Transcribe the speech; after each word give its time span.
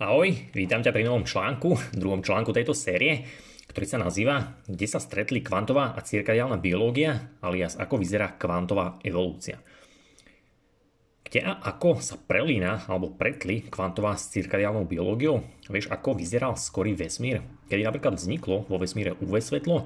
Ahoj, 0.00 0.32
vítam 0.56 0.80
ťa 0.80 0.96
pri 0.96 1.04
novom 1.04 1.28
článku, 1.28 1.76
druhom 1.92 2.24
článku 2.24 2.56
tejto 2.56 2.72
série, 2.72 3.20
ktorý 3.68 3.84
sa 3.84 4.00
nazýva 4.00 4.56
Kde 4.64 4.88
sa 4.88 4.96
stretli 4.96 5.44
kvantová 5.44 5.92
a 5.92 6.00
cirkadiálna 6.00 6.56
biológia, 6.56 7.36
alias 7.44 7.76
ako 7.76 8.00
vyzerá 8.00 8.32
kvantová 8.40 8.96
evolúcia. 9.04 9.60
Kde 11.20 11.44
a 11.44 11.60
ako 11.60 12.00
sa 12.00 12.16
prelína 12.16 12.88
alebo 12.88 13.12
pretli 13.12 13.68
kvantová 13.68 14.16
s 14.16 14.32
cirkadiálnou 14.32 14.88
biológiou? 14.88 15.44
Vieš, 15.68 15.92
ako 15.92 16.16
vyzeral 16.16 16.56
skorý 16.56 16.96
vesmír? 16.96 17.44
Kedy 17.68 17.84
napríklad 17.84 18.16
vzniklo 18.16 18.64
vo 18.72 18.80
vesmíre 18.80 19.20
UV 19.20 19.36
svetlo? 19.44 19.84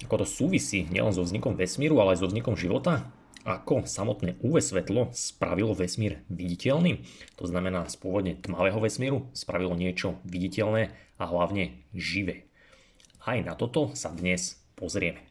Ako 0.00 0.16
to 0.16 0.24
súvisí 0.24 0.88
nielen 0.88 1.12
so 1.12 1.20
vznikom 1.20 1.60
vesmíru, 1.60 2.00
ale 2.00 2.16
aj 2.16 2.24
so 2.24 2.32
vznikom 2.32 2.56
života? 2.56 3.12
Ako 3.46 3.86
samotné 3.86 4.42
UV 4.42 4.58
svetlo 4.58 5.14
spravilo 5.14 5.70
vesmír 5.72 6.26
viditeľný. 6.26 7.06
To 7.38 7.46
znamená, 7.46 7.86
z 7.86 7.94
pôvodne 8.02 8.34
tmavého 8.34 8.82
vesmíru 8.82 9.30
spravilo 9.30 9.78
niečo 9.78 10.18
viditeľné 10.26 10.90
a 11.16 11.24
hlavne 11.30 11.86
živé. 11.94 12.50
Aj 13.22 13.38
na 13.38 13.54
toto 13.54 13.94
sa 13.94 14.10
dnes 14.10 14.58
pozrieme. 14.74 15.22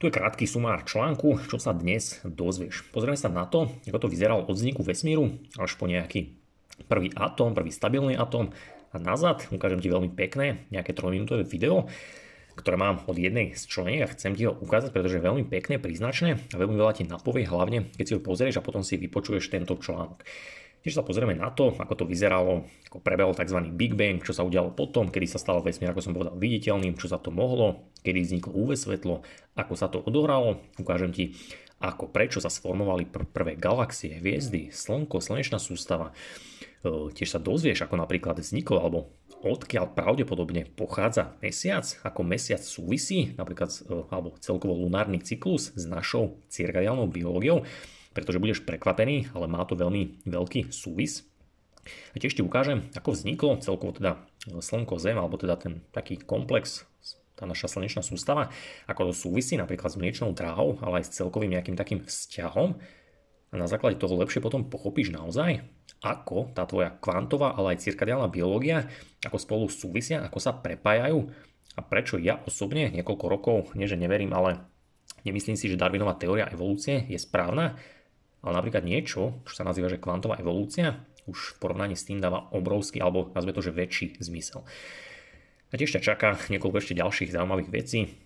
Tu 0.00 0.08
je 0.08 0.16
krátky 0.16 0.48
sumár 0.48 0.88
článku, 0.88 1.44
čo 1.44 1.60
sa 1.60 1.76
dnes 1.76 2.24
dozvieš. 2.24 2.88
Pozrieme 2.88 3.20
sa 3.20 3.28
na 3.28 3.44
to, 3.44 3.68
ako 3.84 4.08
to 4.08 4.12
vyzeralo 4.12 4.48
od 4.48 4.56
vzniku 4.56 4.80
vesmíru 4.80 5.36
až 5.60 5.76
po 5.76 5.84
nejaký 5.84 6.40
prvý 6.88 7.12
atóm, 7.12 7.52
prvý 7.52 7.68
stabilný 7.68 8.16
atóm 8.16 8.48
a 8.90 8.96
nazad 8.96 9.44
ukážem 9.52 9.78
ti 9.78 9.92
veľmi 9.92 10.10
pekné, 10.16 10.66
nejaké 10.72 10.96
3 10.96 11.12
minútové 11.12 11.44
video, 11.44 11.86
ktoré 12.58 12.76
mám 12.80 13.02
od 13.06 13.16
jednej 13.16 13.54
z 13.54 13.62
členiek 13.66 14.06
a 14.06 14.12
chcem 14.12 14.34
ti 14.34 14.46
ho 14.46 14.54
ukázať, 14.54 14.90
pretože 14.90 15.18
je 15.18 15.26
veľmi 15.26 15.44
pekné, 15.46 15.78
príznačné 15.78 16.40
a 16.50 16.56
veľmi 16.56 16.76
veľa 16.76 16.96
ti 16.98 17.04
napovie, 17.06 17.46
hlavne 17.46 17.90
keď 17.94 18.04
si 18.04 18.14
ho 18.16 18.20
pozrieš 18.22 18.58
a 18.58 18.66
potom 18.66 18.82
si 18.82 18.98
vypočuješ 18.98 19.52
tento 19.52 19.78
článok. 19.78 20.22
Tiež 20.80 20.96
sa 20.96 21.04
pozrieme 21.04 21.36
na 21.36 21.52
to, 21.52 21.76
ako 21.76 21.92
to 21.92 22.04
vyzeralo, 22.08 22.64
ako 22.88 23.04
prebehol 23.04 23.36
tzv. 23.36 23.68
Big 23.76 23.92
Bang, 23.92 24.24
čo 24.24 24.32
sa 24.32 24.48
udialo 24.48 24.72
potom, 24.72 25.12
kedy 25.12 25.28
sa 25.28 25.36
stalo 25.36 25.60
vesmír, 25.60 25.92
ako 25.92 26.00
som 26.00 26.16
povedal, 26.16 26.40
viditeľným, 26.40 26.96
čo 26.96 27.04
sa 27.04 27.20
to 27.20 27.28
mohlo, 27.28 27.92
kedy 28.00 28.24
vzniklo 28.24 28.56
UV 28.56 28.80
svetlo, 28.80 29.20
ako 29.60 29.72
sa 29.76 29.92
to 29.92 30.00
odohralo. 30.00 30.64
Ukážem 30.80 31.12
ti, 31.12 31.36
ako 31.84 32.08
prečo 32.08 32.40
sa 32.40 32.48
sformovali 32.48 33.04
pr- 33.12 33.28
prvé 33.28 33.60
galaxie, 33.60 34.24
hviezdy, 34.24 34.72
slnko, 34.72 35.20
slnečná 35.20 35.60
sústava. 35.60 36.16
E, 36.80 37.12
tiež 37.12 37.36
sa 37.36 37.40
dozvieš, 37.40 37.84
ako 37.84 38.00
napríklad 38.00 38.40
vzniklo 38.40 38.80
alebo 38.80 39.12
odkiaľ 39.40 39.96
pravdepodobne 39.96 40.68
pochádza 40.76 41.36
mesiac, 41.40 41.84
ako 42.04 42.20
mesiac 42.24 42.60
súvisí, 42.60 43.32
napríklad, 43.40 43.72
e, 43.72 44.04
alebo 44.12 44.36
celkovo 44.38 44.76
lunárny 44.76 45.20
cyklus 45.24 45.72
s 45.72 45.84
našou 45.88 46.40
cirkadiálnou 46.52 47.08
biológiou, 47.08 47.64
pretože 48.12 48.42
budeš 48.42 48.60
prekvapený, 48.66 49.32
ale 49.32 49.46
má 49.48 49.64
to 49.64 49.78
veľmi 49.78 50.26
veľký 50.28 50.68
súvis. 50.74 51.24
A 52.12 52.20
tiež 52.20 52.36
ti 52.36 52.42
ukážem, 52.44 52.92
ako 52.92 53.16
vzniklo 53.16 53.56
celkovo 53.64 53.96
teda 53.96 54.20
Slnko, 54.44 55.00
Zem, 55.00 55.16
alebo 55.16 55.40
teda 55.40 55.56
ten 55.56 55.80
taký 55.94 56.20
komplex, 56.20 56.84
tá 57.40 57.48
naša 57.48 57.72
slnečná 57.72 58.04
sústava, 58.04 58.52
ako 58.84 59.10
to 59.10 59.14
súvisí 59.16 59.56
napríklad 59.56 59.88
s 59.88 59.96
mliečnou 59.96 60.36
dráhou, 60.36 60.76
ale 60.84 61.00
aj 61.00 61.08
s 61.08 61.16
celkovým 61.16 61.56
nejakým 61.56 61.72
takým 61.72 62.04
vzťahom. 62.04 62.76
A 63.50 63.58
na 63.58 63.66
základe 63.66 63.98
toho 63.98 64.14
lepšie 64.14 64.38
potom 64.38 64.70
pochopíš 64.70 65.10
naozaj, 65.10 65.66
ako 66.00 66.54
tá 66.54 66.64
tvoja 66.64 66.94
kvantová, 67.02 67.58
ale 67.58 67.74
aj 67.74 67.82
cirkadiálna 67.82 68.30
biológia, 68.30 68.86
ako 69.26 69.36
spolu 69.36 69.64
súvisia, 69.66 70.22
ako 70.22 70.38
sa 70.38 70.54
prepájajú 70.54 71.28
a 71.76 71.80
prečo 71.82 72.16
ja 72.18 72.38
osobne 72.46 72.90
niekoľko 72.94 73.26
rokov, 73.26 73.56
nie 73.74 73.90
že 73.90 73.98
neverím, 73.98 74.32
ale 74.32 74.64
nemyslím 75.26 75.58
si, 75.58 75.66
že 75.66 75.78
Darwinová 75.78 76.14
teória 76.14 76.46
evolúcie 76.50 77.06
je 77.10 77.18
správna, 77.18 77.74
ale 78.40 78.52
napríklad 78.56 78.86
niečo, 78.86 79.42
čo 79.44 79.52
sa 79.52 79.66
nazýva, 79.66 79.92
že 79.92 80.00
kvantová 80.00 80.40
evolúcia, 80.40 81.04
už 81.28 81.56
v 81.56 81.58
porovnaní 81.60 81.94
s 81.94 82.08
tým 82.08 82.18
dáva 82.18 82.48
obrovský, 82.50 82.98
alebo 82.98 83.30
nazve 83.36 83.54
to, 83.54 83.62
že 83.62 83.76
väčší 83.76 84.06
zmysel. 84.18 84.64
A 85.70 85.78
tiež 85.78 85.94
ťa 85.94 86.02
čaká 86.02 86.34
niekoľko 86.50 86.80
ešte 86.82 86.98
ďalších 86.98 87.30
zaujímavých 87.30 87.70
vecí, 87.70 88.18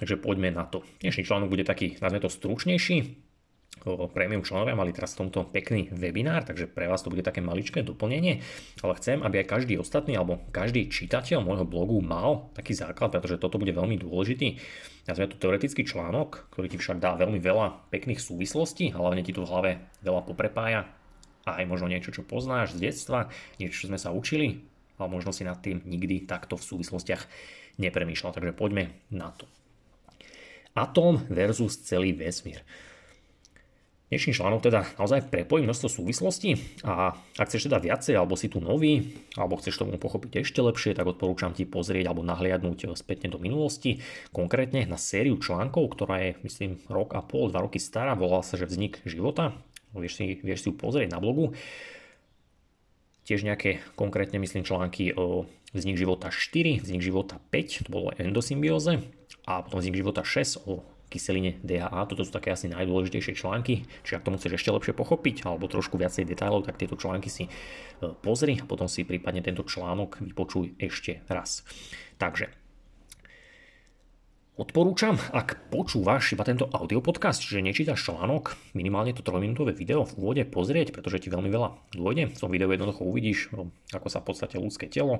takže 0.00 0.18
poďme 0.18 0.50
na 0.50 0.66
to. 0.66 0.82
Dnešný 1.04 1.22
článok 1.22 1.52
bude 1.52 1.62
taký, 1.62 2.00
nazve 2.02 2.18
to, 2.18 2.32
stručnejší, 2.32 3.29
premium 4.12 4.44
členovia 4.44 4.76
mali 4.76 4.92
teraz 4.92 5.16
v 5.16 5.26
tomto 5.26 5.48
pekný 5.48 5.88
webinár, 5.92 6.44
takže 6.44 6.68
pre 6.68 6.84
vás 6.84 7.00
to 7.00 7.08
bude 7.08 7.24
také 7.24 7.40
maličké 7.40 7.80
doplnenie, 7.80 8.44
ale 8.84 8.92
chcem, 9.00 9.24
aby 9.24 9.40
aj 9.40 9.46
každý 9.48 9.80
ostatný 9.80 10.20
alebo 10.20 10.44
každý 10.52 10.92
čitateľ 10.92 11.40
môjho 11.40 11.64
blogu 11.64 11.96
mal 12.04 12.52
taký 12.52 12.76
základ, 12.76 13.16
pretože 13.16 13.40
toto 13.40 13.56
bude 13.56 13.72
veľmi 13.72 13.96
dôležitý. 13.96 14.60
Ja 15.08 15.16
to 15.16 15.40
teoretický 15.40 15.82
článok, 15.88 16.52
ktorý 16.52 16.70
ti 16.70 16.78
však 16.78 17.00
dá 17.00 17.16
veľmi 17.16 17.40
veľa 17.40 17.90
pekných 17.90 18.20
súvislostí, 18.20 18.92
hlavne 18.92 19.24
ti 19.24 19.32
tu 19.32 19.42
v 19.42 19.50
hlave 19.50 19.70
veľa 20.04 20.22
poprepája 20.28 20.86
a 21.48 21.50
aj 21.58 21.64
možno 21.66 21.88
niečo, 21.88 22.12
čo 22.12 22.22
poznáš 22.22 22.76
z 22.76 22.92
detstva, 22.92 23.32
niečo, 23.56 23.84
čo 23.84 23.88
sme 23.88 23.98
sa 23.98 24.12
učili, 24.12 24.60
ale 25.00 25.08
možno 25.08 25.32
si 25.32 25.42
nad 25.42 25.56
tým 25.58 25.80
nikdy 25.88 26.28
takto 26.28 26.60
v 26.60 26.66
súvislostiach 26.68 27.24
nepremýšľal. 27.80 28.36
Takže 28.36 28.52
poďme 28.52 28.92
na 29.08 29.32
to. 29.32 29.48
Atóm 30.76 31.26
versus 31.26 31.80
celý 31.82 32.14
vesmír. 32.14 32.62
Dnešný 34.10 34.42
článok 34.42 34.66
teda 34.66 34.82
naozaj 34.98 35.30
prepojí 35.30 35.62
množstvo 35.62 36.02
súvislostí 36.02 36.58
a 36.82 37.14
ak 37.14 37.46
chceš 37.46 37.70
teda 37.70 37.78
viacej, 37.78 38.18
alebo 38.18 38.34
si 38.34 38.50
tu 38.50 38.58
nový, 38.58 39.14
alebo 39.38 39.54
chceš 39.54 39.78
tomu 39.78 39.94
pochopiť 40.02 40.42
ešte 40.42 40.58
lepšie, 40.58 40.98
tak 40.98 41.06
odporúčam 41.06 41.54
ti 41.54 41.62
pozrieť 41.62 42.10
alebo 42.10 42.26
nahliadnúť 42.26 42.90
spätne 42.98 43.30
do 43.30 43.38
minulosti, 43.38 44.02
konkrétne 44.34 44.82
na 44.90 44.98
sériu 44.98 45.38
článkov, 45.38 45.94
ktorá 45.94 46.26
je 46.26 46.30
myslím 46.42 46.82
rok 46.90 47.14
a 47.14 47.22
pol, 47.22 47.54
dva 47.54 47.62
roky 47.62 47.78
stará, 47.78 48.18
volala 48.18 48.42
sa, 48.42 48.58
že 48.58 48.66
vznik 48.66 48.98
života, 49.06 49.54
vieš 49.94 50.18
si, 50.18 50.42
vieš 50.42 50.66
si 50.66 50.68
ju 50.68 50.74
pozrieť 50.74 51.14
na 51.14 51.22
blogu. 51.22 51.54
Tiež 53.30 53.46
nejaké 53.46 53.78
konkrétne 53.94 54.42
myslím 54.42 54.66
články 54.66 55.14
o 55.14 55.46
vznik 55.70 55.94
života 55.94 56.34
4, 56.34 56.82
vznik 56.82 56.98
života 56.98 57.38
5, 57.54 57.86
to 57.86 57.90
bolo 57.94 58.10
endosymbióze 58.18 59.06
a 59.46 59.62
potom 59.62 59.78
vznik 59.78 60.02
života 60.02 60.26
6 60.26 60.66
o 60.66 60.82
kyseline 61.10 61.58
DHA. 61.60 62.06
Toto 62.06 62.22
sú 62.22 62.30
také 62.30 62.54
asi 62.54 62.70
najdôležitejšie 62.70 63.34
články, 63.34 63.84
čiže 64.06 64.16
ak 64.16 64.24
tomu 64.24 64.38
chceš 64.38 64.62
ešte 64.62 64.70
lepšie 64.70 64.94
pochopiť 64.94 65.44
alebo 65.44 65.66
trošku 65.66 65.98
viacej 65.98 66.24
detailov, 66.24 66.64
tak 66.64 66.78
tieto 66.78 66.94
články 66.94 67.26
si 67.26 67.44
e, 67.44 67.50
pozri 68.22 68.62
a 68.62 68.64
potom 68.64 68.86
si 68.86 69.02
prípadne 69.02 69.42
tento 69.42 69.66
článok 69.66 70.22
vypočuj 70.22 70.78
ešte 70.78 71.26
raz. 71.26 71.66
Takže 72.16 72.60
Odporúčam, 74.60 75.16
ak 75.32 75.72
počúvaš 75.72 76.36
iba 76.36 76.44
tento 76.44 76.68
audio 76.68 77.00
podcast, 77.00 77.40
čiže 77.40 77.64
nečítaš 77.64 78.12
článok, 78.12 78.60
minimálne 78.76 79.16
to 79.16 79.24
3-minútové 79.24 79.72
video 79.72 80.04
v 80.04 80.20
úvode 80.20 80.44
pozrieť, 80.44 80.92
pretože 80.92 81.24
ti 81.24 81.32
veľmi 81.32 81.48
veľa 81.48 81.96
dôjde. 81.96 82.28
V 82.28 82.40
tom 82.44 82.52
videu 82.52 82.68
jednoducho 82.68 83.00
uvidíš, 83.08 83.56
no, 83.56 83.72
ako 83.88 84.12
sa 84.12 84.20
v 84.20 84.28
podstate 84.28 84.60
ľudské 84.60 84.92
telo 84.92 85.16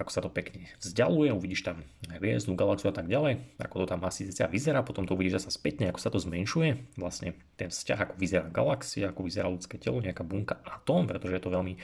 ako 0.00 0.10
sa 0.10 0.24
to 0.24 0.32
pekne 0.32 0.64
vzdialuje, 0.80 1.28
uvidíš 1.30 1.68
tam 1.68 1.84
hviezdu, 2.08 2.56
galaxiu 2.56 2.88
a 2.88 2.96
tak 2.96 3.06
ďalej, 3.06 3.60
ako 3.60 3.84
to 3.84 3.86
tam 3.92 4.00
asi 4.08 4.24
vyzerá, 4.26 4.80
potom 4.80 5.04
to 5.04 5.12
uvidíš 5.12 5.44
zase 5.44 5.60
spätne, 5.60 5.92
ako 5.92 6.00
sa 6.00 6.08
to 6.08 6.16
zmenšuje, 6.16 6.96
vlastne 6.96 7.36
ten 7.60 7.68
vzťah, 7.68 7.98
ako 8.08 8.14
vyzerá 8.16 8.48
galaxia, 8.48 9.12
ako 9.12 9.28
vyzerá 9.28 9.52
ľudské 9.52 9.76
telo, 9.76 10.00
nejaká 10.00 10.24
bunka, 10.24 10.56
atóm, 10.64 11.04
pretože 11.04 11.36
je 11.36 11.42
to 11.44 11.52
veľmi, 11.52 11.76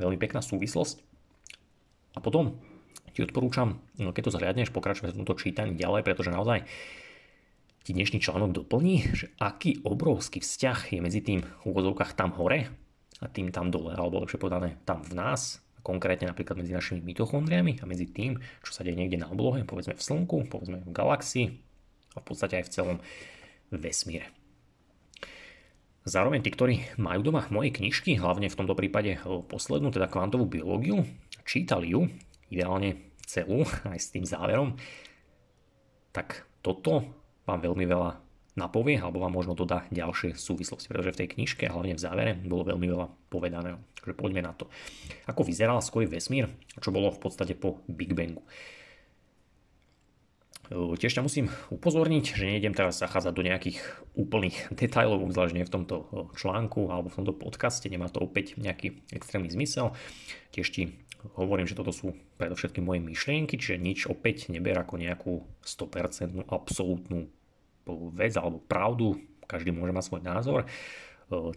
veľmi 0.00 0.16
pekná 0.16 0.40
súvislosť. 0.40 1.04
A 2.16 2.24
potom 2.24 2.58
ti 3.12 3.20
odporúčam, 3.20 3.78
no 4.00 4.16
keď 4.16 4.32
to 4.32 4.34
zhliadneš, 4.40 4.72
pokračovať 4.72 5.12
v 5.12 5.18
tomto 5.22 5.36
čítaní 5.36 5.76
ďalej, 5.76 6.02
pretože 6.02 6.32
naozaj 6.32 6.64
ti 7.84 7.96
dnešný 7.96 8.20
článok 8.20 8.56
doplní, 8.64 9.12
že 9.16 9.32
aký 9.40 9.84
obrovský 9.84 10.40
vzťah 10.40 10.96
je 10.96 11.00
medzi 11.00 11.20
tým 11.20 11.40
v 11.44 11.64
úvodzovkách 11.64 12.16
tam 12.16 12.32
hore 12.36 12.72
a 13.20 13.26
tým 13.28 13.52
tam 13.52 13.68
dole, 13.68 13.92
alebo 13.92 14.24
lepšie 14.24 14.40
povedané 14.40 14.80
tam 14.88 15.04
v 15.04 15.12
nás, 15.16 15.60
konkrétne 15.80 16.28
napríklad 16.28 16.60
medzi 16.60 16.76
našimi 16.76 17.00
mitochondriami 17.02 17.80
a 17.80 17.84
medzi 17.88 18.08
tým, 18.08 18.36
čo 18.60 18.70
sa 18.72 18.84
deje 18.84 18.96
niekde 18.96 19.20
na 19.20 19.28
oblohe, 19.28 19.64
povedzme 19.64 19.96
v 19.96 20.02
Slnku, 20.02 20.48
povedzme 20.48 20.84
v 20.84 20.90
galaxii 20.92 21.46
a 22.14 22.18
v 22.20 22.24
podstate 22.24 22.60
aj 22.60 22.64
v 22.68 22.72
celom 22.72 22.96
vesmíre. 23.70 24.28
Zároveň 26.08 26.40
tí, 26.40 26.48
ktorí 26.48 26.96
majú 26.96 27.20
doma 27.20 27.44
moje 27.52 27.76
knižky, 27.76 28.16
hlavne 28.16 28.48
v 28.48 28.56
tomto 28.56 28.72
prípade 28.72 29.20
poslednú, 29.52 29.92
teda 29.92 30.08
kvantovú 30.08 30.48
biológiu, 30.48 31.04
čítali 31.44 31.92
ju, 31.92 32.08
ideálne 32.48 33.12
celú, 33.28 33.68
aj 33.92 34.00
s 34.00 34.08
tým 34.08 34.24
záverom, 34.24 34.80
tak 36.10 36.48
toto 36.64 37.04
vám 37.44 37.60
veľmi 37.62 37.84
veľa 37.84 38.29
napovie 38.58 38.98
alebo 38.98 39.22
vám 39.22 39.34
možno 39.34 39.54
dodá 39.54 39.86
ďalšie 39.94 40.34
súvislosti, 40.34 40.90
pretože 40.90 41.14
v 41.14 41.20
tej 41.24 41.28
knižke 41.38 41.62
a 41.66 41.74
hlavne 41.74 41.94
v 41.94 42.02
závere 42.02 42.32
bolo 42.34 42.66
veľmi 42.66 42.86
veľa 42.90 43.06
povedaného. 43.30 43.78
Takže 44.00 44.14
poďme 44.16 44.42
na 44.42 44.52
to. 44.56 44.66
Ako 45.28 45.46
vyzeral 45.46 45.78
skorý 45.84 46.10
vesmír, 46.10 46.50
čo 46.80 46.90
bolo 46.90 47.14
v 47.14 47.20
podstate 47.20 47.54
po 47.54 47.84
Big 47.86 48.16
Bangu. 48.16 48.42
Tiež 50.70 51.18
ťa 51.18 51.26
musím 51.26 51.50
upozorniť, 51.74 52.24
že 52.38 52.46
nejdem 52.46 52.78
teraz 52.78 53.02
zachádzať 53.02 53.32
do 53.34 53.42
nejakých 53.42 53.82
úplných 54.14 54.70
detajlov, 54.80 55.26
obzvlášť 55.26 55.54
nie 55.58 55.66
v 55.66 55.74
tomto 55.74 56.06
článku 56.38 56.86
alebo 56.90 57.10
v 57.10 57.18
tomto 57.22 57.34
podcaste, 57.34 57.90
nemá 57.90 58.06
to 58.06 58.22
opäť 58.22 58.54
nejaký 58.54 59.02
extrémny 59.10 59.50
zmysel. 59.50 59.98
Tiež 60.54 60.70
ti 60.70 60.94
hovorím, 61.34 61.66
že 61.66 61.76
toto 61.76 61.90
sú 61.92 62.14
predovšetkým 62.38 62.86
moje 62.86 63.02
myšlienky, 63.02 63.58
čiže 63.60 63.82
nič 63.82 63.98
opäť 64.06 64.48
neber 64.48 64.78
ako 64.78 64.94
nejakú 64.96 65.32
100% 65.66 66.48
absolútnu 66.48 67.28
vec 68.14 68.36
alebo 68.36 68.60
pravdu, 68.60 69.16
každý 69.46 69.74
môže 69.74 69.94
mať 69.94 70.04
svoj 70.06 70.22
názor, 70.22 70.60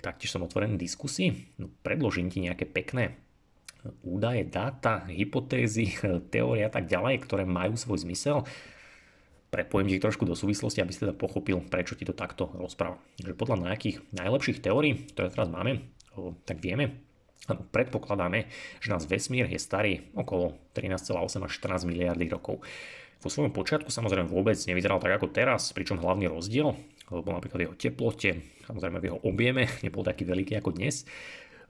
taktiež 0.02 0.34
som 0.34 0.46
otvorený 0.46 0.78
diskusii, 0.78 1.58
no, 1.58 1.70
predložím 1.81 2.30
ti 2.30 2.42
nejaké 2.42 2.70
pekné 2.70 3.18
údaje, 4.00 4.48
dáta, 4.48 5.04
hypotézy, 5.12 6.00
teórie 6.34 6.64
a 6.64 6.72
tak 6.72 6.88
ďalej, 6.88 7.20
ktoré 7.25 7.44
majú 7.44 7.75
svoj 7.75 8.08
zmysel. 8.08 8.48
Prepojím 9.52 9.94
ich 9.94 10.02
trošku 10.02 10.25
do 10.25 10.34
súvislosti, 10.34 10.81
aby 10.81 10.90
si 10.96 11.04
teda 11.04 11.14
pochopil, 11.14 11.62
prečo 11.68 11.94
ti 11.94 12.08
to 12.08 12.16
takto 12.16 12.50
rozprávam. 12.58 12.98
Takže 13.19 13.38
podľa 13.38 13.69
nejakých 13.69 14.02
najlepších 14.16 14.64
teórií, 14.64 15.14
ktoré 15.14 15.30
teraz 15.30 15.52
máme, 15.52 15.94
tak 16.48 16.64
vieme, 16.64 17.06
alebo 17.44 17.68
predpokladáme, 17.69 18.48
že 18.80 18.88
nás 18.88 19.04
vesmír 19.04 19.52
je 19.52 19.60
starý 19.60 20.10
okolo 20.16 20.58
13,8 20.74 21.44
až 21.44 21.52
14 21.60 21.86
miliardy 21.86 22.31
rokov. 22.31 22.64
Vo 23.24 23.31
svojom 23.31 23.56
počiatku 23.56 23.88
samozrejme 23.88 24.28
vôbec 24.28 24.60
nevyzeral 24.68 25.00
tak 25.00 25.16
ako 25.16 25.31
teraz, 25.31 25.72
pričom 25.72 26.04
hlavný 26.04 26.28
rozdiel 26.28 26.75
bol 27.08 27.34
napríklad 27.36 27.60
v 27.62 27.66
jeho 27.70 27.78
teplote, 27.80 28.30
samozrejme 28.68 28.98
v 29.00 29.08
jeho 29.12 29.20
objeme, 29.24 29.64
nebol 29.86 30.04
taký 30.04 30.28
veľký 30.28 30.60
ako 30.60 30.75
dnes, 30.75 31.08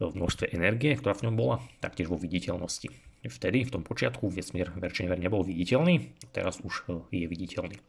v 0.02 0.14
množstve 0.18 0.50
energie, 0.58 0.98
ktorá 0.98 1.14
v 1.14 1.30
ňom 1.30 1.36
bola, 1.38 1.62
taktiež 1.78 2.10
vo 2.10 2.18
viditeľnosti. 2.18 2.90
Vtedy, 3.24 3.64
v 3.64 3.72
tom 3.72 3.84
počiatku, 3.88 4.28
vesmír 4.28 4.74
verčne 4.76 5.08
nebol 5.16 5.46
viditeľný, 5.48 6.12
teraz 6.36 6.60
už 6.60 6.74
e, 6.92 7.24
je 7.24 7.28
viditeľný. 7.30 7.80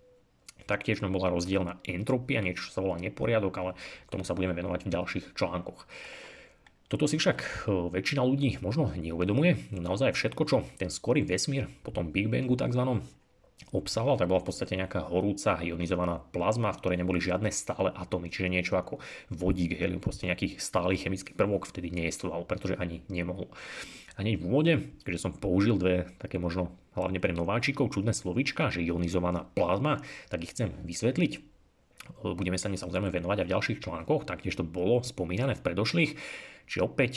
Taktiež 0.69 1.03
nám 1.03 1.17
bola 1.17 1.35
rozdielna 1.35 1.83
entropia, 1.83 2.39
niečo 2.39 2.71
sa 2.71 2.79
volá 2.79 3.03
neporiadok, 3.03 3.55
ale 3.59 3.73
tomu 4.15 4.23
sa 4.23 4.37
budeme 4.39 4.55
venovať 4.55 4.87
v 4.87 4.93
ďalších 4.95 5.27
článkoch. 5.35 5.91
Toto 6.87 7.11
si 7.11 7.19
však 7.19 7.39
e, 7.43 7.47
väčšina 7.91 8.23
ľudí 8.23 8.63
možno 8.63 8.95
neuvedomuje. 8.95 9.75
Naozaj 9.75 10.15
všetko, 10.15 10.43
čo 10.47 10.63
ten 10.79 10.93
skorý 10.93 11.27
vesmír 11.27 11.67
po 11.83 11.91
tom 11.91 12.15
Big 12.15 12.31
Bangu 12.31 12.55
tzv 12.55 13.03
obsahoval, 13.75 14.19
tak 14.19 14.31
bola 14.31 14.43
v 14.43 14.49
podstate 14.51 14.79
nejaká 14.79 15.11
horúca 15.11 15.59
ionizovaná 15.59 16.23
plazma, 16.31 16.71
v 16.71 16.79
ktorej 16.79 16.99
neboli 17.03 17.19
žiadne 17.19 17.51
stále 17.51 17.91
atómy, 17.91 18.31
čiže 18.31 18.51
niečo 18.51 18.75
ako 18.79 19.03
vodík, 19.35 19.75
helium, 19.75 19.99
proste 19.99 20.31
nejaký 20.31 20.63
stály 20.63 20.95
chemický 20.95 21.35
prvok 21.35 21.67
vtedy 21.67 21.91
neestoval, 21.91 22.47
pretože 22.47 22.79
ani 22.79 23.03
nemohol. 23.11 23.51
A 24.15 24.23
hneď 24.23 24.39
v 24.39 24.47
úvode, 24.47 24.73
keďže 25.03 25.27
som 25.27 25.35
použil 25.35 25.75
dve 25.75 26.07
také 26.23 26.39
možno 26.39 26.71
hlavne 26.95 27.19
pre 27.19 27.35
nováčikov 27.35 27.91
čudné 27.91 28.15
slovička, 28.15 28.71
že 28.71 28.87
ionizovaná 28.87 29.43
plazma, 29.43 29.99
tak 30.31 30.47
ich 30.47 30.55
chcem 30.55 30.71
vysvetliť. 30.87 31.43
Budeme 32.23 32.55
sa 32.55 32.71
samozrejme 32.71 33.11
venovať 33.11 33.43
aj 33.43 33.47
v 33.49 33.53
ďalších 33.59 33.83
článkoch, 33.83 34.23
taktiež 34.23 34.55
to 34.55 34.63
bolo 34.63 35.03
spomínané 35.03 35.59
v 35.59 35.65
predošlých. 35.67 36.13
Čiže 36.71 36.81
opäť 36.85 37.13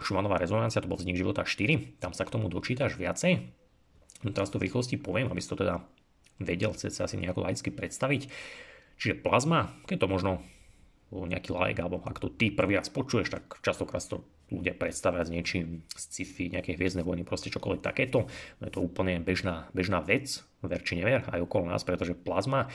Schumannová 0.00 0.40
rezonancia, 0.40 0.80
to 0.80 0.88
bol 0.88 0.96
vznik 0.96 1.20
života 1.20 1.44
4, 1.44 2.00
tam 2.00 2.16
sa 2.16 2.24
k 2.24 2.32
tomu 2.32 2.48
dočítaš 2.48 2.96
viacej. 2.96 3.57
No 4.26 4.34
teraz 4.34 4.50
to 4.50 4.58
v 4.58 4.66
rýchlosti 4.66 4.98
poviem, 4.98 5.30
aby 5.30 5.38
si 5.38 5.50
to 5.50 5.58
teda 5.58 5.82
vedel 6.38 6.74
sa 6.74 6.88
asi 6.88 7.18
nejako 7.18 7.46
laicky 7.46 7.70
predstaviť. 7.74 8.30
Čiže 8.98 9.22
plazma, 9.22 9.74
keď 9.86 10.06
to 10.06 10.08
možno 10.10 10.32
nejaký 11.08 11.54
like, 11.54 11.80
alebo 11.80 12.04
ak 12.04 12.20
to 12.20 12.28
ty 12.28 12.52
prvý 12.52 12.76
raz 12.76 12.92
počuješ, 12.92 13.32
tak 13.32 13.62
častokrát 13.64 14.04
to 14.04 14.26
ľudia 14.52 14.76
predstavia 14.76 15.24
s 15.24 15.32
niečím 15.32 15.84
z 15.92 16.02
sci-fi, 16.08 16.52
nejaké 16.52 16.76
hviezdne 16.76 17.04
vojny, 17.04 17.24
proste 17.24 17.52
čokoľvek 17.52 17.80
takéto. 17.84 18.28
No 18.60 18.62
je 18.68 18.72
to 18.72 18.84
úplne 18.84 19.20
bežná, 19.20 19.72
bežná 19.72 20.04
vec, 20.04 20.40
ver 20.60 20.80
či 20.84 21.00
never, 21.00 21.24
aj 21.24 21.40
okolo 21.40 21.68
nás, 21.68 21.84
pretože 21.84 22.16
plazma 22.16 22.68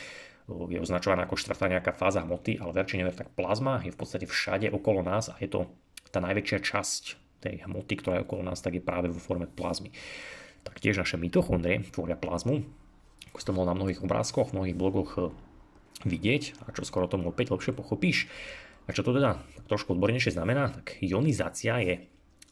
je 0.50 0.80
označovaná 0.82 1.24
ako 1.24 1.40
štvrtá 1.40 1.72
nejaká 1.72 1.94
fáza 1.96 2.26
hmoty, 2.26 2.60
ale 2.60 2.76
ver 2.76 2.86
či 2.90 3.00
never, 3.00 3.14
tak 3.14 3.32
plazma 3.34 3.82
je 3.86 3.94
v 3.94 4.00
podstate 4.00 4.26
všade 4.26 4.70
okolo 4.74 5.06
nás 5.06 5.30
a 5.30 5.38
je 5.40 5.50
to 5.50 5.70
tá 6.14 6.22
najväčšia 6.22 6.60
časť 6.62 7.04
tej 7.42 7.56
hmoty, 7.70 7.94
ktorá 8.02 8.22
je 8.22 8.26
okolo 8.26 8.46
nás, 8.46 8.62
tak 8.62 8.78
je 8.78 8.84
práve 8.84 9.10
vo 9.10 9.22
forme 9.22 9.50
plazmy. 9.50 9.94
Taktiež 10.64 11.00
naše 11.00 11.20
mitochondrie 11.20 11.84
tvoria 11.92 12.16
plazmu, 12.16 12.64
ako 13.32 13.38
si 13.40 13.48
to 13.48 13.56
bol 13.56 13.68
na 13.68 13.76
mnohých 13.76 14.04
obrázkoch, 14.04 14.52
v 14.52 14.56
mnohých 14.60 14.78
blogoch 14.78 15.12
eh, 15.20 15.24
vidieť 16.08 16.68
a 16.68 16.76
čo 16.76 16.84
skoro 16.84 17.08
tomu 17.08 17.32
opäť 17.32 17.56
lepšie 17.56 17.76
pochopíš. 17.76 18.28
A 18.84 18.92
čo 18.92 19.04
to 19.04 19.16
teda 19.16 19.40
trošku 19.72 19.96
odbornejšie 19.96 20.36
znamená, 20.36 20.76
tak 20.76 21.00
ionizácia 21.00 21.80
je 21.80 22.04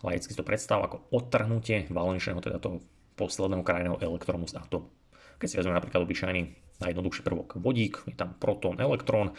laicky 0.02 0.32
to 0.34 0.42
predstav 0.48 0.82
ako 0.82 1.04
odtrhnutie 1.12 1.92
valnečného, 1.92 2.40
teda 2.40 2.58
toho 2.58 2.82
posledného 3.20 3.62
krajného 3.62 3.98
elektrónu 4.00 4.48
z 4.48 4.58
atomu. 4.58 4.90
Keď 5.38 5.48
si 5.48 5.58
vezmeme 5.60 5.78
napríklad 5.78 6.06
obyčajný 6.06 6.42
najjednoduchší 6.82 7.22
prvok 7.22 7.62
vodík, 7.62 8.02
je 8.10 8.18
tam 8.18 8.34
protón, 8.38 8.82
elektrón, 8.82 9.38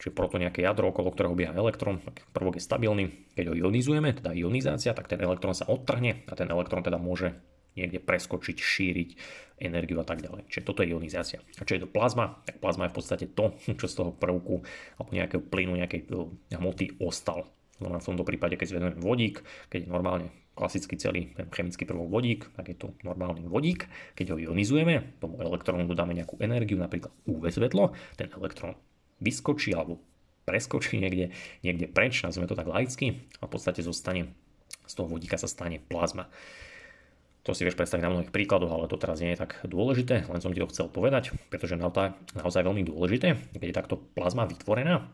čiže 0.00 0.16
proton 0.16 0.40
nejaké 0.40 0.64
jadro, 0.64 0.88
okolo 0.88 1.12
ktorého 1.12 1.36
bieha 1.36 1.52
elektrón, 1.52 2.00
tak 2.00 2.24
prvok 2.32 2.56
je 2.56 2.64
stabilný. 2.64 3.04
Keď 3.36 3.52
ho 3.52 3.54
ionizujeme, 3.68 4.16
teda 4.16 4.32
ionizácia, 4.32 4.96
tak 4.96 5.08
ten 5.10 5.20
elektrón 5.20 5.52
sa 5.52 5.68
odtrhne 5.68 6.24
a 6.24 6.32
ten 6.32 6.48
elektrón 6.48 6.80
teda 6.80 6.96
môže 6.96 7.36
niekde 7.76 8.00
preskočiť, 8.00 8.56
šíriť 8.56 9.10
energiu 9.58 9.98
a 9.98 10.06
tak 10.06 10.22
ďalej. 10.22 10.46
Čiže 10.48 10.66
toto 10.66 10.80
je 10.86 10.94
ionizácia. 10.94 11.42
A 11.58 11.66
čo 11.66 11.74
je 11.76 11.82
to 11.84 11.90
plazma? 11.90 12.38
Tak 12.46 12.62
plazma 12.62 12.86
je 12.86 12.92
v 12.94 12.96
podstate 12.96 13.26
to, 13.34 13.54
čo 13.78 13.86
z 13.90 13.94
toho 13.98 14.10
prvku 14.14 14.62
alebo 14.96 15.10
nejakého 15.10 15.42
plynu, 15.42 15.74
nejakej 15.78 16.08
eh, 16.08 16.56
hmoty 16.56 17.02
ostal. 17.02 17.50
Znamená 17.78 18.02
v 18.02 18.08
tomto 18.10 18.26
prípade, 18.26 18.58
keď 18.58 18.66
zvedeme 18.74 18.94
vodík, 18.98 19.42
keď 19.70 19.86
je 19.86 19.90
normálne 19.90 20.28
klasicky 20.58 20.98
celý 20.98 21.30
ten 21.38 21.46
chemický 21.54 21.86
prvok 21.86 22.10
vodík, 22.10 22.50
tak 22.58 22.66
je 22.66 22.74
to 22.74 22.90
normálny 23.06 23.46
vodík. 23.46 23.86
Keď 24.18 24.34
ho 24.34 24.36
ionizujeme, 24.50 25.14
tomu 25.22 25.38
elektrónu 25.38 25.86
dodáme 25.86 26.18
nejakú 26.18 26.42
energiu, 26.42 26.82
napríklad 26.82 27.14
UV 27.30 27.54
svetlo, 27.54 27.94
ten 28.18 28.26
elektrón 28.34 28.74
vyskočí 29.22 29.70
alebo 29.70 30.02
preskočí 30.42 30.98
niekde, 30.98 31.30
niekde 31.62 31.86
preč, 31.86 32.26
nazveme 32.26 32.50
to 32.50 32.58
tak 32.58 32.66
laicky, 32.66 33.22
a 33.38 33.46
v 33.46 33.52
podstate 33.52 33.86
zostane, 33.86 34.34
z 34.88 34.92
toho 34.98 35.06
vodíka 35.06 35.38
sa 35.38 35.46
stane 35.46 35.78
plazma. 35.78 36.26
To 37.48 37.56
si 37.56 37.64
vieš 37.64 37.80
predstaviť 37.80 38.04
na 38.04 38.12
mnohých 38.12 38.28
príkladoch, 38.28 38.68
ale 38.68 38.92
to 38.92 39.00
teraz 39.00 39.24
nie 39.24 39.32
je 39.32 39.40
tak 39.40 39.56
dôležité, 39.64 40.28
len 40.28 40.40
som 40.44 40.52
ti 40.52 40.60
to 40.60 40.68
chcel 40.68 40.92
povedať, 40.92 41.32
pretože 41.48 41.80
naozaj, 41.80 42.12
naozaj 42.36 42.60
veľmi 42.60 42.84
dôležité, 42.84 43.40
keď 43.56 43.68
je 43.72 43.78
takto 43.80 43.96
plazma 44.12 44.44
vytvorená, 44.44 45.08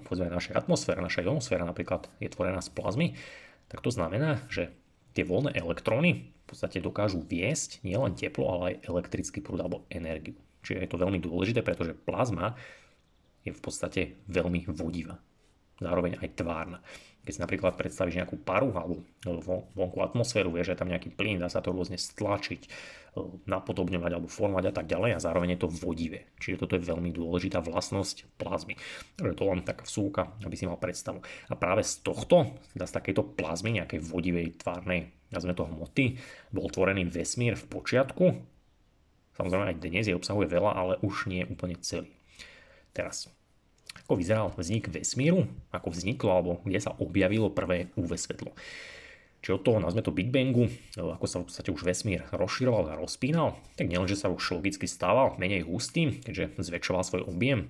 povedzme 0.00 0.32
naša 0.32 0.56
atmosféra, 0.56 1.04
naša 1.04 1.20
ionosféra 1.20 1.68
napríklad 1.68 2.08
je 2.24 2.32
tvorená 2.32 2.64
z 2.64 2.72
plazmy, 2.72 3.20
tak 3.68 3.84
to 3.84 3.92
znamená, 3.92 4.40
že 4.48 4.72
tie 5.12 5.28
voľné 5.28 5.52
elektróny 5.52 6.24
v 6.24 6.44
podstate 6.48 6.80
dokážu 6.80 7.20
viesť 7.20 7.84
nielen 7.84 8.16
teplo, 8.16 8.48
ale 8.48 8.62
aj 8.72 8.88
elektrický 8.88 9.44
prúd 9.44 9.60
alebo 9.60 9.84
energiu. 9.92 10.40
Čiže 10.64 10.88
je 10.88 10.88
to 10.88 11.02
veľmi 11.04 11.20
dôležité, 11.20 11.60
pretože 11.60 11.92
plazma 11.92 12.56
je 13.44 13.52
v 13.52 13.60
podstate 13.60 14.24
veľmi 14.24 14.72
vodivá. 14.72 15.20
Zároveň 15.84 16.16
aj 16.16 16.28
tvárna. 16.32 16.78
Keď 17.22 17.32
si 17.38 17.40
napríklad 17.40 17.78
predstavíš 17.78 18.18
nejakú 18.18 18.34
paru 18.42 18.74
alebo 18.74 19.06
vonku 19.78 20.02
atmosféru, 20.02 20.50
vieš, 20.50 20.74
že 20.74 20.80
tam 20.82 20.90
nejaký 20.90 21.14
plyn, 21.14 21.38
dá 21.38 21.46
sa 21.46 21.62
to 21.62 21.70
rôzne 21.70 21.94
stlačiť, 21.94 22.66
e, 22.66 22.68
napodobňovať 23.46 24.10
alebo 24.10 24.26
formovať 24.26 24.64
a 24.66 24.74
tak 24.74 24.90
ďalej 24.90 25.10
a 25.14 25.22
zároveň 25.22 25.54
je 25.54 25.60
to 25.62 25.68
vodivé. 25.70 26.26
Čiže 26.42 26.66
toto 26.66 26.74
je 26.74 26.82
veľmi 26.82 27.14
dôležitá 27.14 27.62
vlastnosť 27.62 28.26
plazmy. 28.42 28.74
Takže 29.14 29.38
to 29.38 29.44
len 29.46 29.62
taká 29.62 29.86
vsúka, 29.86 30.34
aby 30.42 30.54
si 30.58 30.66
mal 30.66 30.82
predstavu. 30.82 31.22
A 31.22 31.54
práve 31.54 31.86
z 31.86 32.02
tohto, 32.02 32.58
teda 32.74 32.90
z 32.90 32.96
takejto 32.98 33.38
plazmy, 33.38 33.78
nejakej 33.78 34.02
vodivej, 34.02 34.58
tvárnej, 34.58 35.14
nazveme 35.30 35.54
to 35.54 35.70
hmoty, 35.70 36.18
bol 36.50 36.66
tvorený 36.66 37.06
vesmír 37.06 37.54
v 37.54 37.70
počiatku. 37.70 38.24
Samozrejme 39.38 39.64
aj 39.70 39.78
dnes 39.78 40.10
je 40.10 40.18
obsahuje 40.18 40.50
veľa, 40.50 40.70
ale 40.74 40.92
už 41.06 41.30
nie 41.30 41.46
úplne 41.46 41.78
celý. 41.78 42.10
Teraz, 42.92 43.30
ako 44.04 44.18
vyzeral 44.18 44.48
vznik 44.56 44.88
vesmíru, 44.88 45.46
ako 45.72 45.88
vzniklo 45.92 46.30
alebo 46.32 46.52
kde 46.64 46.80
sa 46.80 46.96
objavilo 46.96 47.52
prvé 47.52 47.92
UV 47.96 48.16
svetlo. 48.16 48.52
Čiže 49.42 49.58
od 49.58 49.62
toho 49.66 49.78
nazme 49.82 50.06
to 50.06 50.14
Big 50.14 50.30
Bangu, 50.30 50.70
ako 50.94 51.26
sa 51.26 51.42
v 51.42 51.50
podstate 51.50 51.74
už 51.74 51.82
vesmír 51.82 52.22
rozširoval 52.30 52.94
a 52.94 53.00
rozpínal, 53.00 53.58
tak 53.74 53.90
nielenže 53.90 54.14
sa 54.14 54.30
už 54.30 54.54
logicky 54.54 54.86
stával 54.86 55.34
menej 55.34 55.66
hustý, 55.66 56.22
keďže 56.22 56.62
zväčšoval 56.62 57.02
svoj 57.02 57.22
objem, 57.26 57.66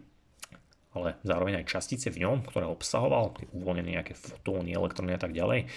ale 0.92 1.16
zároveň 1.24 1.64
aj 1.64 1.72
častice 1.72 2.12
v 2.12 2.28
ňom, 2.28 2.44
ktoré 2.44 2.68
obsahoval, 2.68 3.32
tie 3.40 3.48
uvoľnené 3.56 3.96
nejaké 3.96 4.12
fotóny, 4.12 4.76
elektróny 4.76 5.16
a 5.16 5.20
tak 5.20 5.32
ďalej, 5.32 5.72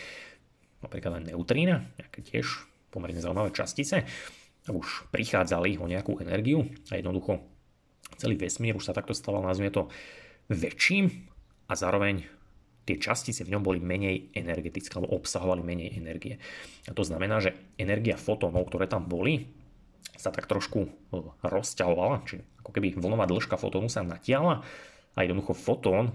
napríklad 0.84 1.24
aj 1.24 1.32
neutrína, 1.32 1.88
nejaké 1.96 2.20
tiež 2.28 2.68
pomerne 2.92 3.24
zaujímavé 3.24 3.56
častice, 3.56 4.04
už 4.68 5.08
prichádzali 5.16 5.80
o 5.80 5.88
nejakú 5.88 6.20
energiu 6.20 6.68
a 6.92 7.00
jednoducho 7.00 7.40
celý 8.18 8.36
vesmír 8.36 8.76
už 8.76 8.92
sa 8.92 8.98
takto 8.98 9.16
stával, 9.16 9.46
nazvime 9.46 9.72
to 9.72 9.88
väčším 10.50 11.06
a 11.70 11.74
zároveň 11.74 12.26
tie 12.86 13.02
častice 13.02 13.42
v 13.42 13.58
ňom 13.58 13.66
boli 13.66 13.82
menej 13.82 14.30
energetické 14.38 14.94
alebo 14.96 15.18
obsahovali 15.18 15.66
menej 15.66 15.98
energie. 15.98 16.38
A 16.86 16.94
to 16.94 17.02
znamená, 17.02 17.42
že 17.42 17.58
energia 17.82 18.14
fotónov, 18.16 18.70
ktoré 18.70 18.86
tam 18.86 19.10
boli, 19.10 19.50
sa 20.16 20.30
tak 20.30 20.46
trošku 20.48 20.80
e, 20.86 20.90
rozťahovala, 21.44 22.24
čiže 22.24 22.46
ako 22.62 22.72
keby 22.72 22.96
vlnová 22.96 23.28
dĺžka 23.28 23.58
fotónu 23.60 23.92
sa 23.92 24.06
natiahla 24.06 24.64
a 25.14 25.20
jednoducho 25.20 25.58
fotón 25.58 26.14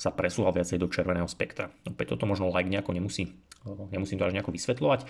sa 0.00 0.08
presúval 0.14 0.56
viacej 0.56 0.80
do 0.80 0.88
červeného 0.88 1.28
spektra. 1.28 1.68
Opäť 1.84 2.16
toto 2.16 2.24
možno 2.24 2.48
like 2.48 2.70
nejako 2.70 2.94
nemusí, 2.94 3.32
e, 3.64 3.72
nemusím 3.90 4.20
to 4.20 4.28
až 4.28 4.36
nejako 4.36 4.54
vysvetľovať, 4.54 5.00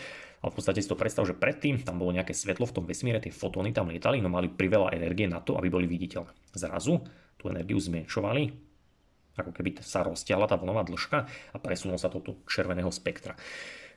ale 0.40 0.50
v 0.50 0.56
podstate 0.56 0.80
si 0.80 0.88
to 0.88 0.96
predstav, 0.96 1.26
že 1.26 1.36
predtým 1.36 1.82
tam 1.82 2.00
bolo 2.00 2.14
nejaké 2.14 2.32
svetlo 2.32 2.64
v 2.70 2.74
tom 2.74 2.84
vesmíre, 2.86 3.20
tie 3.20 3.34
fotóny 3.34 3.74
tam 3.74 3.90
lietali, 3.90 4.22
no 4.22 4.30
mali 4.32 4.46
priveľa 4.48 4.94
energie 4.94 5.26
na 5.26 5.42
to, 5.42 5.58
aby 5.58 5.68
boli 5.68 5.90
viditeľné. 5.90 6.32
Zrazu 6.54 7.02
tú 7.40 7.48
energiu 7.48 7.80
zmenšovali, 7.80 8.52
ako 9.40 9.50
keby 9.56 9.80
sa 9.80 10.04
roztiahla 10.04 10.44
tá 10.44 10.60
vlnová 10.60 10.84
dĺžka 10.84 11.18
a 11.26 11.56
presunul 11.56 11.96
sa 11.96 12.12
to 12.12 12.20
do 12.20 12.36
červeného 12.44 12.92
spektra. 12.92 13.32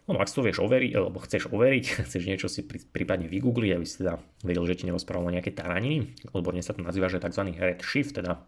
No, 0.04 0.20
ak 0.20 0.28
si 0.28 0.36
to 0.36 0.44
vieš 0.44 0.60
overiť, 0.60 0.92
alebo 1.00 1.20
chceš 1.24 1.52
overiť, 1.52 1.86
chceš 2.08 2.24
niečo 2.24 2.48
si 2.48 2.64
prípadne 2.68 3.28
vygoogliť, 3.28 3.72
aby 3.76 3.86
si 3.88 4.04
teda 4.04 4.20
vedel, 4.44 4.64
že 4.68 4.80
ti 4.80 4.88
nerozprávalo 4.88 5.32
nejaké 5.32 5.52
taraniny, 5.52 6.16
odborne 6.32 6.64
sa 6.64 6.76
to 6.76 6.84
nazýva, 6.84 7.12
že 7.12 7.24
tzv. 7.24 7.44
red 7.60 7.84
shift, 7.84 8.16
teda 8.16 8.44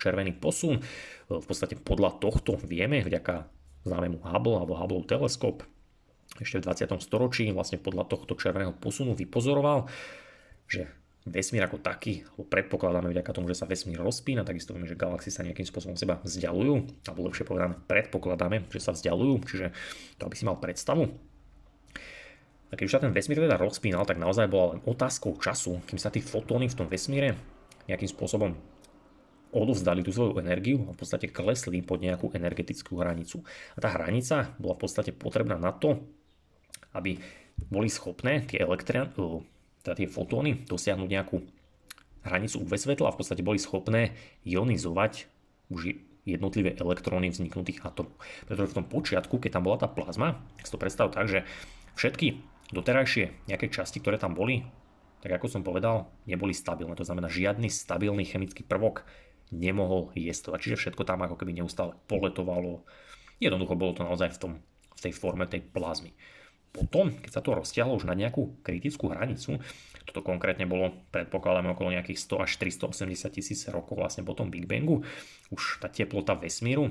červený 0.00 0.36
posun. 0.36 0.84
V 1.28 1.44
podstate 1.44 1.80
podľa 1.80 2.20
tohto 2.20 2.60
vieme, 2.60 3.00
vďaka 3.00 3.48
známemu 3.88 4.20
Hubble 4.20 4.60
alebo 4.60 4.76
Hubble 4.76 5.04
teleskop, 5.08 5.64
ešte 6.40 6.58
v 6.58 6.66
20. 6.66 6.98
storočí 6.98 7.46
vlastne 7.54 7.78
podľa 7.78 8.10
tohto 8.10 8.34
červeného 8.34 8.74
posunu 8.74 9.14
vypozoroval, 9.14 9.86
že 10.66 10.90
vesmír 11.24 11.64
ako 11.64 11.80
taký, 11.80 12.20
alebo 12.28 12.44
predpokladáme 12.52 13.08
vďaka 13.08 13.32
tomu, 13.32 13.48
že 13.48 13.56
sa 13.56 13.64
vesmír 13.64 13.96
rozpína, 13.96 14.44
takisto 14.44 14.76
vieme, 14.76 14.84
že 14.84 14.96
galaxie 14.96 15.32
sa 15.32 15.40
nejakým 15.40 15.64
spôsobom 15.64 15.96
seba 15.96 16.20
vzdialujú, 16.20 17.04
alebo 17.08 17.20
lepšie 17.24 17.48
povedané, 17.48 17.80
predpokladáme, 17.88 18.68
že 18.68 18.80
sa 18.84 18.92
vzdialujú, 18.92 19.34
čiže 19.48 19.66
to 20.20 20.28
aby 20.28 20.36
si 20.36 20.44
mal 20.44 20.60
predstavu. 20.60 21.08
A 22.68 22.76
keď 22.76 22.84
už 22.84 22.94
sa 22.98 23.02
ten 23.06 23.14
vesmír 23.14 23.40
teda 23.40 23.56
rozpínal, 23.56 24.04
tak 24.04 24.20
naozaj 24.20 24.50
bola 24.52 24.76
len 24.76 24.80
otázkou 24.84 25.40
času, 25.40 25.80
kým 25.88 25.96
sa 25.96 26.12
tí 26.12 26.20
fotóny 26.20 26.68
v 26.68 26.76
tom 26.76 26.88
vesmíre 26.92 27.38
nejakým 27.88 28.10
spôsobom 28.10 28.52
odovzdali 29.54 30.02
tú 30.02 30.10
svoju 30.10 30.42
energiu 30.42 30.82
a 30.90 30.92
v 30.92 30.98
podstate 30.98 31.30
klesli 31.30 31.80
pod 31.80 32.02
nejakú 32.02 32.34
energetickú 32.34 32.98
hranicu. 32.98 33.46
A 33.78 33.78
tá 33.78 33.94
hranica 33.94 34.50
bola 34.58 34.74
v 34.74 34.82
podstate 34.82 35.14
potrebná 35.14 35.54
na 35.54 35.70
to, 35.70 36.02
aby 36.98 37.22
boli 37.70 37.86
schopné 37.86 38.42
tie 38.42 38.58
elektrán, 38.58 39.14
teda 39.84 39.94
tie 40.00 40.08
fotóny 40.08 40.64
dosiahnuť 40.64 41.08
nejakú 41.08 41.44
hranicu 42.24 42.64
UV 42.64 42.80
svetla 42.80 43.12
a 43.12 43.14
v 43.14 43.18
podstate 43.20 43.44
boli 43.44 43.60
schopné 43.60 44.16
ionizovať 44.48 45.28
už 45.68 46.00
jednotlivé 46.24 46.72
elektróny 46.80 47.28
vzniknutých 47.28 47.84
atomov. 47.84 48.16
Pretože 48.48 48.72
v 48.72 48.76
tom 48.80 48.86
počiatku, 48.88 49.36
keď 49.36 49.60
tam 49.60 49.64
bola 49.68 49.76
tá 49.76 49.88
plazma, 49.88 50.40
si 50.64 50.72
to 50.72 50.80
predstav 50.80 51.12
tak, 51.12 51.28
že 51.28 51.44
všetky 52.00 52.40
doterajšie 52.72 53.44
nejaké 53.44 53.68
časti, 53.68 54.00
ktoré 54.00 54.16
tam 54.16 54.32
boli, 54.32 54.64
tak 55.20 55.36
ako 55.36 55.52
som 55.52 55.62
povedal, 55.64 56.08
neboli 56.24 56.56
stabilné. 56.56 56.96
To 56.96 57.04
znamená, 57.04 57.28
žiadny 57.28 57.68
stabilný 57.68 58.24
chemický 58.24 58.64
prvok 58.64 59.04
nemohol 59.52 60.12
jestovať. 60.16 60.58
Čiže 60.60 60.80
všetko 60.80 61.04
tam 61.04 61.24
ako 61.24 61.36
keby 61.36 61.60
neustále 61.60 61.96
poletovalo. 62.08 62.84
Jednoducho 63.40 63.76
bolo 63.76 63.92
to 63.92 64.04
naozaj 64.04 64.32
v, 64.36 64.40
tom, 64.40 64.52
v 64.96 65.00
tej 65.00 65.12
forme 65.12 65.44
tej 65.44 65.60
plazmy. 65.64 66.16
Potom, 66.74 67.14
keď 67.14 67.30
sa 67.30 67.42
to 67.42 67.54
roztiahlo 67.54 67.94
už 67.94 68.10
na 68.10 68.18
nejakú 68.18 68.58
kritickú 68.66 69.06
hranicu, 69.14 69.62
toto 70.02 70.26
konkrétne 70.26 70.66
bolo 70.66 71.06
predpokladáme 71.14 71.70
okolo 71.70 71.94
nejakých 71.94 72.18
100 72.18 72.44
až 72.44 72.50
380 72.58 73.30
tisíc 73.30 73.62
rokov 73.70 73.94
vlastne 73.94 74.26
po 74.26 74.34
tom 74.34 74.50
Big 74.50 74.66
Bangu, 74.66 75.06
už 75.54 75.78
tá 75.78 75.86
teplota 75.86 76.34
vesmíru 76.34 76.90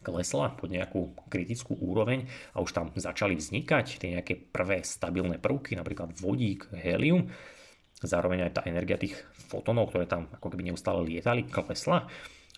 klesla 0.00 0.52
pod 0.56 0.72
nejakú 0.72 1.12
kritickú 1.28 1.76
úroveň 1.76 2.24
a 2.56 2.64
už 2.64 2.72
tam 2.72 2.88
začali 2.92 3.36
vznikať 3.36 4.00
tie 4.00 4.16
nejaké 4.16 4.36
prvé 4.52 4.80
stabilné 4.80 5.36
prvky, 5.36 5.76
napríklad 5.76 6.16
vodík, 6.16 6.72
helium. 6.72 7.28
Zároveň 8.00 8.48
aj 8.48 8.52
tá 8.56 8.62
energia 8.64 8.96
tých 8.96 9.16
fotónov, 9.52 9.92
ktoré 9.92 10.08
tam 10.08 10.32
ako 10.32 10.56
keby 10.56 10.72
neustále 10.72 11.04
lietali, 11.04 11.44
klesla. 11.44 12.08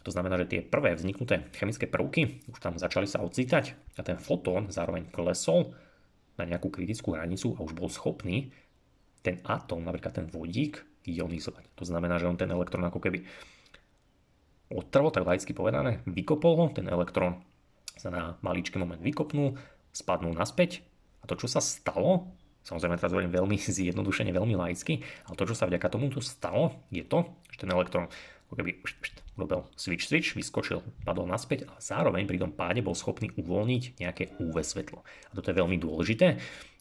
To 0.07 0.11
znamená, 0.11 0.39
že 0.43 0.51
tie 0.51 0.61
prvé 0.63 0.95
vzniknuté 0.95 1.51
chemické 1.55 1.91
prvky 1.91 2.47
už 2.51 2.59
tam 2.63 2.79
začali 2.79 3.11
sa 3.11 3.23
ocitať 3.23 3.75
a 3.99 4.07
ten 4.07 4.19
fotón 4.23 4.71
zároveň 4.71 5.11
klesol 5.11 5.75
na 6.37 6.45
nejakú 6.49 6.73
kritickú 6.73 7.13
hranicu 7.13 7.55
a 7.57 7.65
už 7.65 7.73
bol 7.77 7.93
schopný 7.93 8.53
ten 9.23 9.39
atóm, 9.47 9.87
napríklad 9.87 10.19
ten 10.19 10.27
vodík, 10.27 10.83
ionizovať. 11.07 11.67
To 11.79 11.85
znamená, 11.87 12.19
že 12.19 12.31
on 12.31 12.39
ten 12.39 12.51
elektrón 12.51 12.87
ako 12.87 13.03
keby 13.03 13.27
odtrhol, 14.71 15.11
tak 15.11 15.27
laicky 15.27 15.53
povedané, 15.53 16.01
vykopol 16.07 16.55
ho, 16.59 16.67
ten 16.71 16.87
elektrón 16.89 17.43
sa 17.99 18.09
na 18.09 18.23
maličký 18.41 18.81
moment 18.81 19.03
vykopnul, 19.03 19.59
spadnul 19.93 20.33
naspäť 20.33 20.81
a 21.21 21.29
to, 21.29 21.37
čo 21.37 21.51
sa 21.51 21.61
stalo, 21.61 22.33
samozrejme 22.65 22.97
teraz 22.97 23.13
hovorím 23.13 23.35
veľmi 23.35 23.57
zjednodušene, 23.79 24.33
veľmi 24.33 24.55
laicky, 24.57 25.03
ale 25.29 25.35
to, 25.37 25.45
čo 25.47 25.59
sa 25.59 25.69
vďaka 25.69 25.93
tomuto 25.93 26.23
stalo, 26.25 26.83
je 26.89 27.05
to, 27.05 27.29
že 27.53 27.67
ten 27.67 27.71
elektrón 27.71 28.09
ako 28.49 28.55
keby 28.59 28.81
urobil 29.37 29.69
switch 29.77 30.09
switch, 30.09 30.37
vyskočil, 30.37 30.85
padol 31.09 31.25
naspäť 31.25 31.65
a 31.69 31.81
zároveň 31.81 32.29
pri 32.29 32.39
tom 32.41 32.53
páde 32.53 32.85
bol 32.85 32.93
schopný 32.93 33.33
uvoľniť 33.37 33.83
nejaké 34.01 34.37
UV 34.41 34.61
svetlo. 34.61 35.01
A 35.03 35.33
toto 35.33 35.49
je 35.49 35.57
veľmi 35.57 35.81
dôležité, 35.81 36.37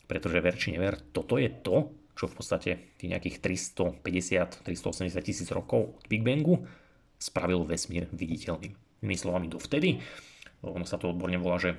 pretože 0.07 0.43
ver 0.43 0.55
či 0.59 0.75
never, 0.75 0.99
toto 1.15 1.39
je 1.39 1.47
to, 1.47 1.95
čo 2.11 2.27
v 2.27 2.35
podstate 2.35 2.71
tých 2.99 3.09
nejakých 3.09 3.39
350-380 4.03 5.15
tisíc 5.23 5.47
rokov 5.49 5.95
od 5.95 6.03
Big 6.11 6.21
Bangu 6.21 6.67
spravil 7.15 7.63
vesmír 7.63 8.11
viditeľným. 8.11 8.75
Inými 9.01 9.17
slovami 9.17 9.47
dovtedy, 9.47 9.97
ono 10.61 10.85
sa 10.85 10.99
to 10.99 11.09
odborne 11.09 11.39
volá, 11.39 11.57
že 11.57 11.73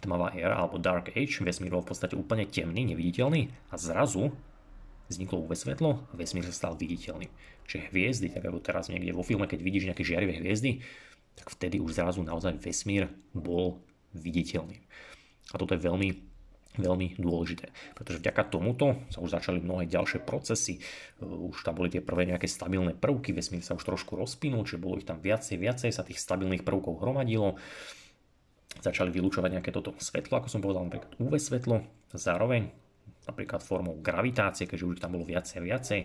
tmavá 0.00 0.32
éra 0.36 0.56
alebo 0.60 0.80
Dark 0.80 1.12
Age, 1.12 1.42
vesmír 1.42 1.74
bol 1.74 1.82
v 1.82 1.90
podstate 1.92 2.14
úplne 2.14 2.46
temný, 2.48 2.86
neviditeľný 2.94 3.72
a 3.72 3.74
zrazu 3.76 4.32
vzniklo 5.08 5.44
UV 5.44 5.52
svetlo 5.56 6.04
a 6.10 6.14
vesmír 6.16 6.44
sa 6.48 6.54
stal 6.54 6.74
viditeľným. 6.76 7.28
Čiže 7.64 7.88
hviezdy, 7.92 8.26
tak 8.32 8.44
ako 8.44 8.60
teraz 8.60 8.88
niekde 8.88 9.12
vo 9.12 9.24
filme, 9.24 9.48
keď 9.48 9.60
vidíš 9.60 9.88
nejaké 9.88 10.04
žiarivé 10.04 10.40
hviezdy, 10.40 10.84
tak 11.34 11.50
vtedy 11.50 11.82
už 11.82 11.98
zrazu 11.98 12.22
naozaj 12.22 12.60
vesmír 12.60 13.10
bol 13.34 13.82
viditeľným. 14.14 14.80
A 15.52 15.54
toto 15.58 15.74
je 15.74 15.82
veľmi, 15.82 16.08
veľmi 16.78 17.18
dôležité, 17.18 17.74
pretože 17.98 18.22
vďaka 18.22 18.42
tomuto 18.48 18.96
sa 19.10 19.20
už 19.20 19.34
začali 19.34 19.60
mnohé 19.60 19.90
ďalšie 19.90 20.22
procesy, 20.22 20.80
už 21.20 21.60
tam 21.66 21.74
boli 21.76 21.90
tie 21.90 22.00
prvé 22.00 22.30
nejaké 22.30 22.46
stabilné 22.46 22.96
prvky, 22.96 23.34
vesmír 23.34 23.60
sa 23.60 23.76
už 23.76 23.84
trošku 23.84 24.14
rozpinul, 24.16 24.64
čiže 24.64 24.80
bolo 24.80 24.96
ich 24.96 25.08
tam 25.08 25.20
viacej, 25.20 25.58
viacej 25.58 25.90
sa 25.90 26.06
tých 26.06 26.22
stabilných 26.22 26.62
prvkov 26.62 27.02
hromadilo, 27.02 27.58
začali 28.80 29.10
vylúčovať 29.10 29.50
nejaké 29.58 29.70
toto 29.74 29.94
svetlo, 29.98 30.38
ako 30.38 30.48
som 30.50 30.62
povedal, 30.62 30.86
napríklad 30.86 31.12
UV 31.18 31.38
svetlo, 31.38 31.82
zároveň 32.14 32.83
napríklad 33.28 33.60
formou 33.64 33.96
gravitácie, 34.00 34.68
keďže 34.68 34.84
už 34.84 34.96
tam 35.00 35.16
bolo 35.16 35.28
viacej 35.28 35.60
a 35.60 35.66
viacej, 35.66 36.00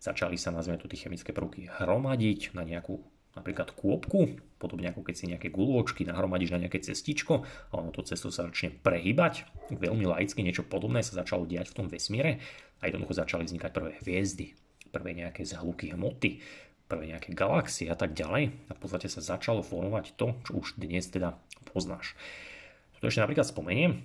začali 0.00 0.36
sa, 0.36 0.52
nazvime 0.52 0.78
tu 0.78 0.86
tie 0.86 1.08
chemické 1.08 1.32
prvky, 1.32 1.70
hromadiť 1.70 2.52
na 2.52 2.62
nejakú 2.62 3.00
napríklad 3.36 3.76
kôpku, 3.76 4.40
podobne 4.56 4.88
ako 4.88 5.04
keď 5.04 5.14
si 5.14 5.28
nejaké 5.28 5.52
gulôčky 5.52 6.08
nahromadíš 6.08 6.56
na 6.56 6.64
nejaké 6.64 6.80
cestičko 6.80 7.44
a 7.44 7.72
ono 7.76 7.92
to 7.92 8.00
cesto 8.00 8.32
sa 8.32 8.48
začne 8.48 8.72
prehybať. 8.80 9.44
Veľmi 9.76 10.08
laicky 10.08 10.40
niečo 10.40 10.64
podobné 10.64 11.04
sa 11.04 11.20
začalo 11.20 11.44
diať 11.44 11.76
v 11.76 11.76
tom 11.84 11.86
vesmíre 11.92 12.40
a 12.80 12.88
jednoducho 12.88 13.20
začali 13.20 13.44
vznikať 13.44 13.70
prvé 13.76 14.00
hviezdy, 14.00 14.56
prvé 14.88 15.12
nejaké 15.12 15.44
zhluky 15.44 15.92
hmoty, 15.92 16.40
prvé 16.88 17.12
nejaké 17.12 17.36
galaxie 17.36 17.92
a 17.92 17.96
tak 17.98 18.16
ďalej. 18.16 18.56
A 18.68 18.72
v 18.72 18.80
podstate 18.80 19.12
sa 19.12 19.20
začalo 19.20 19.60
formovať 19.60 20.16
to, 20.16 20.32
čo 20.48 20.50
už 20.56 20.80
dnes 20.80 21.04
teda 21.04 21.36
poznáš. 21.68 22.16
Toto 22.96 23.12
ešte 23.12 23.20
napríklad 23.20 23.44
spomeniem, 23.44 24.00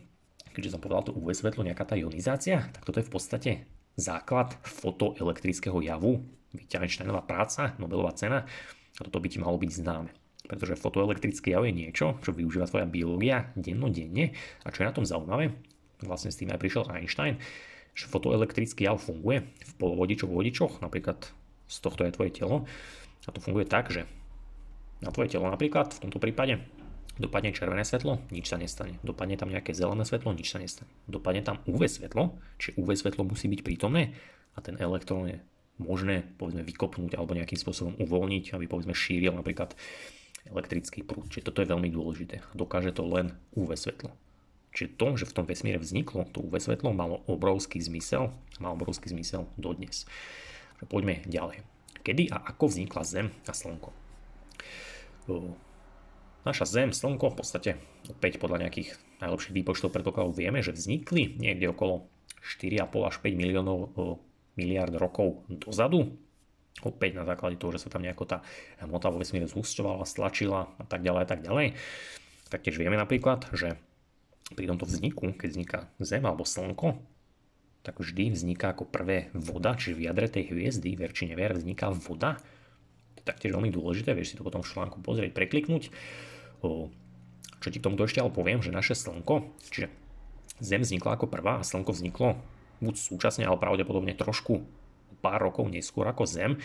keďže 0.52 0.78
som 0.78 0.82
povedal 0.84 1.12
to 1.12 1.16
UV 1.16 1.36
svetlo, 1.36 1.66
nejaká 1.66 1.88
tá 1.88 1.96
ionizácia, 1.96 2.68
tak 2.72 2.84
toto 2.84 3.00
je 3.00 3.08
v 3.08 3.14
podstate 3.14 3.52
základ 3.96 4.56
fotoelektrického 4.64 5.80
javu, 5.84 6.24
Wittgensteinová 6.52 7.24
práca, 7.24 7.76
Nobelová 7.80 8.12
cena, 8.12 8.44
a 9.00 9.02
toto 9.08 9.24
by 9.24 9.28
ti 9.32 9.40
malo 9.40 9.56
byť 9.56 9.72
známe. 9.72 10.12
Pretože 10.46 10.76
fotoelektrický 10.76 11.56
jav 11.56 11.64
je 11.64 11.74
niečo, 11.74 12.20
čo 12.20 12.36
využíva 12.36 12.68
tvoja 12.68 12.84
biológia 12.84 13.56
dennodenne 13.56 14.36
a 14.62 14.68
čo 14.68 14.84
je 14.84 14.90
na 14.90 14.96
tom 14.96 15.08
zaujímavé, 15.08 15.56
vlastne 16.04 16.34
s 16.34 16.40
tým 16.40 16.52
aj 16.52 16.60
prišiel 16.60 16.92
Einstein, 16.92 17.40
že 17.96 18.12
fotoelektrický 18.12 18.88
jav 18.88 19.00
funguje 19.00 19.48
v 19.48 19.74
polovodičoch 19.80 20.32
vodičoch, 20.32 20.74
napríklad 20.84 21.24
z 21.72 21.78
tohto 21.80 22.04
je 22.04 22.12
tvoje 22.12 22.32
telo. 22.36 22.68
A 23.24 23.30
to 23.32 23.40
funguje 23.40 23.70
tak, 23.70 23.94
že 23.94 24.04
na 25.00 25.14
tvoje 25.14 25.32
telo 25.32 25.48
napríklad 25.48 25.94
v 25.94 26.02
tomto 26.08 26.20
prípade 26.20 26.60
Dopadne 27.22 27.54
červené 27.54 27.86
svetlo, 27.86 28.18
nič 28.34 28.50
sa 28.50 28.58
nestane. 28.58 28.98
Dopadne 29.06 29.38
tam 29.38 29.54
nejaké 29.54 29.78
zelené 29.78 30.02
svetlo, 30.02 30.34
nič 30.34 30.50
sa 30.50 30.58
nestane. 30.58 30.90
Dopadne 31.06 31.46
tam 31.46 31.62
UV 31.70 31.86
svetlo, 31.86 32.34
či 32.58 32.74
UV 32.74 32.98
svetlo 32.98 33.22
musí 33.22 33.46
byť 33.46 33.62
prítomné 33.62 34.18
a 34.58 34.60
ten 34.66 34.74
elektrón 34.82 35.30
je 35.30 35.38
možné 35.78 36.26
povedzme 36.42 36.66
vykopnúť 36.66 37.14
alebo 37.14 37.38
nejakým 37.38 37.62
spôsobom 37.62 37.94
uvoľniť, 38.02 38.58
aby 38.58 38.66
povedzme 38.66 38.98
šíril 38.98 39.38
napríklad 39.38 39.78
elektrický 40.50 41.06
prúd. 41.06 41.30
Čiže 41.30 41.54
toto 41.54 41.62
je 41.62 41.70
veľmi 41.70 41.94
dôležité. 41.94 42.42
Dokáže 42.58 42.90
to 42.90 43.06
len 43.06 43.38
UV 43.54 43.78
svetlo. 43.78 44.10
Čiže 44.74 44.98
to, 44.98 45.08
že 45.22 45.30
v 45.30 45.36
tom 45.38 45.46
vesmíre 45.46 45.78
vzniklo 45.78 46.26
to 46.34 46.42
UV 46.42 46.58
svetlo, 46.58 46.90
malo 46.90 47.22
obrovský 47.30 47.78
zmysel, 47.78 48.34
má 48.58 48.74
obrovský 48.74 49.14
zmysel 49.14 49.46
dodnes. 49.62 50.10
Poďme 50.90 51.22
ďalej. 51.30 51.62
Kedy 52.02 52.34
a 52.34 52.50
ako 52.50 52.66
vznikla 52.66 53.04
Zem 53.06 53.28
a 53.46 53.54
Slnko? 53.54 53.94
Naša 56.42 56.66
Zem, 56.66 56.90
Slnko 56.90 57.34
v 57.34 57.38
podstate 57.38 57.72
opäť 58.10 58.42
podľa 58.42 58.66
nejakých 58.66 58.98
najlepších 59.22 59.54
výpočtov 59.54 59.94
predpokladov 59.94 60.34
vieme, 60.34 60.66
že 60.66 60.74
vznikli 60.74 61.38
niekde 61.38 61.70
okolo 61.70 62.10
4,5 62.42 63.10
až 63.10 63.16
5 63.22 63.38
miliónov 63.38 63.94
miliard 64.58 64.94
rokov 64.98 65.46
dozadu. 65.46 66.18
Opäť 66.82 67.14
na 67.14 67.30
základe 67.30 67.62
toho, 67.62 67.78
že 67.78 67.86
sa 67.86 67.94
tam 67.94 68.02
nejako 68.02 68.26
tá 68.26 68.38
hmota 68.82 69.14
vo 69.14 69.22
vesmíre 69.22 69.46
zhusťovala, 69.46 70.02
stlačila 70.10 70.74
a 70.82 70.84
tak 70.90 71.06
ďalej 71.06 71.22
a 71.22 71.28
tak 71.30 71.46
ďalej. 71.46 71.78
Taktiež 72.50 72.82
vieme 72.82 72.98
napríklad, 72.98 73.46
že 73.54 73.78
pri 74.58 74.66
tomto 74.66 74.90
vzniku, 74.90 75.38
keď 75.38 75.50
vzniká 75.54 75.80
Zem 76.02 76.26
alebo 76.26 76.42
Slnko, 76.42 76.98
tak 77.86 78.02
vždy 78.02 78.34
vzniká 78.34 78.74
ako 78.74 78.90
prvé 78.90 79.30
voda, 79.38 79.78
čiže 79.78 79.98
v 79.98 80.06
jadre 80.10 80.26
tej 80.26 80.54
hviezdy, 80.54 80.98
ver 80.98 81.14
vzniká 81.54 81.94
voda. 81.94 82.42
Taktiež 83.22 83.54
veľmi 83.54 83.70
dôležité, 83.70 84.18
vieš 84.18 84.34
si 84.34 84.38
to 84.38 84.46
potom 84.46 84.66
v 84.66 84.70
článku 84.72 85.02
pozrieť, 85.04 85.34
prekliknúť 85.38 85.94
čo 87.62 87.70
ti 87.70 87.78
k 87.78 87.86
tomuto 87.86 88.10
ešte 88.10 88.20
ale 88.20 88.34
poviem, 88.34 88.60
že 88.66 88.74
naše 88.74 88.98
Slnko, 88.98 89.54
čiže 89.70 89.94
Zem 90.62 90.86
vznikla 90.86 91.18
ako 91.18 91.26
prvá 91.26 91.62
a 91.62 91.66
Slnko 91.66 91.94
vzniklo 91.94 92.38
buď 92.82 92.96
súčasne, 92.98 93.46
ale 93.46 93.62
pravdepodobne 93.62 94.18
trošku 94.18 94.66
pár 95.22 95.42
rokov 95.42 95.70
neskôr 95.70 96.06
ako 96.10 96.26
Zem. 96.26 96.58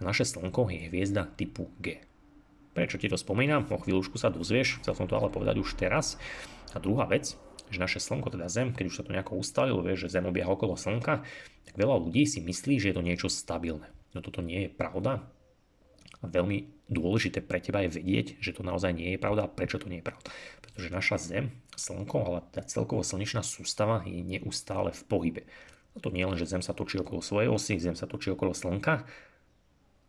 Naše 0.00 0.28
Slnko 0.28 0.68
je 0.68 0.88
hviezda 0.92 1.28
typu 1.28 1.72
G. 1.80 2.04
Prečo 2.76 3.00
ti 3.00 3.08
to 3.08 3.16
spomínam? 3.16 3.68
O 3.68 3.80
chvíľučku 3.80 4.16
sa 4.20 4.32
dozvieš, 4.32 4.80
chcel 4.84 4.96
som 4.96 5.08
to 5.08 5.16
ale 5.16 5.32
povedať 5.32 5.60
už 5.60 5.76
teraz. 5.76 6.20
A 6.72 6.80
druhá 6.80 7.08
vec, 7.08 7.36
že 7.68 7.80
naše 7.80 8.00
Slnko, 8.00 8.32
teda 8.32 8.48
Zem, 8.48 8.72
keď 8.72 8.84
už 8.88 8.96
sa 9.00 9.04
to 9.04 9.12
nejako 9.12 9.40
ustalilo, 9.40 9.84
vie, 9.84 9.96
že 9.96 10.12
Zem 10.12 10.28
obieha 10.28 10.48
okolo 10.48 10.76
Slnka, 10.76 11.24
tak 11.68 11.74
veľa 11.76 12.00
ľudí 12.00 12.24
si 12.28 12.40
myslí, 12.40 12.80
že 12.80 12.92
je 12.92 12.96
to 12.96 13.04
niečo 13.04 13.28
stabilné. 13.28 13.88
No 14.14 14.22
toto 14.22 14.42
nie 14.42 14.66
je 14.66 14.70
pravda. 14.70 15.22
A 16.20 16.28
veľmi 16.28 16.68
dôležité 16.90 17.40
pre 17.40 17.62
teba 17.62 17.80
je 17.86 17.96
vedieť, 17.96 18.42
že 18.42 18.52
to 18.52 18.66
naozaj 18.66 18.92
nie 18.92 19.16
je 19.16 19.22
pravda 19.22 19.46
a 19.46 19.52
prečo 19.52 19.80
to 19.80 19.88
nie 19.88 20.02
je 20.02 20.08
pravda. 20.10 20.28
Pretože 20.60 20.88
naša 20.92 21.16
Zem, 21.16 21.46
Slnko, 21.78 22.18
ale 22.20 22.38
tá 22.52 22.60
celkovo 22.60 23.00
slnečná 23.00 23.40
sústava 23.40 24.04
je 24.04 24.20
neustále 24.20 24.92
v 24.92 25.02
pohybe. 25.08 25.42
A 25.94 25.98
to 26.02 26.12
nie 26.12 26.26
len, 26.26 26.36
že 26.36 26.50
Zem 26.50 26.60
sa 26.60 26.76
točí 26.76 27.00
okolo 27.00 27.24
svojej 27.24 27.48
osy, 27.48 27.80
Zem 27.80 27.96
sa 27.96 28.04
točí 28.04 28.28
okolo 28.28 28.52
Slnka, 28.52 29.08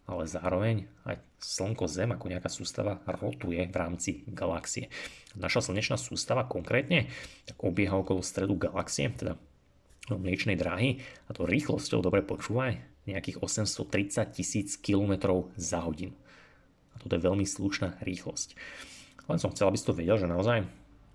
ale 0.10 0.27
zároveň 0.27 0.91
aj 1.08 1.24
Slnko 1.39 1.88
Zem 1.88 2.12
ako 2.12 2.27
nejaká 2.27 2.51
sústava 2.51 3.00
rotuje 3.08 3.63
v 3.63 3.75
rámci 3.79 4.27
galaxie. 4.27 4.91
Naša 5.39 5.72
slnečná 5.72 5.96
sústava 5.96 6.43
konkrétne 6.43 7.08
tak 7.48 7.55
obieha 7.63 7.96
okolo 7.96 8.20
stredu 8.20 8.60
galaxie, 8.60 9.08
teda 9.15 9.39
mliečnej 10.12 10.60
dráhy 10.60 11.00
a 11.29 11.31
to 11.31 11.48
rýchlosťou, 11.48 12.03
dobre 12.03 12.20
počúvaj, 12.20 12.90
nejakých 13.10 13.41
830 13.41 14.36
tisíc 14.36 14.77
km 14.77 15.46
za 15.58 15.81
hodinu. 15.81 16.13
A 16.93 17.01
toto 17.01 17.17
je 17.17 17.25
veľmi 17.25 17.46
slušná 17.48 18.01
rýchlosť. 18.03 18.53
Len 19.29 19.39
som 19.41 19.50
chcel, 19.53 19.70
aby 19.70 19.77
si 19.79 19.88
to 19.88 19.98
vedel, 19.98 20.20
že 20.20 20.29
naozaj 20.29 20.67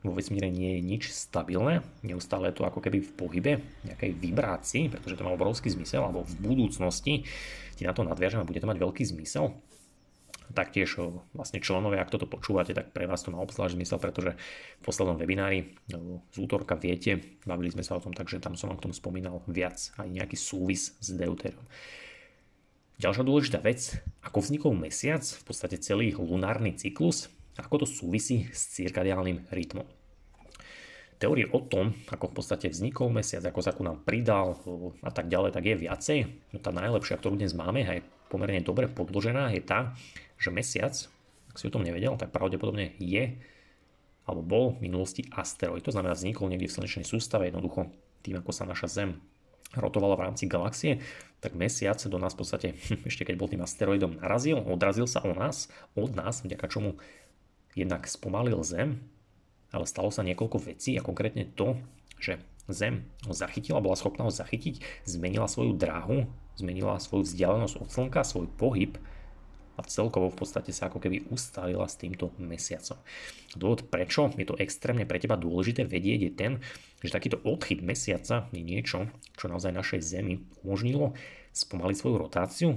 vo 0.07 0.14
vesmíre 0.14 0.47
nie 0.49 0.78
je 0.78 0.87
nič 0.87 1.02
stabilné, 1.11 1.83
neustále 2.07 2.49
je 2.50 2.62
to 2.62 2.69
ako 2.69 2.78
keby 2.78 3.02
v 3.02 3.14
pohybe, 3.19 3.52
nejakej 3.83 4.11
vibrácii, 4.14 4.87
pretože 4.87 5.19
to 5.19 5.26
má 5.26 5.35
obrovský 5.35 5.66
zmysel, 5.75 6.07
alebo 6.07 6.23
v 6.23 6.35
budúcnosti 6.38 7.26
ti 7.75 7.83
na 7.83 7.90
to 7.90 8.07
nadviažem 8.07 8.38
a 8.38 8.47
bude 8.47 8.62
to 8.62 8.71
mať 8.71 8.78
veľký 8.78 9.02
zmysel. 9.02 9.50
Taktiež 10.55 11.00
vlastne 11.35 11.59
členovia, 11.59 12.05
ak 12.05 12.15
toto 12.15 12.31
počúvate, 12.31 12.71
tak 12.76 12.95
pre 12.95 13.11
vás 13.11 13.26
to 13.26 13.35
má 13.35 13.43
obzvlášť 13.43 13.75
zmysel, 13.75 13.99
pretože 13.99 14.38
v 14.79 14.83
poslednom 14.87 15.19
webinári 15.19 15.75
z 15.91 16.37
útorka 16.38 16.79
viete, 16.79 17.19
bavili 17.43 17.75
sme 17.75 17.83
sa 17.83 17.99
o 17.99 18.03
tom, 18.03 18.15
takže 18.15 18.38
tam 18.38 18.55
som 18.55 18.71
vám 18.71 18.79
k 18.79 18.85
tomu 18.87 18.95
spomínal 18.95 19.43
viac, 19.50 19.79
aj 19.99 20.07
nejaký 20.07 20.38
súvis 20.38 20.95
s 21.03 21.11
deuterium. 21.11 21.67
Ďalšia 22.97 23.29
dôležitá 23.29 23.59
vec, 23.61 24.00
ako 24.25 24.41
vznikol 24.41 24.73
mesiac, 24.73 25.21
v 25.21 25.43
podstate 25.45 25.76
celý 25.83 26.17
lunárny 26.17 26.73
cyklus, 26.79 27.29
ako 27.61 27.85
to 27.85 27.87
súvisí 27.88 28.49
s 28.55 28.73
cirkadiálnym 28.76 29.53
rytmom. 29.53 29.85
Teórie 31.17 31.49
o 31.49 31.65
tom, 31.65 31.97
ako 32.12 32.29
v 32.29 32.35
podstate 32.37 32.69
vznikol 32.69 33.09
mesiac, 33.09 33.41
ako 33.45 33.61
sa 33.65 33.73
ku 33.73 33.81
nám 33.81 34.05
pridal 34.05 34.57
a 35.00 35.09
tak 35.09 35.33
ďalej, 35.33 35.57
tak 35.57 35.65
je 35.65 35.76
viacej. 35.81 36.19
No 36.53 36.61
tá 36.61 36.73
najlepšia, 36.73 37.17
ktorú 37.17 37.41
dnes 37.41 37.57
máme, 37.57 37.88
aj 37.88 38.05
pomerne 38.29 38.61
dobre 38.61 38.85
podložená, 38.85 39.49
je 39.57 39.65
tá, 39.65 39.97
že 40.37 40.52
mesiac, 40.52 40.95
ak 41.50 41.57
si 41.57 41.69
o 41.69 41.73
tom 41.73 41.85
nevedel, 41.85 42.14
tak 42.21 42.33
pravdepodobne 42.33 42.93
je 43.00 43.37
alebo 44.26 44.43
bol 44.43 44.64
v 44.75 44.90
minulosti 44.90 45.23
asteroid. 45.31 45.87
To 45.87 45.95
znamená, 45.95 46.19
vznikol 46.19 46.50
niekde 46.50 46.66
v 46.66 46.76
slnečnej 46.76 47.07
sústave, 47.07 47.47
jednoducho 47.47 47.95
tým, 48.26 48.43
ako 48.43 48.50
sa 48.50 48.66
naša 48.66 48.90
Zem 48.90 49.11
rotovala 49.75 50.19
v 50.19 50.25
rámci 50.31 50.50
galaxie, 50.50 50.99
tak 51.38 51.55
mesiac 51.55 51.99
do 52.11 52.19
nás 52.19 52.35
v 52.35 52.40
podstate, 52.43 52.69
ešte 53.09 53.23
keď 53.23 53.35
bol 53.38 53.50
tým 53.50 53.62
asteroidom 53.62 54.19
narazil, 54.19 54.59
odrazil 54.66 55.07
sa 55.07 55.23
o 55.23 55.31
nás, 55.31 55.71
od 55.95 56.14
nás, 56.19 56.43
vďaka 56.43 56.66
čomu 56.66 56.99
jednak 57.78 58.11
spomalil 58.11 58.59
Zem, 58.66 58.99
ale 59.71 59.87
stalo 59.87 60.11
sa 60.11 60.26
niekoľko 60.26 60.59
vecí 60.75 60.99
a 60.99 61.07
konkrétne 61.07 61.47
to, 61.55 61.78
že 62.19 62.43
Zem 62.66 63.07
ho 63.23 63.31
zachytila, 63.31 63.78
bola 63.78 63.95
schopná 63.95 64.26
ho 64.26 64.33
zachytiť, 64.35 65.07
zmenila 65.07 65.47
svoju 65.47 65.78
dráhu, 65.78 66.26
zmenila 66.59 66.99
svoju 66.99 67.23
vzdialenosť 67.23 67.75
od 67.78 67.88
Slnka, 67.95 68.26
svoj 68.26 68.50
pohyb 68.59 68.99
a 69.76 69.80
celkovo 69.85 70.33
v 70.33 70.38
podstate 70.40 70.73
sa 70.73 70.88
ako 70.88 70.99
keby 71.04 71.28
ustalila 71.28 71.85
s 71.85 72.00
týmto 72.00 72.33
mesiacom. 72.40 72.97
Dôvod 73.52 73.88
prečo 73.92 74.33
je 74.35 74.49
to 74.49 74.56
extrémne 74.56 75.04
pre 75.04 75.21
teba 75.21 75.37
dôležité 75.37 75.85
vedieť 75.85 76.21
je 76.26 76.33
ten, 76.33 76.52
že 77.04 77.12
takýto 77.12 77.40
odchyt 77.45 77.85
mesiaca 77.85 78.49
je 78.50 78.62
niečo, 78.64 79.12
čo 79.37 79.52
naozaj 79.52 79.76
našej 79.76 80.00
Zemi 80.00 80.40
umožnilo 80.64 81.12
spomaliť 81.52 81.97
svoju 81.97 82.17
rotáciu, 82.17 82.71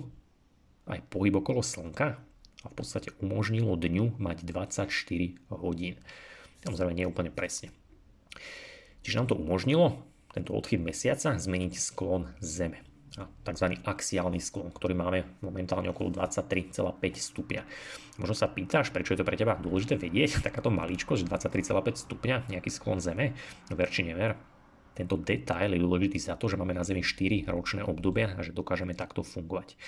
aj 0.88 1.03
pohyb 1.07 1.39
okolo 1.39 1.63
Slnka 1.63 2.19
a 2.63 2.67
v 2.67 2.75
podstate 2.75 3.15
umožnilo 3.23 3.79
dňu 3.79 4.19
mať 4.19 4.43
24 4.43 4.91
hodín. 5.55 5.95
Samozrejme 6.67 6.91
nie 6.91 7.07
úplne 7.07 7.31
presne. 7.31 7.71
Čiže 9.03 9.17
nám 9.23 9.29
to 9.31 9.39
umožnilo, 9.39 10.03
tento 10.35 10.51
odchyt 10.51 10.83
mesiaca, 10.83 11.39
zmeniť 11.39 11.73
sklon 11.79 12.35
Zeme. 12.43 12.88
Tzv. 13.17 13.67
axiálny 13.82 14.38
sklon, 14.38 14.69
ktorý 14.69 14.93
máme 14.93 15.41
momentálne 15.41 15.89
okolo 15.89 16.13
23,5 16.13 16.93
stupňa. 17.17 17.62
Možno 18.22 18.36
sa 18.38 18.48
pýtaš, 18.48 18.93
prečo 18.93 19.17
je 19.17 19.19
to 19.19 19.26
pre 19.26 19.34
teba 19.34 19.58
dôležité 19.58 19.98
vedieť, 19.98 20.39
takáto 20.48 20.69
maličko, 20.69 21.17
že 21.17 21.26
23,5 21.26 22.06
stupňa, 22.06 22.36
nejaký 22.54 22.69
sklon 22.69 23.02
Zeme, 23.02 23.34
no 23.69 23.74
ver 23.74 23.89
či 23.89 24.06
never, 24.06 24.38
tento 24.93 25.15
detail 25.15 25.74
je 25.74 25.82
dôležitý 25.82 26.19
za 26.19 26.36
to, 26.36 26.52
že 26.52 26.60
máme 26.60 26.76
na 26.76 26.84
Zemi 26.86 27.02
4 27.02 27.50
ročné 27.50 27.82
obdobia 27.82 28.36
a 28.36 28.43
že 28.43 28.52
dokážeme 28.52 28.93
takto 28.93 29.24
fungovať. 29.24 29.80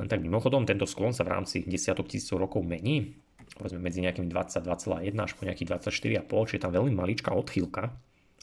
Len 0.00 0.10
tak 0.10 0.18
mimochodom, 0.24 0.66
tento 0.66 0.90
sklon 0.90 1.14
sa 1.14 1.22
v 1.22 1.38
rámci 1.38 1.62
desiatok 1.62 2.10
tisícov 2.10 2.42
rokov 2.42 2.66
mení 2.66 3.14
povedzme 3.54 3.78
medzi 3.78 4.00
nejakými 4.00 4.26
20, 4.26 4.64
21 4.64 5.14
až 5.20 5.32
po 5.36 5.44
nejakých 5.44 5.68
24,5, 5.78 6.48
čiže 6.48 6.62
tam 6.64 6.72
veľmi 6.72 6.92
maličká 6.96 7.30
odchýlka 7.36 7.92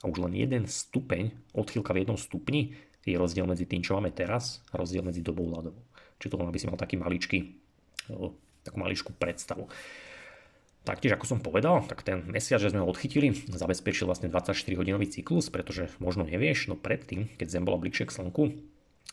a 0.01 0.03
už 0.05 0.17
len 0.23 0.33
jeden 0.37 0.65
stupeň, 0.65 1.33
odchýlka 1.53 1.91
v 1.93 2.05
jednom 2.05 2.17
stupni 2.17 2.77
je 3.05 3.17
rozdiel 3.17 3.49
medzi 3.49 3.65
tým, 3.65 3.81
čo 3.81 3.97
máme 3.97 4.13
teraz 4.13 4.61
a 4.69 4.77
rozdiel 4.77 5.01
medzi 5.01 5.25
dobou 5.25 5.49
ľadovou. 5.49 5.81
Čiže 6.21 6.31
to 6.31 6.37
len 6.37 6.49
aby 6.53 6.59
si 6.61 6.69
mal 6.69 6.77
taký 6.77 7.01
maličký, 7.01 7.39
takú 8.61 8.77
maličkú 8.77 9.11
predstavu. 9.17 9.65
Taktiež, 10.81 11.13
ako 11.13 11.29
som 11.29 11.39
povedal, 11.45 11.85
tak 11.85 12.01
ten 12.01 12.25
mesiac, 12.25 12.57
že 12.57 12.73
sme 12.73 12.81
ho 12.81 12.89
odchytili, 12.89 13.33
zabezpečil 13.53 14.09
vlastne 14.09 14.33
24-hodinový 14.33 15.05
cyklus, 15.13 15.53
pretože 15.53 15.93
možno 16.01 16.25
nevieš, 16.25 16.73
no 16.73 16.75
predtým, 16.77 17.29
keď 17.37 17.47
Zem 17.53 17.65
bola 17.65 17.77
bližšie 17.77 18.09
k 18.09 18.15
Slnku, 18.17 18.43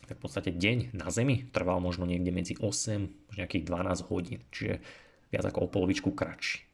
tak 0.09 0.17
v 0.17 0.21
podstate 0.25 0.49
deň 0.49 0.97
na 0.97 1.13
Zemi 1.13 1.45
trval 1.53 1.77
možno 1.77 2.09
niekde 2.09 2.33
medzi 2.33 2.57
8 2.57 3.29
až 3.29 3.35
nejakých 3.37 3.63
12 3.69 4.09
hodín. 4.09 4.41
Čiže 4.49 4.81
viac 5.29 5.45
ako 5.45 5.69
o 5.69 5.71
polovičku 5.71 6.09
kratší. 6.09 6.65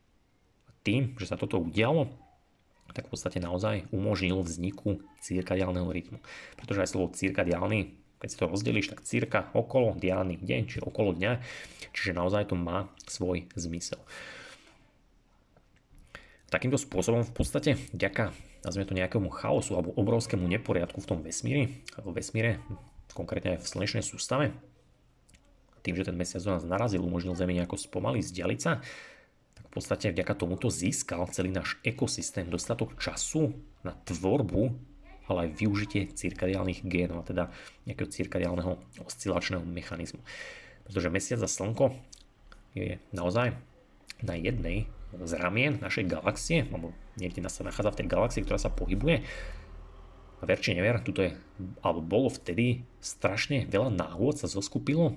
A 0.68 0.72
tým, 0.88 1.20
že 1.20 1.28
sa 1.28 1.36
toto 1.36 1.60
udialo, 1.60 2.08
tak 2.96 3.12
v 3.12 3.12
podstate 3.12 3.44
naozaj 3.44 3.92
umožnil 3.92 4.40
vzniku 4.40 5.04
cirkadiálneho 5.20 5.92
rytmu. 5.92 6.24
Pretože 6.56 6.88
aj 6.88 6.90
slovo 6.96 7.12
cirkadiálny, 7.12 7.92
keď 8.24 8.28
si 8.32 8.38
to 8.40 8.48
rozdelíš, 8.48 8.96
tak 8.96 9.04
cirka 9.04 9.52
okolo 9.52 10.00
diálny 10.00 10.40
deň, 10.40 10.62
čiže 10.72 10.88
okolo 10.88 11.12
dňa, 11.12 11.44
čiže 11.92 12.16
naozaj 12.16 12.50
to 12.50 12.56
má 12.56 12.88
svoj 13.06 13.52
zmysel. 13.60 14.00
Takýmto 16.48 16.80
spôsobom 16.80 17.28
v 17.28 17.34
podstate 17.36 17.76
vďaka 17.92 18.32
nazvime 18.64 18.88
to 18.88 18.96
nejakému 18.96 19.28
chaosu 19.30 19.76
alebo 19.76 19.92
obrovskému 20.00 20.48
neporiadku 20.48 21.04
v 21.04 21.10
tom 21.12 21.20
vesmíre, 21.20 21.84
vo 22.00 22.16
vesmíre, 22.16 22.64
konkrétne 23.12 23.60
aj 23.60 23.68
v 23.68 23.70
slnečnej 23.70 24.04
sústave, 24.08 24.56
tým, 25.86 25.94
že 25.94 26.10
ten 26.10 26.18
mesiac 26.18 26.42
do 26.42 26.58
nás 26.58 26.66
narazil, 26.66 27.06
umožnil 27.06 27.38
Zemi 27.38 27.54
nejako 27.54 27.78
spomaliť, 27.78 28.24
vzdialiť 28.26 28.60
sa, 28.60 28.82
v 28.82 29.15
podstate 29.76 30.16
vďaka 30.16 30.34
tomuto 30.40 30.72
získal 30.72 31.28
celý 31.36 31.52
náš 31.52 31.76
ekosystém 31.84 32.48
dostatok 32.48 32.96
času 32.96 33.52
na 33.84 33.92
tvorbu, 34.08 34.72
ale 35.28 35.50
aj 35.50 35.60
využitie 35.60 36.16
cirkadiálnych 36.16 36.88
génov, 36.88 37.22
a 37.22 37.28
teda 37.28 37.44
nejakého 37.84 38.08
cirkadiálneho 38.08 38.80
oscilačného 39.04 39.68
mechanizmu. 39.68 40.24
Pretože 40.88 41.12
mesiac 41.12 41.40
a 41.44 41.50
slnko 41.50 41.92
je 42.78 43.02
naozaj 43.12 43.58
na 44.24 44.36
jednej 44.40 44.88
z 45.16 45.32
ramien 45.36 45.76
našej 45.84 46.08
galaxie, 46.08 46.64
alebo 46.72 46.96
niekde 47.20 47.44
sa 47.52 47.68
nachádza 47.68 47.96
v 47.96 48.00
tej 48.04 48.08
galaxii, 48.08 48.44
ktorá 48.48 48.60
sa 48.60 48.72
pohybuje. 48.72 49.28
A 50.40 50.44
ver 50.44 50.60
či 50.60 50.76
never, 50.76 51.00
tuto 51.04 51.24
je, 51.24 51.32
alebo 51.84 52.04
bolo 52.04 52.28
vtedy 52.32 52.84
strašne 53.00 53.66
veľa 53.68 53.92
náhod 53.92 54.40
sa 54.40 54.48
zoskupilo 54.48 55.16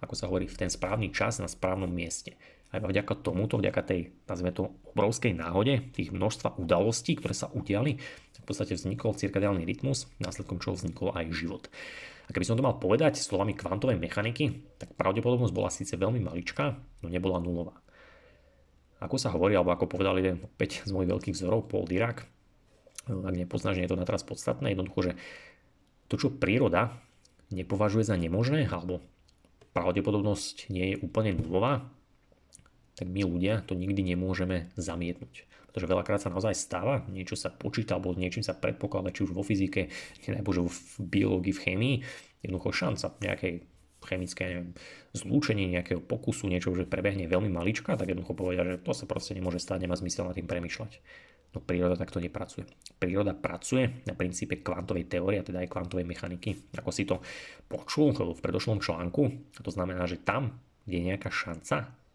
ako 0.00 0.14
sa 0.14 0.28
hovorí, 0.28 0.44
v 0.46 0.60
ten 0.60 0.70
správny 0.70 1.08
čas 1.12 1.40
na 1.40 1.48
správnom 1.48 1.88
mieste. 1.88 2.36
Aj 2.74 2.82
vďaka 2.82 3.14
tomuto, 3.22 3.62
vďaka 3.62 3.82
tej, 3.86 4.00
nazvime 4.26 4.50
to, 4.50 4.74
obrovskej 4.92 5.32
náhode, 5.32 5.92
tých 5.94 6.10
množstva 6.10 6.58
udalostí, 6.58 7.14
ktoré 7.14 7.32
sa 7.32 7.46
udiali, 7.54 8.02
v 8.46 8.54
podstate 8.54 8.78
vznikol 8.78 9.18
cirkadiálny 9.18 9.66
rytmus, 9.66 10.06
následkom 10.22 10.62
čoho 10.62 10.78
vznikol 10.78 11.10
aj 11.14 11.34
život. 11.34 11.66
A 12.26 12.34
keby 12.34 12.46
som 12.46 12.58
to 12.58 12.66
mal 12.66 12.78
povedať 12.78 13.18
slovami 13.18 13.54
kvantovej 13.54 13.98
mechaniky, 13.98 14.62
tak 14.78 14.94
pravdepodobnosť 14.98 15.54
bola 15.54 15.70
síce 15.70 15.94
veľmi 15.98 16.22
maličká, 16.22 16.78
no 17.02 17.06
nebola 17.10 17.42
nulová. 17.42 17.74
Ako 19.02 19.18
sa 19.18 19.34
hovorí, 19.34 19.54
alebo 19.54 19.74
ako 19.74 19.90
povedal 19.90 20.18
jeden 20.18 20.42
opäť 20.42 20.82
z 20.86 20.90
mojich 20.90 21.10
veľkých 21.10 21.36
vzorov, 21.38 21.70
Paul 21.70 21.86
Dirac, 21.86 22.26
ak 23.06 23.34
nepoznáš, 23.34 23.78
nie 23.78 23.86
je 23.86 23.92
to 23.94 24.00
na 24.00 24.06
teraz 24.08 24.26
podstatné, 24.26 24.74
jednoducho, 24.74 25.10
že 25.10 25.12
to, 26.10 26.18
čo 26.18 26.34
príroda 26.34 26.98
nepovažuje 27.54 28.02
za 28.02 28.18
nemožné, 28.18 28.66
alebo 28.66 29.02
pravdepodobnosť 29.74 30.70
nie 30.70 30.94
je 30.94 30.96
úplne 31.02 31.34
nulová, 31.34 31.86
tak 32.96 33.12
my 33.12 33.22
ľudia 33.28 33.60
to 33.68 33.76
nikdy 33.76 34.00
nemôžeme 34.02 34.72
zamietnúť. 34.74 35.44
Pretože 35.68 35.92
veľakrát 35.92 36.20
sa 36.24 36.32
naozaj 36.32 36.56
stáva, 36.56 37.04
niečo 37.12 37.36
sa 37.36 37.52
počíta 37.52 38.00
alebo 38.00 38.16
niečím 38.16 38.40
sa 38.40 38.56
predpokladá, 38.56 39.12
či 39.12 39.28
už 39.28 39.36
vo 39.36 39.44
fyzike, 39.44 39.92
nebo 40.32 40.56
v 40.56 40.80
biológii, 40.96 41.52
v 41.52 41.62
chémii, 41.62 41.96
jednoducho 42.40 42.72
šanca 42.72 43.20
nejakej 43.20 43.54
chemické 44.06 44.42
neviem, 44.48 44.70
zlúčenie 45.12 45.66
nejakého 45.68 46.00
pokusu, 46.00 46.48
niečo, 46.48 46.72
že 46.72 46.88
prebehne 46.88 47.26
veľmi 47.26 47.50
malička, 47.50 47.98
tak 47.98 48.08
jednoducho 48.08 48.38
povedia, 48.38 48.64
že 48.64 48.80
to 48.80 48.94
sa 48.94 49.04
proste 49.04 49.34
nemôže 49.34 49.58
stať, 49.60 49.84
nemá 49.84 49.98
zmysel 49.98 50.24
nad 50.24 50.38
tým 50.38 50.48
premyšľať. 50.48 50.92
No 51.52 51.64
príroda 51.64 51.96
takto 51.96 52.20
nepracuje. 52.20 52.68
Príroda 53.00 53.32
pracuje 53.32 54.04
na 54.04 54.12
princípe 54.12 54.60
kvantovej 54.60 55.08
teórie, 55.08 55.40
teda 55.40 55.64
aj 55.64 55.72
kvantovej 55.72 56.04
mechaniky. 56.04 56.72
Ako 56.76 56.90
si 56.92 57.08
to 57.08 57.20
počul 57.66 58.12
v 58.12 58.40
predošlom 58.40 58.78
článku, 58.80 59.52
to 59.60 59.70
znamená, 59.72 60.04
že 60.04 60.20
tam, 60.20 60.60
kde 60.84 60.96
je 61.00 61.08
nejaká 61.12 61.32
šanca, 61.32 62.05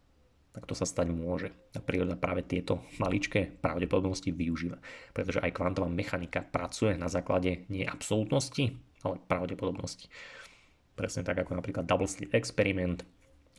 tak 0.52 0.68
to 0.68 0.76
sa 0.76 0.84
stať 0.84 1.08
môže. 1.08 1.48
A 1.72 1.80
príroda 1.80 2.12
práve 2.12 2.44
tieto 2.44 2.84
maličké 3.00 3.48
pravdepodobnosti 3.64 4.28
využíva. 4.28 4.76
Pretože 5.16 5.40
aj 5.40 5.56
kvantová 5.56 5.88
mechanika 5.88 6.44
pracuje 6.44 6.92
na 7.00 7.08
základe 7.08 7.64
nie 7.72 7.88
absolútnosti, 7.88 8.76
ale 9.00 9.16
pravdepodobnosti. 9.24 10.12
Presne 10.92 11.24
tak 11.24 11.40
ako 11.40 11.56
napríklad 11.56 11.88
double 11.88 12.04
slit 12.04 12.36
experiment, 12.36 13.00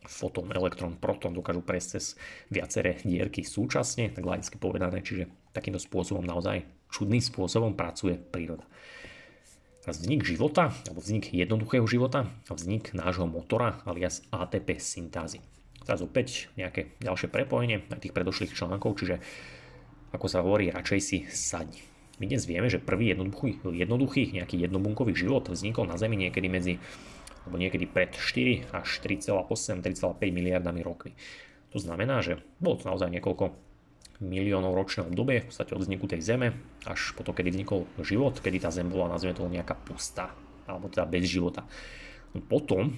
fotón, 0.06 0.54
elektrón, 0.54 1.02
proton 1.02 1.34
dokážu 1.34 1.66
prejsť 1.66 1.90
cez 1.98 2.06
viaceré 2.54 3.02
dierky 3.02 3.42
súčasne, 3.42 4.14
tak 4.14 4.22
laicky 4.22 4.62
povedané, 4.62 5.02
čiže 5.02 5.32
takýmto 5.56 5.82
spôsobom 5.82 6.22
naozaj 6.22 6.68
čudným 6.94 7.24
spôsobom 7.24 7.74
pracuje 7.74 8.20
príroda. 8.20 8.68
Vznik 9.84 10.24
života, 10.24 10.72
alebo 10.88 11.04
vznik 11.04 11.36
jednoduchého 11.36 11.84
života 11.84 12.32
a 12.48 12.52
vznik 12.56 12.96
nášho 12.96 13.28
motora 13.28 13.84
alias 13.84 14.24
ATP 14.32 14.80
syntázy. 14.80 15.44
Teraz 15.84 16.00
opäť 16.00 16.48
nejaké 16.56 16.96
ďalšie 17.04 17.28
prepojenie 17.28 17.84
na 17.92 18.00
tých 18.00 18.16
predošlých 18.16 18.56
článkov, 18.56 18.96
čiže 19.00 19.20
ako 20.16 20.28
sa 20.30 20.46
hovorí, 20.46 20.72
radšej 20.72 21.00
si 21.04 21.18
sadni. 21.28 21.82
My 22.22 22.30
dnes 22.30 22.46
vieme, 22.46 22.70
že 22.70 22.78
prvý 22.78 23.12
jednoduchý, 23.12 23.66
jednoduchý 23.66 24.38
nejaký 24.38 24.62
jednobunkový 24.62 25.18
život 25.18 25.50
vznikol 25.50 25.90
na 25.90 25.98
Zemi 25.98 26.16
niekedy 26.16 26.46
medzi 26.46 26.78
alebo 27.44 27.60
niekedy 27.60 27.90
pred 27.90 28.16
4 28.16 28.72
až 28.72 28.88
3,8-3,5 29.04 30.16
miliardami 30.32 30.80
rokmi. 30.80 31.12
To 31.76 31.82
znamená, 31.82 32.24
že 32.24 32.40
bolo 32.62 32.80
to 32.80 32.88
naozaj 32.88 33.12
niekoľko 33.12 33.52
miliónov 34.24 34.78
ročné 34.78 35.04
obdobie, 35.04 35.44
v 35.44 35.48
podstate 35.52 35.76
od 35.76 35.84
vzniku 35.84 36.06
tej 36.08 36.24
Zeme 36.24 36.56
až 36.88 37.12
po 37.18 37.28
to, 37.28 37.36
kedy 37.36 37.52
vznikol 37.52 37.84
život, 38.00 38.40
kedy 38.40 38.64
tá 38.64 38.72
Zem 38.72 38.88
bola, 38.88 39.12
nazvime 39.12 39.36
to 39.36 39.44
nejaká 39.50 39.76
pustá, 39.76 40.32
alebo 40.64 40.88
teda 40.88 41.04
bez 41.10 41.28
života. 41.28 41.68
No 42.32 42.40
potom, 42.40 42.96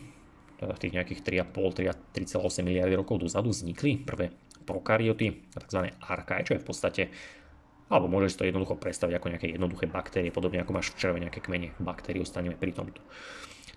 tých 0.60 0.94
nejakých 0.96 1.22
3,5-3,8 1.52 2.64
miliardy 2.64 2.96
rokov 2.96 3.22
dozadu 3.22 3.52
vznikli 3.52 4.00
prvé 4.02 4.32
prokaryoty, 4.66 5.52
tzv. 5.54 5.94
archae, 6.02 6.42
čo 6.48 6.54
je 6.58 6.64
v 6.64 6.68
podstate 6.68 7.04
alebo 7.86 8.10
môžeš 8.10 8.42
to 8.42 8.50
jednoducho 8.50 8.82
predstaviť 8.82 9.14
ako 9.14 9.30
nejaké 9.30 9.48
jednoduché 9.54 9.86
baktérie, 9.86 10.34
podobne 10.34 10.58
ako 10.66 10.74
máš 10.74 10.90
v 10.94 11.06
červe 11.06 11.22
nejaké 11.22 11.38
kmene 11.38 11.78
baktérií, 11.78 12.26
ostaneme 12.26 12.58
pri 12.58 12.74
tomto. 12.74 12.98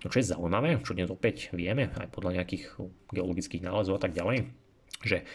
No 0.00 0.06
čo 0.08 0.22
je 0.22 0.30
zaujímavé, 0.32 0.80
čo 0.80 0.96
dnes 0.96 1.10
opäť 1.12 1.52
vieme, 1.52 1.92
aj 1.92 2.08
podľa 2.08 2.40
nejakých 2.40 2.78
geologických 3.12 3.66
nálezov 3.66 3.98
a 3.98 4.02
tak 4.08 4.16
ďalej, 4.16 4.48
že 5.04 5.28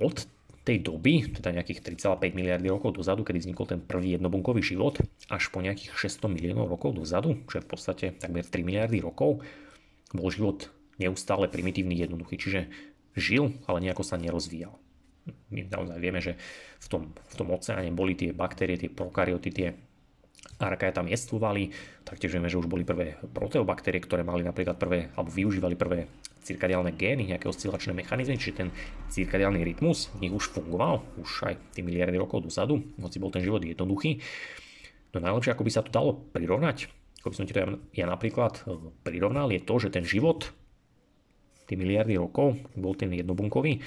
od 0.00 0.26
tej 0.62 0.78
doby, 0.82 1.26
teda 1.38 1.54
nejakých 1.54 1.82
3,5 1.98 2.38
miliardy 2.38 2.70
rokov 2.70 2.94
dozadu, 2.94 3.26
kedy 3.26 3.42
vznikol 3.42 3.66
ten 3.66 3.80
prvý 3.82 4.14
jednobunkový 4.14 4.62
život, 4.62 4.98
až 5.26 5.50
po 5.50 5.58
nejakých 5.58 5.90
600 5.94 6.32
miliónov 6.32 6.70
rokov 6.70 6.94
dozadu, 6.96 7.42
čo 7.50 7.58
je 7.58 7.64
v 7.66 7.68
podstate 7.68 8.06
takmer 8.16 8.46
3 8.46 8.62
miliardy 8.62 9.02
rokov, 9.02 9.42
bol 10.12 10.28
život 10.32 10.68
neustále 11.00 11.48
primitívny, 11.48 11.98
jednoduchý, 11.98 12.36
čiže 12.38 12.60
žil, 13.16 13.56
ale 13.68 13.82
nejako 13.84 14.04
sa 14.04 14.20
nerozvíjal. 14.20 14.76
My 15.54 15.68
naozaj 15.68 15.98
vieme, 16.02 16.20
že 16.20 16.34
v 16.82 16.86
tom, 16.88 17.02
v 17.14 17.34
tom 17.38 17.48
oceáne 17.54 17.94
boli 17.94 18.18
tie 18.18 18.34
baktérie, 18.34 18.74
tie 18.80 18.90
prokaryoty, 18.90 19.50
tie 19.54 19.68
Archaea 20.58 20.94
tam 20.94 21.06
jestvovali, 21.06 21.70
taktiež 22.06 22.34
vieme, 22.34 22.50
že 22.50 22.58
už 22.58 22.70
boli 22.70 22.82
prvé 22.86 23.18
proteobaktérie, 23.30 24.02
ktoré 24.02 24.22
mali 24.26 24.42
napríklad 24.46 24.78
prvé, 24.78 25.10
alebo 25.14 25.30
využívali 25.30 25.74
prvé 25.78 26.10
cirkadiálne 26.42 26.94
gény, 26.98 27.30
nejaké 27.30 27.46
oscilačné 27.46 27.94
mechanizmy, 27.94 28.38
čiže 28.38 28.66
ten 28.66 28.68
cirkadiálny 29.10 29.62
rytmus 29.62 30.10
v 30.18 30.26
nich 30.26 30.34
už 30.34 30.50
fungoval, 30.50 31.06
už 31.18 31.46
aj 31.46 31.54
tie 31.78 31.86
miliardy 31.86 32.18
rokov 32.18 32.42
dozadu, 32.42 32.82
hoci 32.98 33.22
bol 33.22 33.30
ten 33.30 33.46
život 33.46 33.62
jednoduchý. 33.62 34.18
No 35.14 35.22
najlepšie, 35.22 35.54
ako 35.54 35.66
by 35.66 35.70
sa 35.70 35.86
to 35.86 35.94
dalo 35.94 36.18
prirovnať, 36.34 36.90
ako 37.22 37.30
by 37.30 37.36
som 37.38 37.46
ti 37.46 37.54
to 37.54 37.62
ja, 37.62 37.68
ja 37.94 38.06
napríklad 38.10 38.66
e, 38.66 38.90
prirovnal, 39.06 39.54
je 39.54 39.62
to, 39.62 39.78
že 39.78 39.94
ten 39.94 40.02
život, 40.02 40.50
tie 41.70 41.78
miliardy 41.78 42.18
rokov, 42.18 42.58
bol 42.74 42.98
ten 42.98 43.14
jednobunkový, 43.14 43.78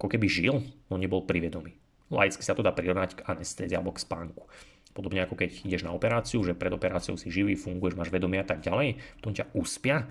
ako 0.00 0.08
keby 0.08 0.26
žil, 0.32 0.64
no 0.88 0.96
nebol 0.96 1.28
privedomý. 1.28 1.76
Laicky 2.08 2.40
sa 2.40 2.56
to 2.56 2.64
dá 2.64 2.72
prirovnať 2.72 3.20
k 3.20 3.24
anestézii 3.28 3.76
alebo 3.76 3.92
k 3.92 4.00
spánku. 4.00 4.48
Podobne 4.96 5.24
ako 5.24 5.36
keď 5.36 5.64
ideš 5.64 5.84
na 5.84 5.92
operáciu, 5.92 6.40
že 6.40 6.56
pred 6.56 6.72
operáciou 6.72 7.20
si 7.20 7.28
živý, 7.28 7.52
funguješ, 7.56 7.96
máš 7.96 8.12
vedomie 8.12 8.40
a 8.40 8.48
tak 8.48 8.64
ďalej, 8.64 9.00
potom 9.20 9.32
ťa 9.36 9.52
uspia 9.52 10.08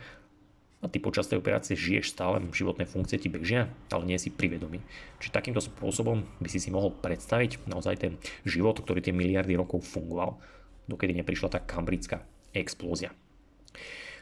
a 0.81 0.85
ty 0.89 0.97
počas 0.97 1.29
tej 1.29 1.41
operácie 1.41 1.77
žiješ 1.77 2.13
stále, 2.13 2.41
životné 2.49 2.89
funkcie 2.89 3.21
ti 3.21 3.29
bežia, 3.29 3.69
ale 3.93 4.09
nie 4.09 4.17
si 4.17 4.33
privedomý. 4.33 4.81
Čiže 5.21 5.37
takýmto 5.37 5.61
spôsobom 5.61 6.25
by 6.41 6.49
si 6.49 6.57
si 6.57 6.73
mohol 6.73 6.93
predstaviť 6.97 7.69
naozaj 7.69 7.95
ten 8.01 8.13
život, 8.45 8.81
ktorý 8.81 9.05
tie 9.05 9.13
miliardy 9.13 9.53
rokov 9.53 9.85
fungoval, 9.85 10.41
dokedy 10.91 11.15
neprišla 11.23 11.47
tá 11.55 11.59
kambrická 11.63 12.27
explózia. 12.51 13.15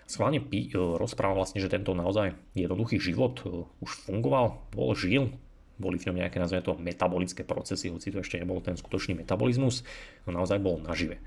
Schválne 0.10 0.41
Pi 0.41 0.69
e, 0.69 0.77
rozpráva 0.77 1.38
vlastne, 1.38 1.62
že 1.62 1.69
tento 1.69 1.93
naozaj 1.93 2.34
jednoduchý 2.58 2.97
život 3.01 3.41
e, 3.45 3.65
už 3.82 4.10
fungoval, 4.10 4.62
bol, 4.73 4.93
žil, 4.97 5.34
boli 5.77 6.01
v 6.01 6.10
ňom 6.10 6.17
nejaké, 6.25 6.41
nazvime 6.41 6.65
to, 6.65 6.73
metabolické 6.77 7.45
procesy, 7.45 7.93
hoci 7.93 8.10
to 8.10 8.25
ešte 8.25 8.41
nebol 8.41 8.58
ten 8.62 8.73
skutočný 8.73 9.21
metabolizmus, 9.21 9.86
no 10.25 10.34
naozaj 10.34 10.58
bol 10.62 10.82
nažive. 10.82 11.21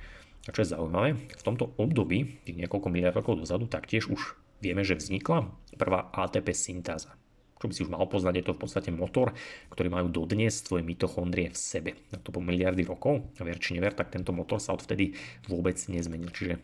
A 0.47 0.51
čo 0.51 0.67
je 0.67 0.75
zaujímavé, 0.75 1.15
v 1.15 1.43
tomto 1.47 1.71
období, 1.79 2.43
tých 2.43 2.59
niekoľko 2.59 2.89
miliard 2.91 3.15
rokov 3.15 3.39
dozadu, 3.39 3.71
taktiež 3.71 4.11
už 4.11 4.35
vieme, 4.59 4.83
že 4.83 4.99
vznikla 4.99 5.47
prvá 5.79 6.11
ATP 6.11 6.51
syntáza. 6.51 7.15
Čo 7.63 7.71
by 7.71 7.75
si 7.79 7.87
už 7.87 7.95
mal 7.95 8.03
poznať, 8.11 8.43
je 8.43 8.47
to 8.51 8.57
v 8.59 8.63
podstate 8.67 8.91
motor, 8.91 9.31
ktorý 9.71 9.87
majú 9.87 10.11
dodnes 10.11 10.51
tvoje 10.67 10.83
mitochondrie 10.83 11.47
v 11.47 11.55
sebe. 11.55 11.95
Na 12.11 12.19
to 12.19 12.35
po 12.35 12.43
miliardy 12.43 12.83
rokov, 12.83 13.23
a 13.39 13.47
ver 13.47 13.63
či 13.63 13.79
never, 13.79 13.95
tak 13.95 14.11
tento 14.11 14.35
motor 14.35 14.59
sa 14.59 14.75
odvtedy 14.75 15.15
vôbec 15.47 15.79
nezmenil, 15.87 16.35
čiže 16.35 16.59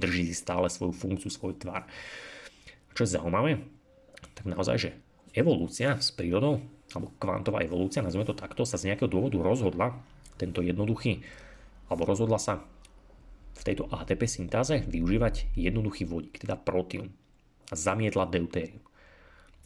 drží 0.00 0.24
si 0.24 0.32
stále 0.32 0.72
svoju 0.72 0.96
funkciu, 0.96 1.28
svoj 1.28 1.60
tvar. 1.60 1.84
Čo 2.96 3.04
je 3.04 3.12
zaujímavé, 3.20 3.60
tak 4.32 4.48
naozaj, 4.48 4.76
že 4.80 4.90
evolúcia 5.36 6.00
s 6.00 6.16
prírodou 6.16 6.64
alebo 6.96 7.12
kvantová 7.20 7.60
evolúcia, 7.60 8.00
nazveme 8.00 8.24
to 8.24 8.32
takto, 8.32 8.64
sa 8.64 8.80
z 8.80 8.88
nejakého 8.88 9.12
dôvodu 9.12 9.36
rozhodla, 9.44 9.92
tento 10.40 10.64
jednoduchý, 10.64 11.20
alebo 11.92 12.08
rozhodla 12.08 12.40
sa 12.40 12.64
v 13.52 13.62
tejto 13.68 13.92
ATP 13.92 14.24
syntáze 14.24 14.80
využívať 14.88 15.52
jednoduchý 15.52 16.08
vodík, 16.08 16.40
teda 16.40 16.56
protium. 16.56 17.12
A 17.68 17.76
zamietla 17.76 18.24
deutérium. 18.24 18.80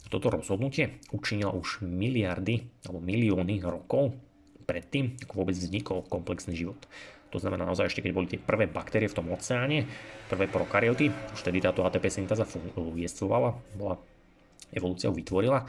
Toto 0.08 0.30
rozhodnutie 0.30 1.02
učinila 1.14 1.54
už 1.54 1.84
miliardy 1.84 2.66
alebo 2.88 2.98
milióny 3.02 3.62
rokov 3.62 4.16
predtým, 4.64 5.18
ako 5.26 5.32
vôbec 5.42 5.56
vznikol 5.58 6.06
komplexný 6.06 6.54
život. 6.54 6.78
To 7.32 7.40
znamená 7.40 7.64
naozaj 7.64 7.88
ešte, 7.88 8.04
keď 8.04 8.12
boli 8.12 8.28
tie 8.28 8.36
prvé 8.36 8.68
baktérie 8.68 9.08
v 9.08 9.16
tom 9.16 9.32
oceáne, 9.32 9.88
prvé 10.28 10.52
prokaryoty, 10.52 11.08
už 11.32 11.40
tedy 11.40 11.64
táto 11.64 11.80
ATP 11.80 12.12
syntáza 12.12 12.44
jestvovala, 12.76 13.56
bola 13.72 13.96
evolúciou 14.68 15.16
vytvorila, 15.16 15.64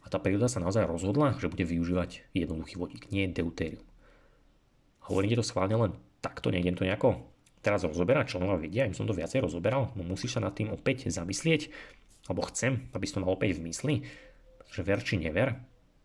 a 0.00 0.06
tá 0.08 0.18
príroda 0.18 0.48
sa 0.50 0.58
naozaj 0.58 0.88
rozhodla, 0.88 1.36
že 1.38 1.46
bude 1.46 1.62
využívať 1.62 2.34
jednoduchý 2.34 2.80
vodík, 2.80 3.12
nie 3.12 3.28
deutérium. 3.30 3.84
Hovorím 5.06 5.38
to 5.38 5.46
schválne 5.46 5.76
len 5.76 5.92
takto, 6.24 6.50
nejdem 6.50 6.74
to 6.74 6.88
nejako 6.88 7.20
teraz 7.60 7.84
rozoberať, 7.84 8.34
členovia 8.34 8.56
vedia, 8.56 8.88
im 8.88 8.96
som 8.96 9.04
to 9.04 9.12
viacej 9.12 9.44
rozoberal, 9.44 9.92
no 9.92 10.02
musíš 10.02 10.34
sa 10.34 10.40
nad 10.40 10.56
tým 10.56 10.72
opäť 10.72 11.12
zamyslieť, 11.12 11.68
alebo 12.30 12.46
chcem, 12.46 12.86
aby 12.94 13.04
si 13.04 13.18
to 13.18 13.22
mal 13.26 13.34
opäť 13.34 13.58
v 13.58 13.66
mysli, 13.66 13.94
že 14.70 14.86
ver 14.86 15.02
či 15.02 15.18
never, 15.18 15.58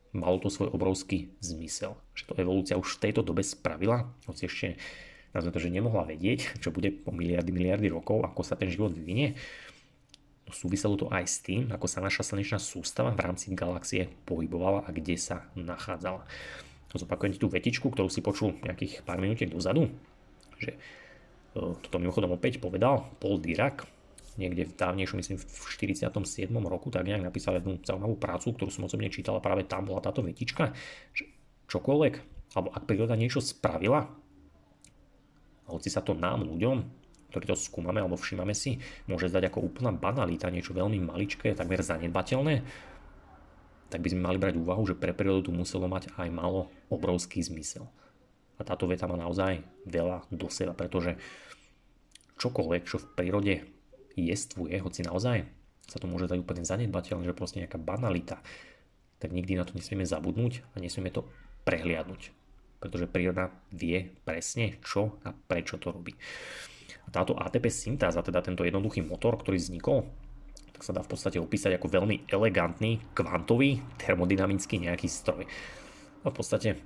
malo 0.09 0.41
to 0.41 0.49
svoj 0.49 0.73
obrovský 0.73 1.29
zmysel. 1.37 1.93
Že 2.17 2.23
to 2.25 2.33
evolúcia 2.41 2.75
už 2.81 2.97
v 2.97 3.01
tejto 3.05 3.21
dobe 3.21 3.45
spravila, 3.45 4.09
hoci 4.25 4.49
ešte 4.49 4.81
nazvime 5.37 5.53
to, 5.53 5.61
že 5.61 5.69
nemohla 5.69 6.03
vedieť, 6.09 6.57
čo 6.65 6.73
bude 6.73 6.89
po 6.89 7.13
miliardy, 7.13 7.53
miliardy 7.53 7.93
rokov, 7.93 8.25
ako 8.25 8.41
sa 8.41 8.57
ten 8.57 8.73
život 8.73 8.89
vyvinie, 8.89 9.37
No 10.45 10.53
súviselo 10.53 10.93
to 10.93 11.09
aj 11.09 11.25
s 11.25 11.41
tým, 11.41 11.73
ako 11.73 11.89
sa 11.89 12.05
naša 12.05 12.21
slnečná 12.21 12.61
sústava 12.61 13.09
v 13.17 13.23
rámci 13.25 13.49
galaxie 13.57 14.13
pohybovala 14.29 14.85
a 14.85 14.93
kde 14.93 15.17
sa 15.17 15.49
nachádzala. 15.57 16.21
Zopakujem 16.95 17.35
ti 17.35 17.41
tú 17.41 17.51
vetičku, 17.51 17.91
ktorú 17.91 18.07
si 18.07 18.23
počul 18.23 18.55
nejakých 18.63 19.03
pár 19.03 19.19
minútiek 19.19 19.51
dozadu, 19.51 19.91
že 20.61 20.71
e, 20.71 20.79
toto 21.51 21.99
mimochodom 21.99 22.37
opäť 22.37 22.63
povedal 22.63 23.03
Paul 23.19 23.41
Dirac, 23.43 23.83
niekde 24.35 24.67
v 24.67 24.73
dávnejšom, 24.75 25.19
myslím 25.23 25.39
v 25.39 25.45
47. 25.47 26.11
roku, 26.67 26.91
tak 26.91 27.07
nejak 27.07 27.23
napísal 27.23 27.59
jednu 27.59 27.79
zaujímavú 27.81 28.19
prácu, 28.19 28.51
ktorú 28.51 28.71
som 28.71 28.87
osobne 28.87 29.07
čítal 29.07 29.39
a 29.39 29.43
práve 29.43 29.63
tam 29.63 29.87
bola 29.87 30.03
táto 30.03 30.19
vetička, 30.23 30.75
že 31.15 31.27
čokoľvek, 31.71 32.13
alebo 32.55 32.69
ak 32.75 32.83
príroda 32.83 33.15
niečo 33.15 33.39
spravila, 33.39 34.05
hoci 35.65 35.89
sa 35.89 36.05
to 36.05 36.13
nám, 36.13 36.45
ľuďom, 36.45 36.77
ktorí 37.33 37.51
to 37.51 37.57
skúmame 37.57 37.99
alebo 37.99 38.15
všímame 38.15 38.53
si, 38.55 38.79
môže 39.09 39.27
zdať 39.27 39.51
ako 39.51 39.65
úplná 39.65 39.91
banalita, 39.91 40.53
niečo 40.53 40.71
veľmi 40.71 41.01
maličké, 41.03 41.51
takmer 41.57 41.81
zanedbateľné, 41.81 42.63
tak 43.89 43.99
by 44.01 44.07
sme 44.11 44.25
mali 44.27 44.37
brať 44.39 44.55
úvahu, 44.59 44.83
že 44.87 44.95
pre 44.97 45.11
prírodu 45.11 45.49
tu 45.49 45.51
muselo 45.51 45.85
mať 45.91 46.11
aj 46.15 46.29
malo 46.31 46.71
obrovský 46.87 47.43
zmysel. 47.43 47.85
A 48.55 48.63
táto 48.63 48.87
veta 48.87 49.03
má 49.03 49.19
naozaj 49.19 49.61
veľa 49.83 50.31
do 50.31 50.47
seba, 50.47 50.71
pretože 50.71 51.19
čokoľvek, 52.39 52.81
čo 52.87 53.03
v 53.03 53.09
prírode 53.15 53.53
jestvuje, 54.15 54.79
hoci 54.79 55.03
naozaj 55.03 55.45
sa 55.85 56.01
to 56.01 56.09
môže 56.09 56.25
dať 56.25 56.41
úplne 56.41 56.65
zanedbateľné, 56.65 57.29
že 57.29 57.37
proste 57.37 57.61
nejaká 57.61 57.77
banalita, 57.77 58.41
tak 59.21 59.29
nikdy 59.31 59.55
na 59.55 59.63
to 59.63 59.77
nesmieme 59.77 60.03
zabudnúť 60.05 60.65
a 60.73 60.81
nesmieme 60.81 61.13
to 61.13 61.25
prehliadnúť. 61.63 62.33
Pretože 62.81 63.09
príroda 63.09 63.53
vie 63.71 64.13
presne, 64.25 64.77
čo 64.81 65.17
a 65.25 65.33
prečo 65.33 65.77
to 65.77 65.93
robí. 65.93 66.13
A 67.05 67.09
táto 67.13 67.37
ATP 67.37 67.69
syntáza, 67.69 68.25
teda 68.25 68.41
tento 68.41 68.65
jednoduchý 68.65 69.05
motor, 69.05 69.37
ktorý 69.37 69.61
vznikol, 69.61 70.09
tak 70.73 70.81
sa 70.83 70.91
dá 70.91 71.05
v 71.05 71.09
podstate 71.15 71.39
opísať 71.39 71.77
ako 71.79 71.87
veľmi 71.87 72.27
elegantný, 72.27 72.99
kvantový, 73.15 73.79
termodynamický 73.95 74.83
nejaký 74.83 75.07
stroj. 75.07 75.47
A 76.25 76.27
v 76.27 76.35
podstate, 76.35 76.81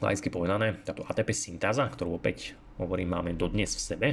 laicky 0.00 0.30
povedané, 0.32 0.80
táto 0.86 1.04
ATP 1.04 1.34
syntáza, 1.34 1.84
ktorú 1.90 2.16
opäť 2.16 2.54
hovorím, 2.80 3.18
máme 3.18 3.36
dodnes 3.36 3.74
v 3.76 3.82
sebe, 3.82 4.08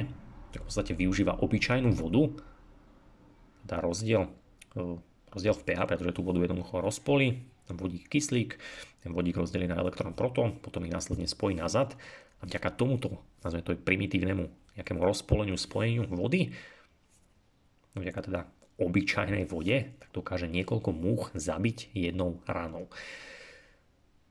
v 0.58 0.66
podstate 0.66 0.98
využíva 0.98 1.38
obyčajnú 1.38 1.94
vodu, 1.94 2.34
dá 3.62 3.78
rozdiel, 3.78 4.26
e, 4.74 4.98
rozdiel 5.30 5.54
v 5.54 5.64
pH, 5.70 5.80
pretože 5.86 6.16
tú 6.16 6.26
vodu 6.26 6.42
jednoducho 6.42 6.82
rozpolí, 6.82 7.46
ten 7.70 7.78
vodík 7.78 8.10
kyslík, 8.10 8.58
ten 9.06 9.14
vodík 9.14 9.38
rozdelí 9.38 9.70
na 9.70 9.78
elektrón 9.78 10.10
proton, 10.18 10.58
potom 10.58 10.82
ich 10.82 10.94
následne 10.94 11.30
spojí 11.30 11.54
nazad 11.54 11.94
a 12.42 12.48
vďaka 12.50 12.74
tomuto, 12.74 13.22
nazveme 13.46 13.62
to 13.62 13.78
primitívnemu 13.78 14.50
nejakému 14.74 14.98
rozpoleniu, 14.98 15.54
spojeniu 15.54 16.10
vody, 16.10 16.50
vďaka 17.94 18.20
teda 18.26 18.40
obyčajnej 18.80 19.44
vode, 19.44 19.92
tak 20.00 20.10
dokáže 20.10 20.48
niekoľko 20.48 20.90
múch 20.90 21.30
zabiť 21.36 21.92
jednou 21.92 22.40
ranou. 22.48 22.88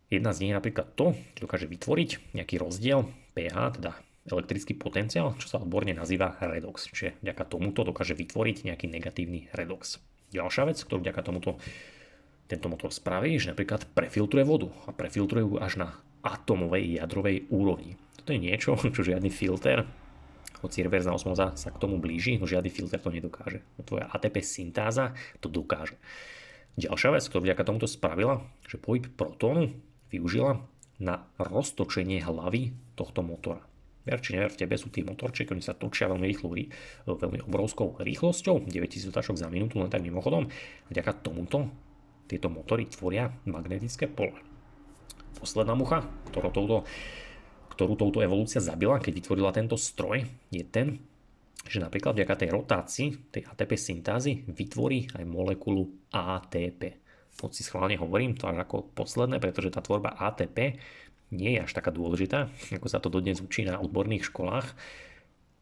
Jedna 0.09 0.33
z 0.33 0.41
nich 0.41 0.49
je 0.51 0.57
napríklad 0.57 0.97
to, 0.97 1.13
že 1.37 1.45
dokáže 1.45 1.69
vytvoriť 1.69 2.33
nejaký 2.33 2.57
rozdiel 2.57 3.05
pH, 3.37 3.77
teda 3.77 3.93
elektrický 4.27 4.75
potenciál, 4.75 5.37
čo 5.39 5.47
sa 5.47 5.61
odborne 5.61 5.95
nazýva 5.95 6.35
redox. 6.41 6.91
Čiže 6.91 7.21
vďaka 7.23 7.43
tomuto 7.47 7.87
dokáže 7.87 8.17
vytvoriť 8.17 8.67
nejaký 8.67 8.85
negatívny 8.91 9.47
redox. 9.55 10.01
Ďalšia 10.35 10.63
vec, 10.69 10.77
ktorú 10.81 10.99
vďaka 11.05 11.21
tomuto 11.23 11.57
tento 12.49 12.67
motor 12.67 12.89
spraví, 12.89 13.37
že 13.37 13.53
napríklad 13.53 13.85
prefiltruje 13.93 14.45
vodu 14.45 14.69
a 14.85 14.93
prefiltruje 14.93 15.45
ju 15.45 15.55
až 15.61 15.85
na 15.85 15.87
atomovej 16.25 16.99
jadrovej 16.99 17.45
úrovni. 17.53 17.95
Toto 18.19 18.33
je 18.35 18.41
niečo, 18.41 18.75
čo 18.95 19.01
žiadny 19.05 19.29
filter 19.29 19.85
hoci 20.59 20.83
reverzná 20.83 21.15
osmoza 21.15 21.55
sa 21.55 21.71
k 21.71 21.79
tomu 21.79 22.03
blíži, 22.03 22.35
no 22.35 22.43
žiadny 22.43 22.67
filter 22.67 22.99
to 22.99 23.11
nedokáže. 23.11 23.63
No 23.79 23.87
tvoja 23.87 24.11
ATP 24.11 24.43
syntáza 24.43 25.15
to 25.39 25.47
dokáže. 25.47 25.95
Ďalšia 26.75 27.15
vec, 27.15 27.23
ktorú 27.27 27.47
vďaka 27.47 27.63
tomuto 27.63 27.87
spravila, 27.87 28.43
že 28.67 28.79
pohyb 28.79 29.07
protónu 29.15 29.71
využila 30.11 30.63
na 30.99 31.27
roztočenie 31.39 32.19
hlavy 32.23 32.75
tohto 32.99 33.23
motora. 33.23 33.63
Ver 34.07 34.19
či 34.23 34.35
never, 34.35 34.49
v 34.49 34.59
tebe 34.63 34.75
sú 34.79 34.87
tí 34.89 35.03
motorčeky, 35.03 35.51
oni 35.51 35.63
sa 35.63 35.75
točia 35.75 36.07
veľmi 36.07 36.25
rýchlo, 36.25 36.49
veľmi 37.05 37.45
obrovskou 37.45 37.99
rýchlosťou, 37.99 38.71
9000 38.71 39.11
otáčok 39.11 39.35
za 39.35 39.51
minútu, 39.51 39.77
len 39.79 39.91
tak 39.91 40.01
mimochodom. 40.01 40.47
Vďaka 40.87 41.19
tomuto 41.19 41.67
tieto 42.29 42.47
motory 42.47 42.87
tvoria 42.87 43.29
magnetické 43.43 44.07
pole. 44.07 44.37
Posledná 45.37 45.75
mucha, 45.75 46.05
ktorou 46.31 46.51
touto 46.51 46.77
ktorú 47.79 47.95
touto 47.95 48.19
evolúcia 48.19 48.59
zabila, 48.59 48.99
keď 48.99 49.23
vytvorila 49.23 49.55
tento 49.55 49.79
stroj, 49.79 50.27
je 50.51 50.63
ten, 50.67 50.99
že 51.63 51.79
napríklad 51.79 52.11
vďaka 52.11 52.35
tej 52.43 52.49
rotácii, 52.51 53.07
tej 53.31 53.47
ATP 53.47 53.71
syntázy, 53.79 54.43
vytvorí 54.51 55.07
aj 55.15 55.23
molekulu 55.23 55.87
ATP. 56.11 56.99
Hoď 57.39 57.51
si 57.55 57.63
schválne 57.63 57.95
hovorím 57.95 58.35
to 58.35 58.51
ako 58.51 58.91
posledné, 58.91 59.39
pretože 59.39 59.71
tá 59.71 59.79
tvorba 59.79 60.11
ATP 60.11 60.75
nie 61.29 61.57
je 61.57 61.63
až 61.65 61.71
taká 61.73 61.93
dôležitá, 61.93 62.49
ako 62.73 62.87
sa 62.89 63.01
to 63.01 63.13
dodnes 63.13 63.41
učí 63.41 63.65
na 63.65 63.77
odborných 63.77 64.27
školách. 64.29 64.67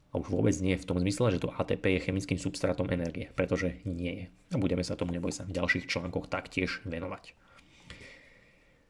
A 0.08 0.16
už 0.16 0.32
vôbec 0.32 0.56
nie 0.64 0.72
v 0.72 0.88
tom 0.88 0.96
zmysle, 0.96 1.36
že 1.36 1.44
to 1.44 1.52
ATP 1.52 2.00
je 2.00 2.04
chemickým 2.08 2.40
substrátom 2.40 2.88
energie, 2.88 3.28
pretože 3.36 3.84
nie 3.84 4.24
je. 4.24 4.24
A 4.52 4.56
budeme 4.56 4.80
sa 4.80 4.96
tomu, 4.96 5.12
neboj 5.12 5.36
sa, 5.36 5.44
v 5.44 5.52
ďalších 5.52 5.84
článkoch 5.84 6.32
taktiež 6.32 6.80
venovať. 6.88 7.36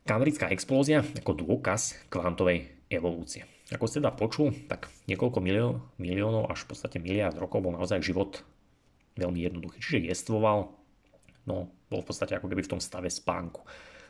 Kambrická 0.06 0.46
explózia 0.54 1.02
ako 1.02 1.42
dôkaz 1.42 1.98
kvantovej 2.06 2.70
evolúcie. 2.88 3.44
Ako 3.68 3.84
ste 3.84 4.00
teda 4.00 4.16
počul, 4.16 4.54
tak 4.70 4.88
niekoľko 5.10 5.38
milió, 5.44 5.84
miliónov 6.00 6.48
až 6.48 6.64
v 6.64 6.68
podstate 6.72 6.96
miliard 6.96 7.36
rokov 7.36 7.60
bol 7.60 7.76
naozaj 7.76 8.00
život 8.00 8.40
veľmi 9.20 9.44
jednoduchý. 9.44 9.76
Čiže 9.82 10.08
jestvoval, 10.08 10.72
no 11.44 11.68
bol 11.92 12.00
v 12.00 12.08
podstate 12.08 12.38
ako 12.38 12.48
keby 12.48 12.64
v 12.64 12.72
tom 12.72 12.80
stave 12.80 13.12
spánku. 13.12 13.60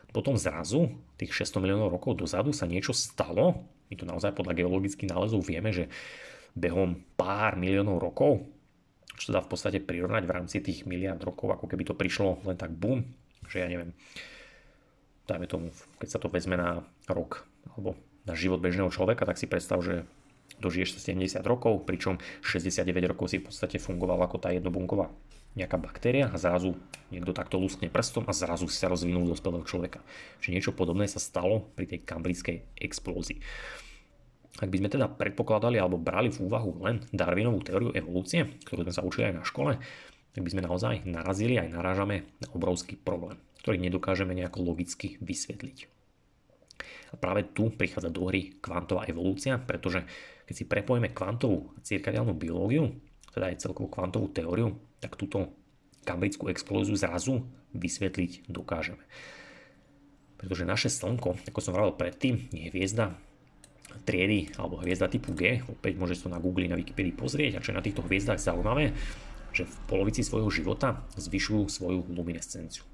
Potom 0.09 0.41
zrazu, 0.41 0.89
tých 1.21 1.37
600 1.37 1.61
miliónov 1.61 1.93
rokov 1.93 2.17
dozadu 2.17 2.57
sa 2.57 2.65
niečo 2.65 2.97
stalo. 2.97 3.69
My 3.93 3.95
tu 3.97 4.09
naozaj 4.09 4.33
podľa 4.33 4.57
geologických 4.57 5.13
nálezov 5.13 5.45
vieme, 5.45 5.69
že 5.69 5.93
behom 6.57 7.05
pár 7.15 7.61
miliónov 7.61 8.01
rokov, 8.01 8.45
čo 9.21 9.31
sa 9.31 9.39
dá 9.39 9.41
v 9.45 9.51
podstate 9.53 9.79
prirovnať 9.85 10.25
v 10.25 10.35
rámci 10.35 10.57
tých 10.65 10.89
miliard 10.89 11.21
rokov, 11.21 11.53
ako 11.53 11.69
keby 11.69 11.83
to 11.85 11.95
prišlo 11.95 12.41
len 12.49 12.57
tak 12.57 12.73
bum, 12.73 13.05
že 13.47 13.61
ja 13.61 13.69
neviem, 13.69 13.93
dajme 15.29 15.47
tomu, 15.47 15.67
keď 16.01 16.09
sa 16.09 16.19
to 16.19 16.33
vezme 16.33 16.57
na 16.57 16.83
rok, 17.11 17.45
alebo 17.77 17.99
na 18.25 18.33
život 18.33 18.65
bežného 18.65 18.89
človeka, 18.89 19.29
tak 19.29 19.37
si 19.37 19.45
predstav, 19.45 19.81
že 19.85 20.09
dožiješ 20.61 20.97
sa 20.97 21.13
70 21.13 21.45
rokov, 21.45 21.85
pričom 21.85 22.17
69 22.41 23.13
rokov 23.13 23.29
si 23.29 23.41
v 23.41 23.49
podstate 23.49 23.77
fungoval 23.77 24.25
ako 24.25 24.41
tá 24.41 24.51
jednobunková 24.57 25.13
nejaká 25.57 25.81
baktéria 25.81 26.29
a 26.29 26.37
zrazu 26.37 26.77
niekto 27.09 27.33
takto 27.33 27.57
luskne 27.57 27.89
prstom 27.89 28.29
a 28.29 28.37
zrazu 28.37 28.69
sa 28.69 28.93
rozvinul 28.93 29.25
do 29.25 29.33
dospelého 29.33 29.65
človeka. 29.65 30.05
Čiže 30.45 30.55
niečo 30.55 30.73
podobné 30.77 31.09
sa 31.09 31.23
stalo 31.23 31.73
pri 31.73 31.89
tej 31.89 32.05
kambrickej 32.05 32.77
explózii. 32.77 33.41
Ak 34.59 34.69
by 34.69 34.77
sme 34.83 34.91
teda 34.91 35.07
predpokladali 35.07 35.79
alebo 35.79 36.03
brali 36.03 36.35
v 36.35 36.43
úvahu 36.43 36.83
len 36.83 37.07
Darwinovú 37.15 37.63
teóriu 37.63 37.95
evolúcie, 37.95 38.59
ktorú 38.67 38.83
sme 38.83 38.95
sa 38.95 39.07
učili 39.07 39.31
aj 39.31 39.35
na 39.39 39.45
škole, 39.47 39.79
tak 40.35 40.43
by 40.43 40.51
sme 40.51 40.67
naozaj 40.67 41.07
narazili 41.07 41.57
aj 41.57 41.71
narážame 41.71 42.27
na 42.43 42.51
obrovský 42.51 42.99
problém, 42.99 43.39
ktorý 43.63 43.79
nedokážeme 43.79 44.35
nejako 44.35 44.67
logicky 44.67 45.15
vysvetliť. 45.23 45.79
A 47.09 47.15
práve 47.17 47.47
tu 47.55 47.73
prichádza 47.73 48.13
do 48.13 48.29
hry 48.29 48.59
kvantová 48.61 49.09
evolúcia, 49.09 49.57
pretože 49.57 50.05
keď 50.45 50.55
si 50.55 50.65
prepojíme 50.69 51.15
kvantovú 51.15 51.73
a 51.75 51.81
cirkadiálnu 51.81 52.37
biológiu, 52.37 52.93
teda 53.33 53.53
aj 53.53 53.61
celkovú 53.65 53.89
kvantovú 53.91 54.29
teóriu, 54.33 54.77
tak 54.99 55.15
túto 55.15 55.53
kambrickú 56.05 56.49
explóziu 56.49 56.97
zrazu 56.97 57.45
vysvetliť 57.77 58.49
dokážeme. 58.49 59.05
Pretože 60.39 60.65
naše 60.65 60.89
Slnko, 60.89 61.51
ako 61.51 61.61
som 61.61 61.75
vravel 61.75 61.99
predtým, 61.99 62.49
je 62.55 62.71
hviezda 62.71 63.19
triedy 64.07 64.55
alebo 64.57 64.79
hviezda 64.81 65.11
typu 65.11 65.35
G, 65.35 65.61
opäť 65.67 65.99
môžete 65.99 66.29
to 66.29 66.33
na 66.33 66.39
Google 66.39 66.71
na 66.71 66.79
Wikipedii 66.79 67.13
pozrieť 67.17 67.59
a 67.59 67.63
čo 67.65 67.75
je 67.75 67.79
na 67.79 67.85
týchto 67.85 68.07
hviezdach 68.07 68.39
zaujímavé, 68.39 68.95
že 69.53 69.67
v 69.67 69.75
polovici 69.91 70.23
svojho 70.23 70.49
života 70.53 71.03
zvyšujú 71.19 71.63
svoju 71.67 72.01
luminescenciu. 72.13 72.87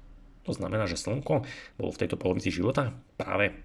To 0.45 0.51
znamená, 0.53 0.85
že 0.85 0.97
Slnko 0.97 1.45
bolo 1.77 1.91
v 1.93 1.99
tejto 1.99 2.17
polovici 2.21 2.53
života 2.53 2.93
práve 3.17 3.64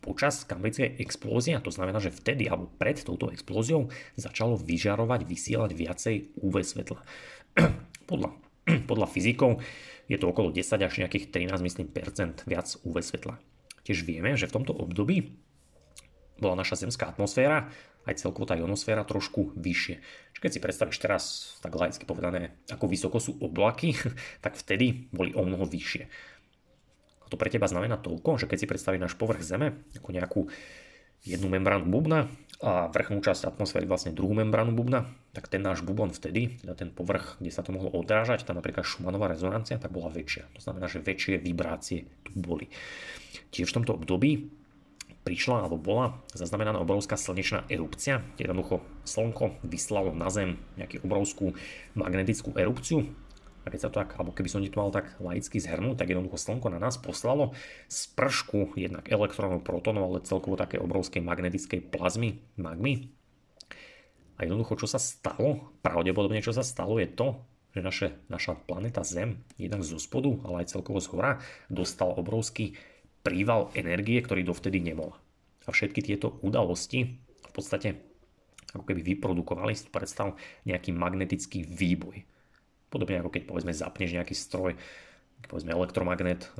počas 0.00 0.48
kambrickej 0.48 0.96
explózie, 0.98 1.56
a 1.56 1.64
to 1.64 1.68
znamená, 1.68 2.00
že 2.00 2.12
vtedy 2.12 2.48
alebo 2.48 2.72
pred 2.80 2.96
touto 3.00 3.28
explóziou 3.28 3.92
začalo 4.16 4.56
vyžarovať, 4.56 5.28
vysielať 5.28 5.70
viacej 5.76 6.14
UV 6.40 6.64
svetla. 6.64 7.00
podľa, 8.10 8.34
podľa 8.90 9.06
fyzikov 9.06 9.60
je 10.10 10.18
to 10.18 10.26
okolo 10.26 10.50
10 10.50 10.64
až 10.80 10.94
nejakých 11.06 11.30
13 11.30 11.52
myslím, 11.62 11.86
percent 11.92 12.42
viac 12.48 12.66
UV 12.82 13.04
svetla. 13.04 13.38
Tiež 13.86 14.02
vieme, 14.02 14.34
že 14.34 14.48
v 14.48 14.60
tomto 14.60 14.74
období 14.74 15.36
bola 16.40 16.56
naša 16.56 16.88
zemská 16.88 17.12
atmosféra, 17.12 17.68
aj 18.08 18.16
celkovo 18.16 18.48
tá 18.48 18.56
ionosféra 18.56 19.04
trošku 19.04 19.52
vyššie. 19.60 20.00
Čiže 20.32 20.40
keď 20.40 20.50
si 20.50 20.64
predstavíš 20.64 20.98
teraz, 20.98 21.24
tak 21.60 21.76
laicky 21.76 22.08
povedané, 22.08 22.56
ako 22.72 22.88
vysoko 22.88 23.20
sú 23.20 23.36
oblaky, 23.44 23.92
tak 24.44 24.56
vtedy 24.56 25.12
boli 25.12 25.36
o 25.36 25.44
mnoho 25.44 25.68
vyššie 25.68 26.08
to 27.30 27.38
pre 27.38 27.48
teba 27.48 27.70
znamená 27.70 27.96
toľko, 27.96 28.42
že 28.42 28.46
keď 28.50 28.58
si 28.58 28.66
predstavíš 28.66 29.00
náš 29.06 29.14
povrch 29.14 29.46
Zeme 29.46 29.78
ako 29.94 30.08
nejakú 30.10 30.40
jednu 31.22 31.52
membránu 31.52 31.86
bubna 31.86 32.32
a 32.60 32.88
vrchnú 32.92 33.24
časť 33.24 33.48
atmosféry 33.48 33.88
vlastne 33.88 34.12
druhú 34.12 34.36
membránu 34.36 34.72
bubna, 34.76 35.08
tak 35.32 35.48
ten 35.48 35.64
náš 35.64 35.80
bubon 35.80 36.12
vtedy, 36.12 36.60
teda 36.60 36.76
ten 36.76 36.92
povrch, 36.92 37.40
kde 37.40 37.52
sa 37.52 37.64
to 37.64 37.72
mohlo 37.72 37.92
odrážať, 37.92 38.44
tá 38.44 38.52
napríklad 38.52 38.84
Schumannová 38.84 39.32
rezonancia, 39.32 39.80
tak 39.80 39.92
bola 39.92 40.12
väčšia. 40.12 40.48
To 40.56 40.60
znamená, 40.60 40.88
že 40.88 41.00
väčšie 41.00 41.40
vibrácie 41.40 42.08
tu 42.24 42.36
boli. 42.36 42.68
Tiež 43.52 43.72
v 43.72 43.76
tomto 43.80 43.96
období 43.96 44.52
prišla 45.24 45.68
alebo 45.68 45.76
bola 45.76 46.20
zaznamenaná 46.32 46.80
obrovská 46.80 47.16
slnečná 47.20 47.68
erupcia. 47.68 48.24
Jednoducho 48.40 48.80
slnko 49.04 49.60
vyslalo 49.64 50.16
na 50.16 50.32
Zem 50.32 50.56
nejakú 50.80 51.04
obrovskú 51.04 51.52
magnetickú 51.92 52.56
erupciu, 52.56 53.04
a 53.60 53.66
keď 53.68 53.78
sa 53.80 53.88
to 53.92 54.00
tak, 54.00 54.16
alebo 54.16 54.32
keby 54.32 54.48
som 54.48 54.64
to 54.64 54.80
mal 54.80 54.88
tak 54.88 55.20
laicky 55.20 55.60
zhrnúť, 55.60 56.00
tak 56.00 56.08
jednoducho 56.08 56.40
Slnko 56.40 56.72
na 56.72 56.80
nás 56.80 56.96
poslalo 56.96 57.52
spršku 57.92 58.72
jednak 58.80 59.08
elektrónov, 59.12 59.60
protonov, 59.60 60.08
ale 60.08 60.24
celkovo 60.24 60.56
také 60.56 60.80
obrovskej 60.80 61.20
magnetickej 61.20 61.92
plazmy, 61.92 62.40
magmy. 62.56 63.12
A 64.40 64.48
jednoducho, 64.48 64.80
čo 64.80 64.88
sa 64.88 64.96
stalo, 64.96 65.76
pravdepodobne 65.84 66.40
čo 66.40 66.56
sa 66.56 66.64
stalo 66.64 66.96
je 66.96 67.08
to, 67.12 67.44
že 67.76 67.80
naše, 67.84 68.08
naša 68.32 68.56
planéta 68.56 69.04
Zem, 69.04 69.44
jednak 69.60 69.84
zo 69.84 70.00
spodu, 70.00 70.32
ale 70.48 70.64
aj 70.64 70.72
celkovo 70.74 70.98
z 70.98 71.12
hora, 71.12 71.32
dostala 71.68 72.16
obrovský 72.16 72.74
príval 73.20 73.68
energie, 73.76 74.18
ktorý 74.24 74.42
dovtedy 74.48 74.80
nemola. 74.80 75.20
A 75.68 75.70
všetky 75.70 76.00
tieto 76.00 76.40
udalosti 76.40 77.20
v 77.20 77.52
podstate 77.52 78.10
ako 78.70 78.86
keby 78.86 79.02
vyprodukovali, 79.14 79.74
si 79.74 79.90
predstav, 79.90 80.38
nejaký 80.62 80.94
magnetický 80.94 81.66
výboj. 81.66 82.22
Podobne 82.90 83.22
ako 83.22 83.30
keď 83.30 83.42
povedzme 83.46 83.70
zapneš 83.70 84.18
nejaký 84.18 84.34
stroj, 84.34 84.74
povedzme 85.46 85.72
elektromagnet, 85.72 86.50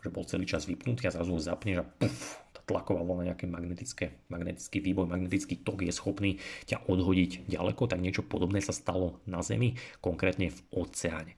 že 0.00 0.08
bol 0.08 0.24
celý 0.24 0.46
čas 0.46 0.70
vypnutý 0.70 1.10
a 1.10 1.14
zrazu 1.14 1.34
ho 1.34 1.40
zapneš 1.42 1.82
a 1.82 1.84
puf, 1.84 2.44
tlaková 2.64 3.04
vlna, 3.04 3.32
nejaký 3.32 3.46
magnetické, 3.48 4.16
magnetický 4.32 4.80
výboj, 4.80 5.08
magnetický 5.08 5.60
tok 5.60 5.84
je 5.84 5.92
schopný 5.92 6.40
ťa 6.64 6.88
odhodiť 6.88 7.48
ďaleko, 7.48 7.88
tak 7.88 8.00
niečo 8.00 8.24
podobné 8.24 8.64
sa 8.64 8.72
stalo 8.72 9.20
na 9.28 9.44
Zemi, 9.44 9.76
konkrétne 10.00 10.48
v 10.48 10.60
oceáne. 10.72 11.36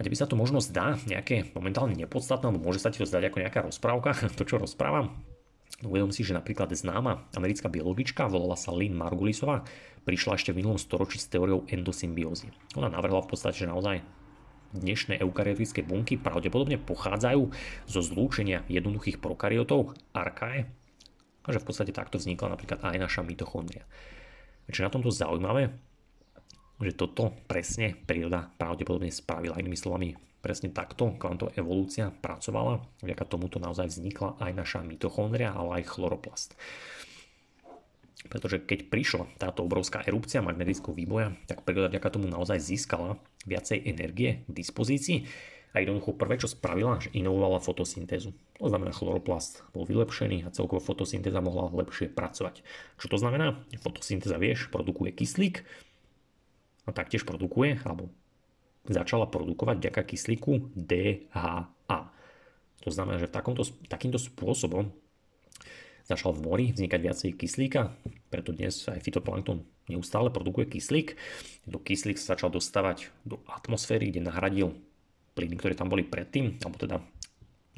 A 0.00 0.02
by 0.02 0.16
sa 0.16 0.24
to 0.24 0.32
možno 0.32 0.64
zdá 0.64 0.96
nejaké 1.04 1.52
momentálne 1.52 1.92
nepodstatné, 1.92 2.48
alebo 2.48 2.64
môže 2.64 2.80
sa 2.80 2.88
ti 2.88 3.04
to 3.04 3.06
zdať 3.06 3.30
ako 3.30 3.38
nejaká 3.44 3.60
rozprávka, 3.62 4.10
to 4.38 4.42
čo 4.48 4.58
rozprávam, 4.58 5.12
uvedom 5.84 6.12
si, 6.12 6.26
že 6.26 6.36
napríklad 6.36 6.72
známa 6.72 7.30
americká 7.32 7.72
biologička, 7.72 8.28
volala 8.28 8.56
sa 8.56 8.72
Lynn 8.74 8.96
Margulisová, 8.96 9.64
prišla 10.04 10.36
ešte 10.36 10.52
v 10.52 10.64
minulom 10.64 10.80
storočí 10.80 11.20
s 11.20 11.28
teóriou 11.28 11.64
endosymbiózy. 11.68 12.52
Ona 12.76 12.92
navrhla 12.92 13.24
v 13.24 13.30
podstate, 13.30 13.64
že 13.64 13.70
naozaj 13.70 14.04
dnešné 14.70 15.18
eukaryotické 15.18 15.82
bunky 15.82 16.14
pravdepodobne 16.14 16.78
pochádzajú 16.78 17.42
zo 17.90 18.00
zlúčenia 18.00 18.62
jednoduchých 18.70 19.18
prokaryotov, 19.18 19.98
archae, 20.14 20.70
a 21.40 21.48
že 21.50 21.58
v 21.58 21.66
podstate 21.66 21.92
takto 21.96 22.20
vznikla 22.20 22.54
napríklad 22.54 22.80
aj 22.84 22.96
naša 23.00 23.20
mitochondria. 23.24 23.88
Čo 24.70 24.86
na 24.86 24.92
tomto 24.92 25.10
zaujímavé, 25.10 25.72
že 26.80 26.96
toto 26.96 27.34
presne 27.44 27.92
príroda 27.92 28.48
pravdepodobne 28.56 29.12
spravila. 29.12 29.58
Inými 29.58 29.76
slovami, 29.76 30.14
presne 30.40 30.72
takto 30.72 31.16
kvantová 31.16 31.52
evolúcia 31.56 32.10
pracovala. 32.10 32.84
Vďaka 33.04 33.24
tomuto 33.28 33.60
naozaj 33.60 33.92
vznikla 33.92 34.40
aj 34.40 34.52
naša 34.56 34.80
mitochondria, 34.84 35.52
ale 35.52 35.80
aj 35.80 35.92
chloroplast. 35.92 36.56
Pretože 38.28 38.60
keď 38.60 38.92
prišla 38.92 39.24
táto 39.40 39.64
obrovská 39.64 40.04
erupcia 40.04 40.44
magnetického 40.44 40.92
výboja, 40.92 41.32
tak 41.48 41.64
príroda 41.64 41.88
vďaka 41.88 42.08
tomu 42.12 42.28
naozaj 42.28 42.60
získala 42.60 43.16
viacej 43.48 43.80
energie 43.88 44.44
k 44.44 44.50
dispozícii 44.52 45.24
a 45.72 45.80
jednoducho 45.80 46.18
prvé, 46.18 46.36
čo 46.36 46.50
spravila, 46.50 46.98
že 47.00 47.14
inovovala 47.14 47.62
fotosyntézu. 47.62 48.34
To 48.60 48.66
znamená, 48.68 48.92
chloroplast 48.92 49.64
bol 49.72 49.86
vylepšený 49.86 50.44
a 50.44 50.52
celkovo 50.52 50.82
fotosyntéza 50.82 51.40
mohla 51.40 51.70
lepšie 51.70 52.10
pracovať. 52.12 52.60
Čo 52.98 53.06
to 53.08 53.16
znamená? 53.16 53.56
Fotosyntéza, 53.80 54.36
vieš, 54.36 54.68
produkuje 54.68 55.14
kyslík 55.14 55.62
a 56.84 56.90
taktiež 56.90 57.22
produkuje, 57.22 57.78
alebo 57.86 58.10
začala 58.90 59.30
produkovať 59.30 59.78
vďaka 59.78 60.02
kyslíku 60.02 60.74
DHA. 60.74 62.00
To 62.80 62.90
znamená, 62.90 63.22
že 63.22 63.30
v 63.30 63.34
takomto, 63.34 63.62
takýmto 63.86 64.18
spôsobom 64.18 64.90
začal 66.10 66.34
v 66.34 66.42
mori 66.42 66.66
vznikať 66.74 67.00
viacej 67.00 67.30
kyslíka, 67.38 67.94
preto 68.34 68.50
dnes 68.50 68.90
aj 68.90 68.98
fitoplankton 68.98 69.62
neustále 69.86 70.34
produkuje 70.34 70.66
kyslík. 70.66 71.14
Do 71.70 71.78
kyslík 71.78 72.18
sa 72.18 72.34
začal 72.34 72.50
dostávať 72.50 73.14
do 73.22 73.38
atmosféry, 73.46 74.10
kde 74.10 74.26
nahradil 74.26 74.74
plyny, 75.38 75.54
ktoré 75.54 75.78
tam 75.78 75.86
boli 75.86 76.02
predtým, 76.02 76.58
alebo 76.66 76.78
teda 76.82 76.98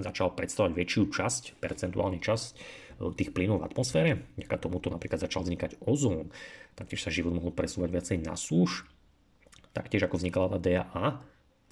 začal 0.01 0.33
predstavovať 0.33 0.73
väčšiu 0.73 1.03
časť, 1.13 1.43
percentuálny 1.61 2.19
časť 2.25 2.49
e, 2.53 2.59
tých 3.13 3.31
plynov 3.37 3.61
v 3.61 3.69
atmosfére. 3.69 4.13
Vďaka 4.41 4.57
tomuto 4.57 4.89
napríklad 4.89 5.21
začal 5.21 5.45
vznikať 5.45 5.85
ozón, 5.85 6.33
taktiež 6.73 7.05
sa 7.05 7.13
život 7.13 7.37
mohol 7.37 7.53
presúvať 7.53 7.91
viacej 7.93 8.17
na 8.25 8.33
súž, 8.33 8.89
taktiež 9.73 10.07
ako 10.07 10.21
vznikala 10.21 10.57
tá 10.57 10.59
DAA, 10.61 11.21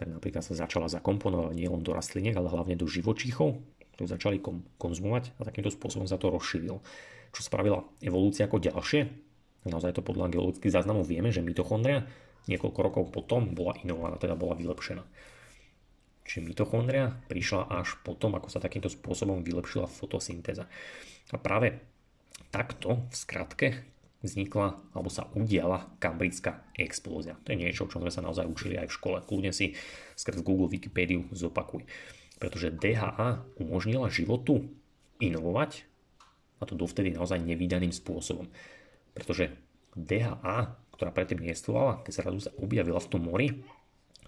tak 0.00 0.08
napríklad 0.08 0.40
sa 0.40 0.56
začala 0.56 0.88
zakomponovať 0.88 1.52
nielen 1.52 1.84
do 1.84 1.92
rastliniek, 1.92 2.32
ale 2.32 2.48
hlavne 2.48 2.76
do 2.76 2.88
živočíchov, 2.88 3.60
to 4.00 4.08
začali 4.08 4.40
konzumovať 4.80 5.36
a 5.36 5.44
takýmto 5.44 5.68
spôsobom 5.68 6.08
sa 6.08 6.16
to 6.16 6.32
rozšírilo. 6.32 6.80
Čo 7.36 7.40
spravila 7.44 7.84
evolúcia 8.00 8.48
ako 8.48 8.56
ďalšie? 8.64 9.00
Naozaj 9.68 10.00
to 10.00 10.02
podľa 10.02 10.32
geologických 10.32 10.72
záznamov 10.72 11.04
vieme, 11.04 11.28
že 11.28 11.44
mitochondria 11.44 12.08
niekoľko 12.48 12.80
rokov 12.80 13.02
potom 13.12 13.52
bola 13.52 13.76
inovovaná, 13.84 14.16
teda 14.16 14.40
bola 14.40 14.56
vylepšená. 14.56 15.04
Čiže 16.24 16.48
mitochondria 16.48 17.12
prišla 17.28 17.68
až 17.68 18.00
potom, 18.00 18.32
ako 18.40 18.48
sa 18.48 18.62
takýmto 18.62 18.88
spôsobom 18.88 19.44
vylepšila 19.44 19.84
fotosyntéza. 19.84 20.64
A 21.28 21.36
práve 21.36 21.76
takto 22.48 23.04
v 23.12 23.14
skratke 23.14 23.68
vznikla 24.20 24.76
alebo 24.92 25.08
sa 25.08 25.28
udiala 25.32 25.88
kambrická 25.96 26.60
explózia. 26.76 27.40
To 27.44 27.56
je 27.56 27.60
niečo, 27.60 27.88
čo 27.88 28.00
sme 28.00 28.12
sa 28.12 28.20
naozaj 28.20 28.44
učili 28.44 28.76
aj 28.76 28.92
v 28.92 28.96
škole. 28.96 29.18
Kľudne 29.24 29.52
si 29.52 29.72
skrz 30.16 30.44
Google 30.44 30.68
Wikipédiu 30.68 31.28
zopakuj 31.32 31.88
pretože 32.40 32.72
DHA 32.72 33.44
umožnila 33.60 34.08
životu 34.08 34.64
inovovať 35.20 35.84
a 36.58 36.64
to 36.64 36.72
dovtedy 36.74 37.12
naozaj 37.12 37.36
nevýdaným 37.36 37.92
spôsobom. 37.92 38.48
Pretože 39.12 39.52
DHA, 39.92 40.80
ktorá 40.96 41.12
predtým 41.12 41.44
neestovala, 41.44 42.00
keď 42.00 42.12
sa 42.16 42.24
razu 42.24 42.40
sa 42.48 42.56
objavila 42.56 42.96
v 42.96 43.10
tom 43.12 43.28
mori, 43.28 43.48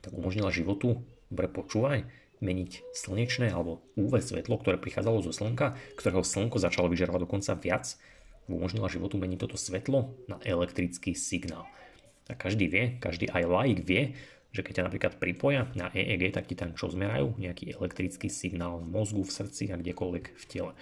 tak 0.05 0.13
umožnila 0.13 0.53
životu, 0.53 1.01
dobre 1.33 1.49
počúvaj, 1.49 2.05
meniť 2.45 2.93
slnečné 2.93 3.49
alebo 3.49 3.81
UV 3.97 4.21
svetlo, 4.21 4.61
ktoré 4.61 4.77
prichádzalo 4.77 5.25
zo 5.25 5.33
slnka, 5.33 5.79
ktorého 5.97 6.21
slnko 6.21 6.61
začalo 6.61 6.93
vyžarovať 6.93 7.21
dokonca 7.25 7.53
viac, 7.57 7.97
umožnila 8.51 8.91
životu 8.91 9.19
meniť 9.19 9.39
toto 9.39 9.57
svetlo 9.59 10.15
na 10.27 10.39
elektrický 10.43 11.15
signál. 11.15 11.69
A 12.31 12.39
každý 12.39 12.71
vie, 12.71 12.97
každý 13.03 13.29
aj 13.31 13.45
laik 13.47 13.79
vie, 13.83 14.15
že 14.53 14.61
keď 14.61 14.73
ťa 14.83 14.87
napríklad 14.87 15.13
pripoja 15.17 15.69
na 15.73 15.89
EEG, 15.97 16.37
tak 16.37 16.47
ti 16.47 16.55
tam 16.55 16.77
čo 16.77 16.93
zmerajú? 16.93 17.41
Nejaký 17.41 17.73
elektrický 17.73 18.29
signál 18.29 18.85
v 18.85 18.93
mozgu, 18.93 19.25
v 19.25 19.33
srdci 19.33 19.73
a 19.73 19.81
kdekoľvek 19.81 20.25
v 20.37 20.45
tele. 20.45 20.73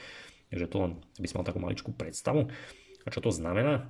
Takže 0.50 0.66
to 0.66 0.76
len 0.82 0.92
by 1.22 1.26
som 1.30 1.36
mal 1.40 1.46
takú 1.46 1.62
maličkú 1.62 1.90
predstavu. 1.94 2.50
A 3.06 3.08
čo 3.08 3.22
to 3.22 3.30
znamená? 3.30 3.86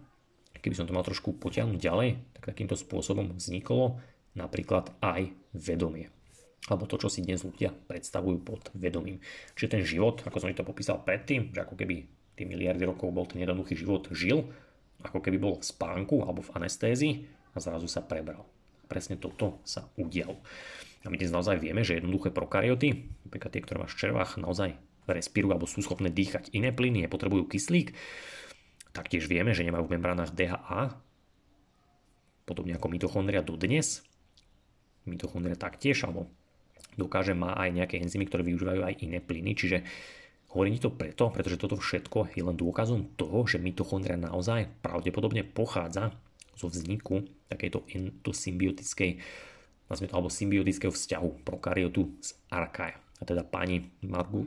Keby 0.61 0.77
som 0.77 0.85
to 0.85 0.93
mal 0.93 1.01
trošku 1.01 1.33
potiahnuť 1.41 1.81
ďalej, 1.81 2.21
tak 2.37 2.53
takýmto 2.53 2.77
spôsobom 2.77 3.33
vzniklo 3.41 4.05
napríklad 4.37 4.93
aj 5.01 5.33
vedomie. 5.57 6.13
Alebo 6.69 6.85
to, 6.85 7.01
čo 7.01 7.09
si 7.09 7.25
dnes 7.25 7.41
ľudia 7.41 7.73
predstavujú 7.73 8.45
pod 8.45 8.69
vedomím. 8.77 9.25
Čiže 9.57 9.81
ten 9.81 9.83
život, 9.83 10.21
ako 10.21 10.37
som 10.45 10.53
to 10.53 10.61
popísal 10.61 11.01
predtým, 11.01 11.57
že 11.57 11.65
ako 11.65 11.81
keby 11.81 12.20
tie 12.41 12.49
miliardy 12.49 12.89
rokov 12.89 13.13
bol 13.13 13.29
ten 13.29 13.45
jednoduchý 13.45 13.77
život 13.77 14.09
žil, 14.17 14.49
ako 15.05 15.21
keby 15.21 15.37
bol 15.37 15.61
v 15.61 15.65
spánku 15.69 16.25
alebo 16.25 16.41
v 16.41 16.57
anestézii 16.57 17.13
a 17.53 17.61
zrazu 17.61 17.85
sa 17.85 18.01
prebral 18.01 18.49
presne 18.91 19.15
toto 19.15 19.63
sa 19.63 19.87
udialo. 19.95 20.35
A 21.07 21.09
my 21.09 21.15
dnes 21.15 21.31
naozaj 21.31 21.63
vieme, 21.63 21.87
že 21.87 22.03
jednoduché 22.03 22.35
prokaryoty, 22.35 23.07
napríklad 23.31 23.55
tie, 23.55 23.63
ktoré 23.63 23.79
máš 23.87 23.95
v 23.95 24.03
červách, 24.03 24.43
naozaj 24.43 24.75
respirujú 25.07 25.55
alebo 25.55 25.71
sú 25.71 25.81
schopné 25.81 26.11
dýchať 26.11 26.51
iné 26.51 26.75
plyny, 26.75 27.07
potrebujú 27.07 27.47
kyslík. 27.47 27.95
Taktiež 28.91 29.31
vieme, 29.31 29.55
že 29.55 29.63
nemajú 29.63 29.87
v 29.87 29.95
membránach 29.97 30.35
DHA, 30.35 30.99
podobne 32.45 32.75
ako 32.75 32.91
mitochondria 32.91 33.41
dodnes. 33.47 34.03
Mitochondria 35.07 35.55
taktiež, 35.55 36.03
alebo 36.05 36.27
dokáže, 36.99 37.33
má 37.33 37.55
aj 37.57 37.71
nejaké 37.71 37.97
enzymy, 38.03 38.27
ktoré 38.27 38.43
využívajú 38.45 38.83
aj 38.83 38.95
iné 39.01 39.23
plyny, 39.23 39.55
čiže 39.55 39.87
Hovorím 40.51 40.83
to 40.83 40.91
preto, 40.91 41.31
pretože 41.31 41.63
toto 41.63 41.79
všetko 41.79 42.35
je 42.35 42.43
len 42.43 42.59
dôkazom 42.59 43.15
toho, 43.15 43.47
že 43.47 43.63
mitochondria 43.63 44.19
naozaj 44.19 44.67
pravdepodobne 44.83 45.47
pochádza 45.47 46.11
zo 46.59 46.67
vzniku 46.67 47.23
takejto 47.47 47.87
endosymbiotickej 47.87 49.23
alebo 49.91 50.31
symbiotického 50.31 50.95
vzťahu 50.95 51.43
prokaryotu 51.43 52.11
z 52.23 52.35
archaea. 52.51 52.99
A 53.21 53.23
teda 53.27 53.43
pani 53.47 53.91
Margu, 54.07 54.47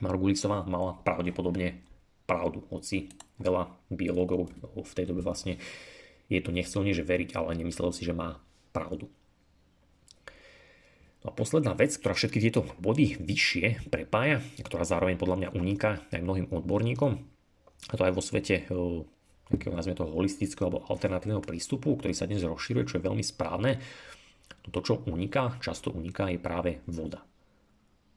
Margulisová 0.00 0.64
mala 0.68 0.96
pravdepodobne 1.00 1.80
pravdu, 2.28 2.60
hoci 2.68 3.08
veľa 3.40 3.72
biológov 3.88 4.52
v 4.76 4.92
tej 4.96 5.08
dobe 5.08 5.24
vlastne 5.24 5.56
je 6.26 6.42
to 6.42 6.50
nechcel 6.50 6.82
že 6.82 7.06
veriť, 7.06 7.38
ale 7.38 7.54
nemyslel 7.54 7.94
si, 7.94 8.02
že 8.02 8.16
má 8.16 8.42
pravdu. 8.74 9.08
No 11.26 11.34
a 11.34 11.34
posledná 11.34 11.74
vec, 11.74 11.90
ktorá 11.98 12.14
všetky 12.14 12.38
tieto 12.38 12.62
body 12.78 13.18
vyššie 13.18 13.90
prepája, 13.90 14.38
ktorá 14.62 14.86
zároveň 14.86 15.18
podľa 15.18 15.36
mňa 15.42 15.48
uniká 15.58 15.98
aj 16.14 16.22
mnohým 16.22 16.46
odborníkom, 16.54 17.18
a 17.90 17.94
to 17.98 18.06
aj 18.06 18.14
vo 18.14 18.22
svete 18.22 18.70
nejakého 19.50 19.74
nazvime 19.74 19.98
toho 19.98 20.14
holistického 20.14 20.70
alebo 20.70 20.86
alternatívneho 20.86 21.42
prístupu, 21.42 21.98
ktorý 21.98 22.14
sa 22.14 22.30
dnes 22.30 22.46
rozširuje, 22.46 22.86
čo 22.86 23.02
je 23.02 23.06
veľmi 23.10 23.26
správne. 23.26 23.82
To, 24.70 24.78
čo 24.78 25.02
uniká, 25.10 25.58
často 25.58 25.90
uniká, 25.90 26.30
je 26.30 26.38
práve 26.38 26.78
voda. 26.86 27.22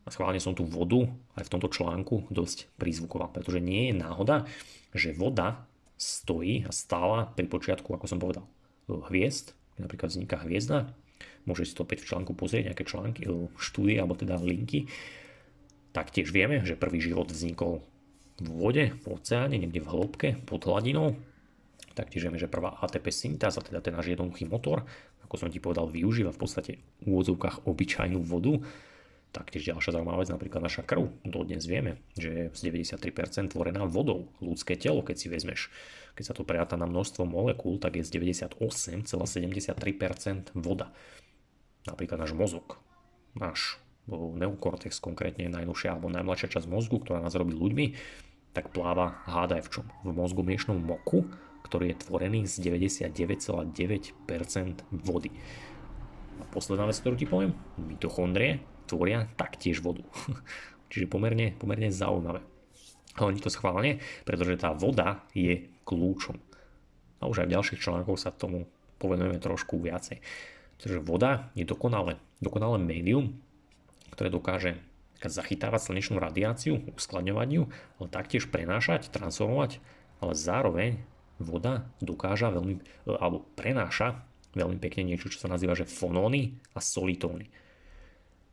A 0.05 0.09
schválne 0.13 0.37
som 0.37 0.53
tu 0.53 0.65
vodu 0.65 1.05
aj 1.33 1.49
v 1.49 1.51
tomto 1.53 1.69
článku 1.69 2.29
dosť 2.29 2.69
prízvuková, 2.77 3.29
pretože 3.33 3.57
nie 3.57 3.89
je 3.89 3.97
náhoda, 3.97 4.45
že 4.93 5.17
voda 5.17 5.65
stojí 5.97 6.61
a 6.65 6.73
stála 6.73 7.29
pri 7.33 7.49
počiatku, 7.49 7.89
ako 7.89 8.05
som 8.05 8.21
povedal, 8.21 8.45
hviezd, 8.85 9.57
napríklad 9.81 10.13
vzniká 10.13 10.41
hviezda, 10.45 10.93
môžete 11.49 11.73
si 11.73 11.75
to 11.75 11.83
opäť 11.83 12.05
v 12.05 12.13
článku 12.13 12.37
pozrieť, 12.37 12.69
nejaké 12.69 12.85
články, 12.85 13.25
štúdie 13.57 13.97
alebo 13.97 14.13
teda 14.13 14.37
linky. 14.37 14.85
Taktiež 15.89 16.29
vieme, 16.29 16.61
že 16.61 16.77
prvý 16.77 17.01
život 17.01 17.33
vznikol 17.33 17.81
v 18.37 18.49
vode, 18.53 18.93
v 18.93 19.05
oceáne, 19.09 19.57
niekde 19.57 19.81
v 19.81 19.89
hĺbke, 19.89 20.29
pod 20.45 20.61
hladinou. 20.69 21.17
Taktiež 21.97 22.29
vieme, 22.29 22.39
že 22.39 22.47
prvá 22.47 22.77
ATP 22.79 23.09
syntáza, 23.09 23.59
teda 23.59 23.81
ten 23.81 23.97
náš 23.97 24.13
jednoduchý 24.13 24.47
motor, 24.47 24.85
ako 25.25 25.35
som 25.35 25.51
ti 25.51 25.59
povedal, 25.59 25.89
využíva 25.89 26.31
v 26.31 26.39
podstate 26.39 26.71
v 27.03 27.05
úvodzovkách 27.09 27.67
obyčajnú 27.67 28.23
vodu. 28.23 28.61
Taktiež 29.29 29.69
ďalšia 29.69 29.93
zaujímavá 29.93 30.25
vec, 30.25 30.33
napríklad 30.33 30.65
naša 30.65 30.81
krv. 30.81 31.05
Dodnes 31.21 31.61
vieme, 31.69 32.01
že 32.17 32.33
je 32.33 32.49
z 32.49 32.73
93% 32.73 33.53
tvorená 33.53 33.85
vodou. 33.85 34.33
Ľudské 34.41 34.73
telo, 34.73 35.05
keď 35.05 35.15
si 35.21 35.29
vezmeš, 35.29 35.69
keď 36.17 36.23
sa 36.25 36.33
to 36.33 36.41
preráta 36.41 36.81
na 36.81 36.89
množstvo 36.89 37.29
molekúl, 37.29 37.77
tak 37.77 38.01
je 38.01 38.09
z 38.09 38.17
98,73% 38.17 40.57
voda. 40.57 40.89
Napríklad 41.89 42.21
náš 42.21 42.37
mozog, 42.37 42.77
náš 43.33 43.81
neokortex 44.09 44.97
konkrétne 45.01 45.49
najnovšia 45.49 45.93
alebo 45.93 46.09
najmladšia 46.09 46.53
časť 46.57 46.67
mozgu, 46.69 47.01
ktorá 47.01 47.21
nás 47.21 47.37
robí 47.37 47.53
ľuďmi, 47.53 47.85
tak 48.53 48.73
pláva 48.73 49.21
hádaj 49.29 49.61
v 49.65 49.69
čom? 49.69 49.85
V 50.01 50.09
mozgu 50.13 50.41
miešnom 50.41 50.81
moku, 50.81 51.29
ktorý 51.61 51.93
je 51.93 52.01
tvorený 52.09 52.49
z 52.49 52.65
99,9% 52.65 53.77
vody. 54.89 55.29
A 56.39 56.43
posledná 56.49 56.89
vec, 56.89 56.97
ktorú 56.97 57.15
ti 57.19 57.29
poviem, 57.29 57.53
mitochondrie 57.77 58.63
tvoria 58.89 59.29
taktiež 59.37 59.85
vodu. 59.85 60.01
Čiže 60.91 61.05
pomerne, 61.05 61.53
pomerne 61.53 61.93
zaujímavé. 61.93 62.41
Ale 63.19 63.35
nie 63.35 63.43
to 63.43 63.53
schválne, 63.53 64.01
pretože 64.25 64.57
tá 64.57 64.73
voda 64.73 65.21
je 65.35 65.69
kľúčom. 65.85 66.39
A 67.19 67.27
už 67.27 67.45
aj 67.45 67.47
v 67.51 67.53
ďalších 67.59 67.83
článkoch 67.83 68.17
sa 68.17 68.33
tomu 68.33 68.65
povenujeme 68.97 69.37
trošku 69.37 69.77
viacej. 69.77 70.23
Pretože 70.79 71.03
voda 71.03 71.51
je 71.59 71.67
dokonale, 71.67 72.15
dokonale 72.39 72.79
médium, 72.79 73.35
ktoré 74.15 74.31
dokáže 74.31 74.79
zachytávať 75.19 75.91
slnečnú 75.91 76.15
radiáciu, 76.23 76.79
uskladňovať 76.95 77.49
ju, 77.51 77.63
ale 77.99 78.07
taktiež 78.07 78.47
prenášať, 78.47 79.11
transformovať, 79.11 79.83
ale 80.23 80.31
zároveň 80.31 81.03
voda 81.43 81.91
dokáža 81.99 82.55
veľmi, 82.55 82.79
alebo 83.19 83.43
prenáša 83.59 84.23
veľmi 84.55 84.79
pekne 84.79 85.03
niečo, 85.03 85.27
čo 85.27 85.43
sa 85.43 85.51
nazýva 85.51 85.75
že 85.75 85.83
fonóny 85.83 86.55
a 86.71 86.79
solitóny. 86.79 87.51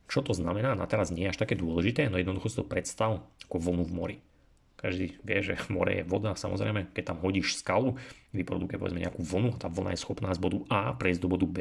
Čo 0.06 0.22
to 0.22 0.34
znamená? 0.34 0.74
Na 0.74 0.86
teraz 0.86 1.14
nie 1.14 1.26
je 1.26 1.34
až 1.34 1.38
také 1.42 1.54
dôležité, 1.58 2.10
no 2.10 2.18
jednoducho 2.18 2.50
si 2.50 2.58
to 2.58 2.66
predstav 2.66 3.26
ako 3.46 3.56
vlnu 3.58 3.84
v 3.86 3.94
mori. 3.94 4.16
Každý 4.76 5.18
vie, 5.22 5.38
že 5.42 5.54
more 5.72 6.02
je 6.02 6.04
voda, 6.06 6.34
samozrejme, 6.34 6.94
keď 6.94 7.14
tam 7.14 7.18
hodíš 7.22 7.58
skalu, 7.58 7.98
vyprodukuje 8.34 8.78
povedzme 8.78 9.02
nejakú 9.02 9.22
vlnu 9.22 9.54
a 9.54 9.60
tá 9.62 9.70
vlna 9.70 9.94
je 9.94 10.02
schopná 10.02 10.30
z 10.34 10.42
bodu 10.42 10.58
A 10.68 10.94
prejsť 10.94 11.22
do 11.22 11.30
bodu 11.30 11.46
B. 11.46 11.56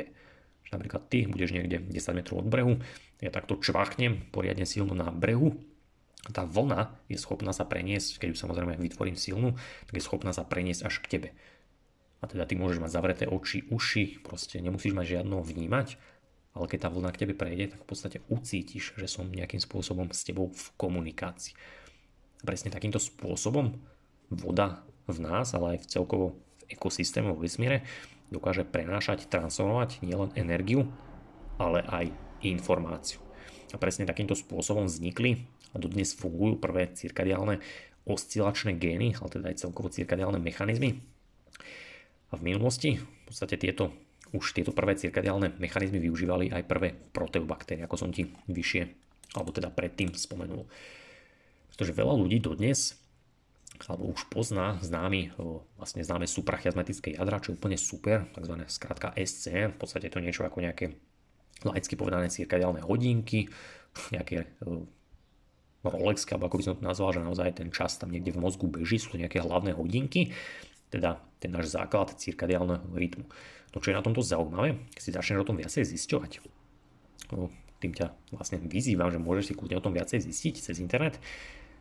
Že 0.66 0.72
napríklad 0.82 1.02
ty 1.08 1.30
budeš 1.30 1.54
niekde 1.54 1.78
10 1.94 2.18
metrov 2.18 2.42
od 2.42 2.48
brehu, 2.50 2.82
ja 3.24 3.32
takto 3.32 3.58
čvachnem 3.58 4.28
poriadne 4.34 4.68
silno 4.68 4.98
na 4.98 5.14
brehu, 5.14 5.56
tá 6.34 6.42
vlna 6.42 6.98
je 7.06 7.22
schopná 7.22 7.54
sa 7.54 7.70
preniesť, 7.70 8.18
keď 8.18 8.34
ju 8.34 8.38
samozrejme 8.38 8.82
vytvorím 8.82 9.14
silnú, 9.14 9.54
tak 9.86 9.94
je 9.94 10.04
schopná 10.04 10.34
sa 10.34 10.42
preniesť 10.42 10.90
až 10.90 10.96
k 11.06 11.10
tebe. 11.18 11.30
A 12.22 12.26
teda 12.26 12.50
ty 12.50 12.58
môžeš 12.58 12.82
mať 12.82 12.92
zavreté 12.92 13.26
oči, 13.30 13.70
uši, 13.70 14.26
proste 14.26 14.58
nemusíš 14.58 14.98
mať 14.98 15.22
žiadno 15.22 15.46
vnímať, 15.46 16.02
ale 16.58 16.66
keď 16.66 16.88
tá 16.88 16.90
vlna 16.90 17.10
k 17.14 17.22
tebe 17.22 17.34
prejde, 17.38 17.78
tak 17.78 17.86
v 17.86 17.90
podstate 17.92 18.18
ucítiš, 18.32 18.98
že 18.98 19.06
som 19.06 19.30
nejakým 19.30 19.62
spôsobom 19.62 20.10
s 20.10 20.26
tebou 20.26 20.50
v 20.50 20.66
komunikácii 20.80 21.54
presne 22.42 22.74
takýmto 22.74 22.98
spôsobom 22.98 23.76
voda 24.34 24.82
v 25.06 25.18
nás, 25.22 25.54
ale 25.54 25.78
aj 25.78 25.86
v 25.86 25.90
celkovo 25.90 26.26
v 26.66 26.74
ekosystéme 26.74 27.30
vo 27.30 27.38
vesmíre 27.38 27.86
dokáže 28.34 28.66
prenášať, 28.66 29.30
transformovať 29.30 30.02
nielen 30.02 30.34
energiu, 30.34 30.90
ale 31.62 31.82
aj 31.86 32.06
informáciu. 32.44 33.22
A 33.74 33.82
presne 33.82 34.08
takýmto 34.08 34.38
spôsobom 34.38 34.88
vznikli 34.88 35.46
a 35.76 35.82
dodnes 35.82 36.16
fungujú 36.16 36.62
prvé 36.62 36.92
cirkadiálne 36.94 37.60
oscilačné 38.06 38.78
gény, 38.78 39.18
ale 39.18 39.30
teda 39.34 39.46
aj 39.52 39.60
celkovo 39.66 39.90
cirkadiálne 39.90 40.38
mechanizmy. 40.38 41.02
A 42.30 42.38
v 42.38 42.42
minulosti 42.46 43.02
v 43.02 43.22
podstate 43.26 43.58
tieto, 43.58 43.90
už 44.32 44.54
tieto 44.54 44.70
prvé 44.72 44.94
cirkadiálne 44.94 45.58
mechanizmy 45.58 45.98
využívali 45.98 46.54
aj 46.54 46.64
prvé 46.70 46.94
proteobaktérie, 46.94 47.86
ako 47.86 47.98
som 47.98 48.10
ti 48.14 48.30
vyššie, 48.50 48.84
alebo 49.34 49.50
teda 49.50 49.74
predtým 49.74 50.14
spomenul. 50.14 50.70
Pretože 51.74 51.98
veľa 51.98 52.14
ľudí 52.16 52.40
dodnes 52.40 52.96
alebo 53.88 54.12
už 54.16 54.32
pozná 54.32 54.80
známy, 54.80 55.36
vlastne 55.76 56.02
známe 56.02 56.26
suprachiasmatické 56.26 57.20
jadra, 57.20 57.44
čo 57.44 57.52
je 57.54 57.60
úplne 57.60 57.76
super, 57.76 58.28
tzv. 58.32 58.56
skratka 58.72 59.12
SC, 59.20 59.72
v 59.72 59.78
podstate 59.78 60.08
to 60.08 60.24
niečo 60.24 60.48
ako 60.48 60.64
nejaké 60.64 60.96
laicky 61.64 61.96
povedané 62.00 62.32
cirkadiálne 62.32 62.84
hodinky, 62.84 63.48
nejaké 64.12 64.56
Rolexky, 65.86 66.34
alebo 66.34 66.50
ako 66.50 66.58
by 66.58 66.66
som 66.66 66.76
to 66.82 66.84
nazval, 66.84 67.14
že 67.14 67.22
naozaj 67.22 67.62
ten 67.62 67.70
čas 67.70 68.02
tam 68.02 68.10
niekde 68.10 68.34
v 68.34 68.42
mozgu 68.42 68.66
beží, 68.66 68.98
sú 68.98 69.14
to 69.14 69.22
nejaké 69.22 69.38
hlavné 69.38 69.78
hodinky, 69.78 70.34
teda 70.90 71.22
ten 71.38 71.54
náš 71.54 71.78
základ 71.78 72.18
cirkadiálneho 72.18 72.90
rytmu. 72.90 73.30
No 73.70 73.78
čo 73.78 73.94
je 73.94 73.98
na 73.98 74.02
tomto 74.02 74.26
zaujímavé, 74.26 74.82
keď 74.98 75.02
si 75.04 75.12
začneš 75.14 75.46
o 75.46 75.50
tom 75.52 75.62
viacej 75.62 75.86
zisťovať, 75.86 76.32
tým 77.84 77.92
ťa 77.94 78.08
vlastne 78.34 78.58
vyzývam, 78.66 79.14
že 79.14 79.22
môžeš 79.22 79.52
si 79.52 79.54
kľudne 79.54 79.78
o 79.78 79.84
tom 79.86 79.94
viacej 79.94 80.26
zistiť 80.26 80.56
cez 80.58 80.82
internet, 80.82 81.22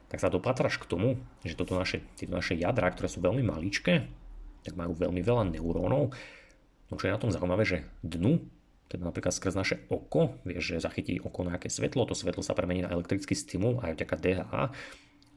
tak 0.09 0.18
sa 0.20 0.30
dopatraš 0.30 0.78
k 0.78 0.88
tomu, 0.88 1.09
že 1.42 1.57
toto 1.59 1.74
naše, 1.74 2.05
tieto 2.14 2.36
naše 2.36 2.55
jadra, 2.55 2.92
ktoré 2.92 3.09
sú 3.11 3.24
veľmi 3.24 3.42
maličké, 3.42 4.07
tak 4.64 4.74
majú 4.76 4.96
veľmi 4.96 5.20
veľa 5.20 5.50
neurónov. 5.52 6.14
No 6.88 6.94
čo 6.96 7.09
je 7.09 7.14
na 7.14 7.20
tom 7.20 7.32
zaujímavé, 7.32 7.64
že 7.64 7.78
dnu, 8.00 8.40
teda 8.88 9.09
napríklad 9.09 9.32
skrz 9.32 9.55
naše 9.57 9.76
oko, 9.88 10.36
vieš, 10.44 10.76
že 10.76 10.84
zachytí 10.84 11.18
oko 11.20 11.44
nejaké 11.44 11.68
svetlo, 11.72 12.07
to 12.09 12.14
svetlo 12.16 12.44
sa 12.44 12.57
premení 12.57 12.84
na 12.84 12.92
elektrický 12.92 13.32
stimul 13.36 13.80
aj 13.80 13.96
vďaka 13.96 14.16
DHA 14.20 14.62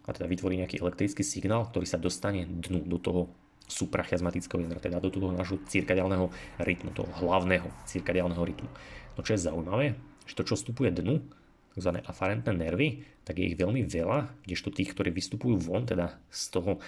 a 0.08 0.10
teda 0.16 0.28
vytvorí 0.32 0.56
nejaký 0.60 0.80
elektrický 0.80 1.24
signál, 1.24 1.68
ktorý 1.68 1.84
sa 1.84 2.00
dostane 2.00 2.48
dnu 2.48 2.88
do 2.88 3.00
toho 3.00 3.22
suprachiasmatického 3.68 4.64
jadra, 4.64 4.80
teda 4.80 5.04
do 5.04 5.12
toho 5.12 5.36
nášho 5.36 5.60
cirkadiálneho 5.68 6.32
rytmu, 6.64 6.96
toho 6.96 7.12
hlavného 7.20 7.68
cirkadiálneho 7.84 8.40
rytmu. 8.40 8.70
No 9.18 9.20
čo 9.20 9.36
je 9.36 9.44
zaujímavé, 9.44 10.00
že 10.24 10.40
to, 10.40 10.48
čo 10.48 10.56
vstupuje 10.56 10.96
dnu, 10.96 11.20
tzv. 11.78 12.02
afarentné 12.02 12.50
nervy, 12.50 13.06
tak 13.22 13.38
je 13.38 13.54
ich 13.54 13.58
veľmi 13.60 13.86
veľa, 13.86 14.34
kdežto 14.50 14.74
tých, 14.74 14.98
ktorí 14.98 15.14
vystupujú 15.14 15.62
von, 15.62 15.86
teda 15.86 16.18
z 16.34 16.44
toho 16.50 16.82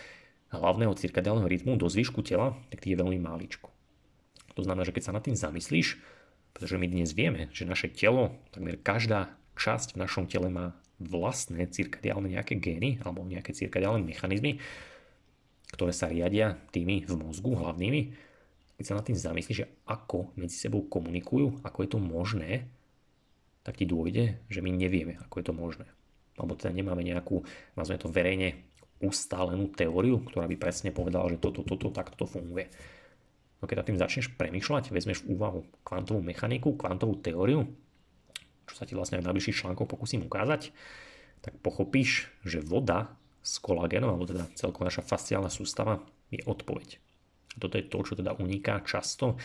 hlavného 0.50 0.98
cirkadiálneho 0.98 1.46
rytmu 1.46 1.78
do 1.78 1.86
zvyšku 1.86 2.26
tela, 2.26 2.58
tak 2.74 2.82
tých 2.82 2.98
je 2.98 3.02
veľmi 3.06 3.22
máličko. 3.22 3.70
To 4.58 4.62
znamená, 4.66 4.84
že 4.84 4.98
keď 4.98 5.04
sa 5.06 5.16
nad 5.16 5.22
tým 5.22 5.38
zamyslíš, 5.38 6.02
pretože 6.58 6.82
my 6.82 6.90
dnes 6.90 7.14
vieme, 7.14 7.54
že 7.54 7.70
naše 7.70 7.94
telo, 7.94 8.34
takmer 8.50 8.82
každá 8.82 9.30
časť 9.54 9.94
v 9.94 10.02
našom 10.02 10.26
tele 10.26 10.50
má 10.50 10.74
vlastné 10.98 11.70
cirkadiálne 11.70 12.34
nejaké 12.34 12.58
gény 12.58 13.00
alebo 13.06 13.24
nejaké 13.24 13.54
cirkadiálne 13.54 14.04
mechanizmy, 14.04 14.58
ktoré 15.70 15.94
sa 15.94 16.10
riadia 16.10 16.58
tými 16.74 17.06
v 17.06 17.14
mozgu 17.14 17.54
hlavnými, 17.54 18.02
keď 18.80 18.86
sa 18.88 18.98
nad 18.98 19.06
tým 19.06 19.20
zamyslíš, 19.20 19.60
že 19.64 19.70
ako 19.86 20.34
medzi 20.40 20.56
sebou 20.56 20.88
komunikujú, 20.88 21.62
ako 21.62 21.78
je 21.84 21.90
to 21.92 22.00
možné, 22.00 22.52
tak 23.70 23.78
ti 23.78 23.86
dôjde, 23.86 24.42
že 24.50 24.66
my 24.66 24.74
nevieme, 24.74 25.22
ako 25.30 25.36
je 25.38 25.46
to 25.46 25.54
možné. 25.54 25.86
Alebo 26.42 26.58
teda 26.58 26.74
nemáme 26.74 27.06
nejakú, 27.06 27.46
nazvime 27.78 28.02
to 28.02 28.10
verejne, 28.10 28.66
ustálenú 28.98 29.70
teóriu, 29.70 30.26
ktorá 30.26 30.50
by 30.50 30.58
presne 30.58 30.90
povedala, 30.90 31.30
že 31.30 31.38
toto, 31.38 31.62
toto, 31.62 31.94
takto 31.94 32.18
to 32.18 32.26
funguje. 32.26 32.66
No 33.62 33.70
keď 33.70 33.86
tým 33.86 34.02
začneš 34.02 34.34
premyšľať, 34.34 34.90
vezmeš 34.90 35.22
v 35.22 35.38
úvahu 35.38 35.70
kvantovú 35.86 36.26
mechaniku, 36.26 36.74
kvantovú 36.74 37.22
teóriu, 37.22 37.70
čo 38.66 38.74
sa 38.74 38.90
ti 38.90 38.98
vlastne 38.98 39.22
v 39.22 39.30
najbližších 39.30 39.62
článkoch 39.62 39.86
pokúsim 39.86 40.26
ukázať, 40.26 40.74
tak 41.46 41.54
pochopíš, 41.62 42.34
že 42.42 42.66
voda 42.66 43.14
s 43.46 43.62
kolagénom, 43.62 44.18
alebo 44.18 44.26
teda 44.26 44.50
celková 44.58 44.90
naša 44.90 45.06
fasciálna 45.06 45.54
sústava 45.54 46.02
je 46.34 46.42
odpoveď. 46.42 46.98
A 47.54 47.58
toto 47.62 47.78
je 47.78 47.86
to, 47.86 48.02
čo 48.02 48.18
teda 48.18 48.34
uniká 48.42 48.82
často 48.82 49.38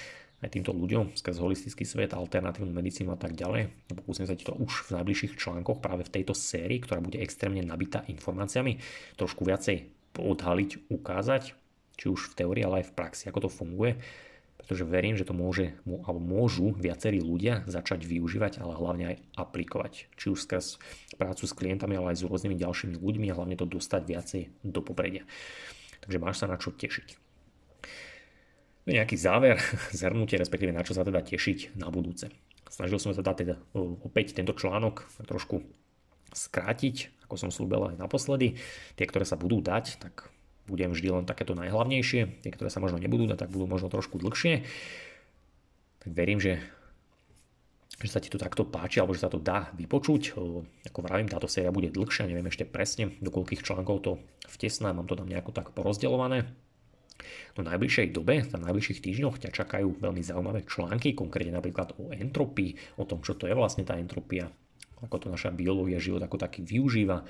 aj 0.44 0.52
týmto 0.52 0.76
ľuďom 0.76 1.16
skrz 1.16 1.40
holistický 1.40 1.88
svet, 1.88 2.12
alternatívnu 2.12 2.68
medicínu 2.68 3.16
a 3.16 3.18
tak 3.18 3.32
ďalej. 3.32 3.72
Pokúsim 3.88 4.28
sa 4.28 4.36
ti 4.36 4.44
to 4.44 4.52
už 4.52 4.92
v 4.92 5.00
najbližších 5.00 5.40
článkoch 5.40 5.80
práve 5.80 6.04
v 6.04 6.12
tejto 6.20 6.36
sérii, 6.36 6.84
ktorá 6.84 7.00
bude 7.00 7.16
extrémne 7.16 7.64
nabitá 7.64 8.04
informáciami, 8.04 8.76
trošku 9.16 9.48
viacej 9.48 9.88
odhaliť, 10.20 10.92
ukázať, 10.92 11.56
či 11.96 12.06
už 12.12 12.36
v 12.36 12.36
teórii, 12.44 12.62
ale 12.62 12.84
aj 12.84 12.92
v 12.92 12.96
praxi, 12.96 13.24
ako 13.32 13.48
to 13.48 13.50
funguje, 13.50 13.96
pretože 14.60 14.84
verím, 14.86 15.16
že 15.16 15.26
to 15.26 15.34
môže, 15.34 15.74
alebo 15.84 16.20
môžu 16.20 16.76
viacerí 16.76 17.18
ľudia 17.24 17.66
začať 17.66 18.06
využívať, 18.06 18.62
ale 18.62 18.78
hlavne 18.78 19.04
aj 19.12 19.16
aplikovať. 19.36 20.08
Či 20.14 20.26
už 20.32 20.44
skrz 20.44 20.80
prácu 21.18 21.44
s 21.44 21.56
klientami, 21.56 21.98
ale 21.98 22.14
aj 22.14 22.22
s 22.22 22.26
rôznymi 22.28 22.56
ďalšími 22.56 22.94
ľuďmi 23.00 23.26
a 23.32 23.36
hlavne 23.36 23.56
to 23.58 23.66
dostať 23.66 24.02
viacej 24.06 24.42
do 24.64 24.80
popredia. 24.80 25.26
Takže 26.04 26.20
máš 26.20 26.40
sa 26.40 26.46
na 26.48 26.60
čo 26.60 26.72
tešiť 26.72 27.23
nejaký 28.84 29.16
záver, 29.16 29.56
zhrnutie, 29.96 30.36
respektíve 30.36 30.72
na 30.72 30.84
čo 30.84 30.92
sa 30.92 31.06
teda 31.06 31.24
tešiť 31.24 31.76
na 31.80 31.88
budúce. 31.88 32.28
Snažil 32.68 32.98
som 32.98 33.14
sa 33.14 33.22
teda, 33.22 33.32
teda 33.36 33.54
opäť 34.02 34.34
tento 34.34 34.56
článok 34.56 35.06
trošku 35.24 35.62
skrátiť, 36.34 37.24
ako 37.28 37.34
som 37.38 37.50
slúbil 37.54 37.94
aj 37.94 38.00
naposledy. 38.00 38.58
Tie, 38.98 39.06
ktoré 39.06 39.22
sa 39.22 39.38
budú 39.38 39.62
dať, 39.62 40.02
tak 40.02 40.34
budem 40.66 40.90
vždy 40.90 41.22
len 41.22 41.24
takéto 41.28 41.54
najhlavnejšie. 41.54 42.42
Tie, 42.42 42.50
ktoré 42.50 42.72
sa 42.72 42.82
možno 42.82 42.98
nebudú 42.98 43.30
dať, 43.30 43.46
tak 43.46 43.54
budú 43.54 43.70
možno 43.70 43.86
trošku 43.86 44.18
dlhšie. 44.18 44.66
Tak 46.02 46.10
verím, 46.10 46.42
že 46.42 46.58
že 48.02 48.10
sa 48.10 48.18
ti 48.18 48.26
to 48.26 48.42
takto 48.42 48.66
páči, 48.66 48.98
alebo 48.98 49.14
že 49.14 49.22
sa 49.22 49.30
to 49.30 49.38
dá 49.38 49.70
vypočuť. 49.78 50.34
Ako 50.90 50.98
vravím, 50.98 51.30
táto 51.30 51.46
séria 51.46 51.70
bude 51.70 51.94
dlhšia, 51.94 52.26
neviem 52.26 52.50
ešte 52.50 52.66
presne, 52.66 53.14
do 53.22 53.30
koľkých 53.30 53.62
článkov 53.62 54.02
to 54.02 54.12
vtesná, 54.50 54.90
mám 54.90 55.06
to 55.06 55.14
tam 55.14 55.30
nejako 55.30 55.54
tak 55.54 55.70
porozdeľované. 55.70 56.50
No 57.54 57.62
najbližšej 57.62 58.10
dobe, 58.10 58.42
v 58.42 58.50
najbližších 58.50 59.00
týždňoch 59.00 59.38
ťa 59.38 59.50
čakajú 59.54 60.02
veľmi 60.02 60.20
zaujímavé 60.20 60.66
články, 60.66 61.14
konkrétne 61.14 61.54
napríklad 61.54 61.94
o 61.96 62.10
entropii, 62.10 62.98
o 62.98 63.06
tom, 63.06 63.22
čo 63.22 63.38
to 63.38 63.46
je 63.46 63.54
vlastne 63.54 63.86
tá 63.86 63.94
entropia, 63.94 64.50
ako 65.00 65.16
to 65.22 65.26
naša 65.30 65.54
biológia, 65.54 66.02
život 66.02 66.20
ako 66.26 66.36
taký 66.36 66.66
využíva. 66.66 67.22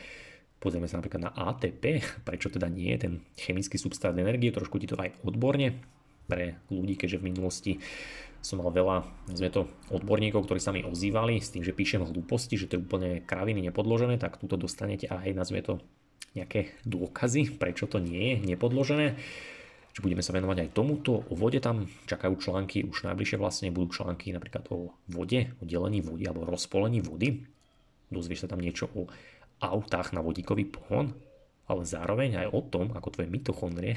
Pozrieme 0.58 0.88
sa 0.88 0.98
napríklad 0.98 1.28
na 1.28 1.32
ATP, 1.36 2.00
prečo 2.28 2.48
teda 2.48 2.72
nie 2.72 2.96
je 2.96 2.98
ten 3.04 3.14
chemický 3.36 3.76
substrát 3.76 4.16
energie, 4.16 4.48
trošku 4.48 4.80
ti 4.80 4.88
to 4.88 4.96
aj 4.96 5.12
odborne 5.22 5.76
pre 6.24 6.56
ľudí, 6.72 6.96
keďže 6.96 7.20
v 7.20 7.26
minulosti 7.28 7.72
som 8.44 8.60
mal 8.60 8.68
veľa, 8.72 9.08
sme 9.32 9.48
to, 9.48 9.68
odborníkov, 9.88 10.44
ktorí 10.44 10.60
sa 10.60 10.72
mi 10.72 10.84
ozývali 10.84 11.40
s 11.40 11.52
tým, 11.52 11.64
že 11.64 11.72
píšem 11.72 12.04
hlúposti, 12.04 12.60
že 12.60 12.68
to 12.68 12.76
je 12.76 12.84
úplne 12.84 13.24
kraviny 13.24 13.64
nepodložené, 13.72 14.20
tak 14.20 14.36
túto 14.36 14.60
dostanete 14.60 15.08
aj 15.08 15.32
nazve 15.32 15.64
to 15.64 15.80
nejaké 16.36 16.76
dôkazy, 16.84 17.56
prečo 17.56 17.88
to 17.88 18.02
nie 18.04 18.36
je 18.36 18.52
nepodložené. 18.52 19.16
Čiže 19.94 20.02
budeme 20.02 20.26
sa 20.26 20.34
venovať 20.34 20.58
aj 20.66 20.74
tomuto. 20.74 21.22
O 21.30 21.38
vode 21.38 21.62
tam 21.62 21.86
čakajú 22.10 22.34
články, 22.42 22.82
už 22.82 23.06
najbližšie 23.06 23.38
vlastne 23.38 23.70
budú 23.70 23.94
články 23.94 24.34
napríklad 24.34 24.66
o 24.74 24.90
vode, 25.06 25.54
o 25.58 25.62
delení 25.62 26.02
vody 26.02 26.26
alebo 26.26 26.50
rozpolení 26.50 26.98
vody. 26.98 27.46
Dozvieš 28.10 28.42
sa 28.42 28.50
tam 28.50 28.58
niečo 28.58 28.90
o 28.90 29.06
autách 29.62 30.10
na 30.10 30.18
vodíkový 30.18 30.66
pohon, 30.66 31.14
ale 31.70 31.86
zároveň 31.86 32.42
aj 32.42 32.48
o 32.50 32.60
tom, 32.66 32.90
ako 32.90 33.14
tvoje 33.14 33.30
mitochondrie 33.30 33.94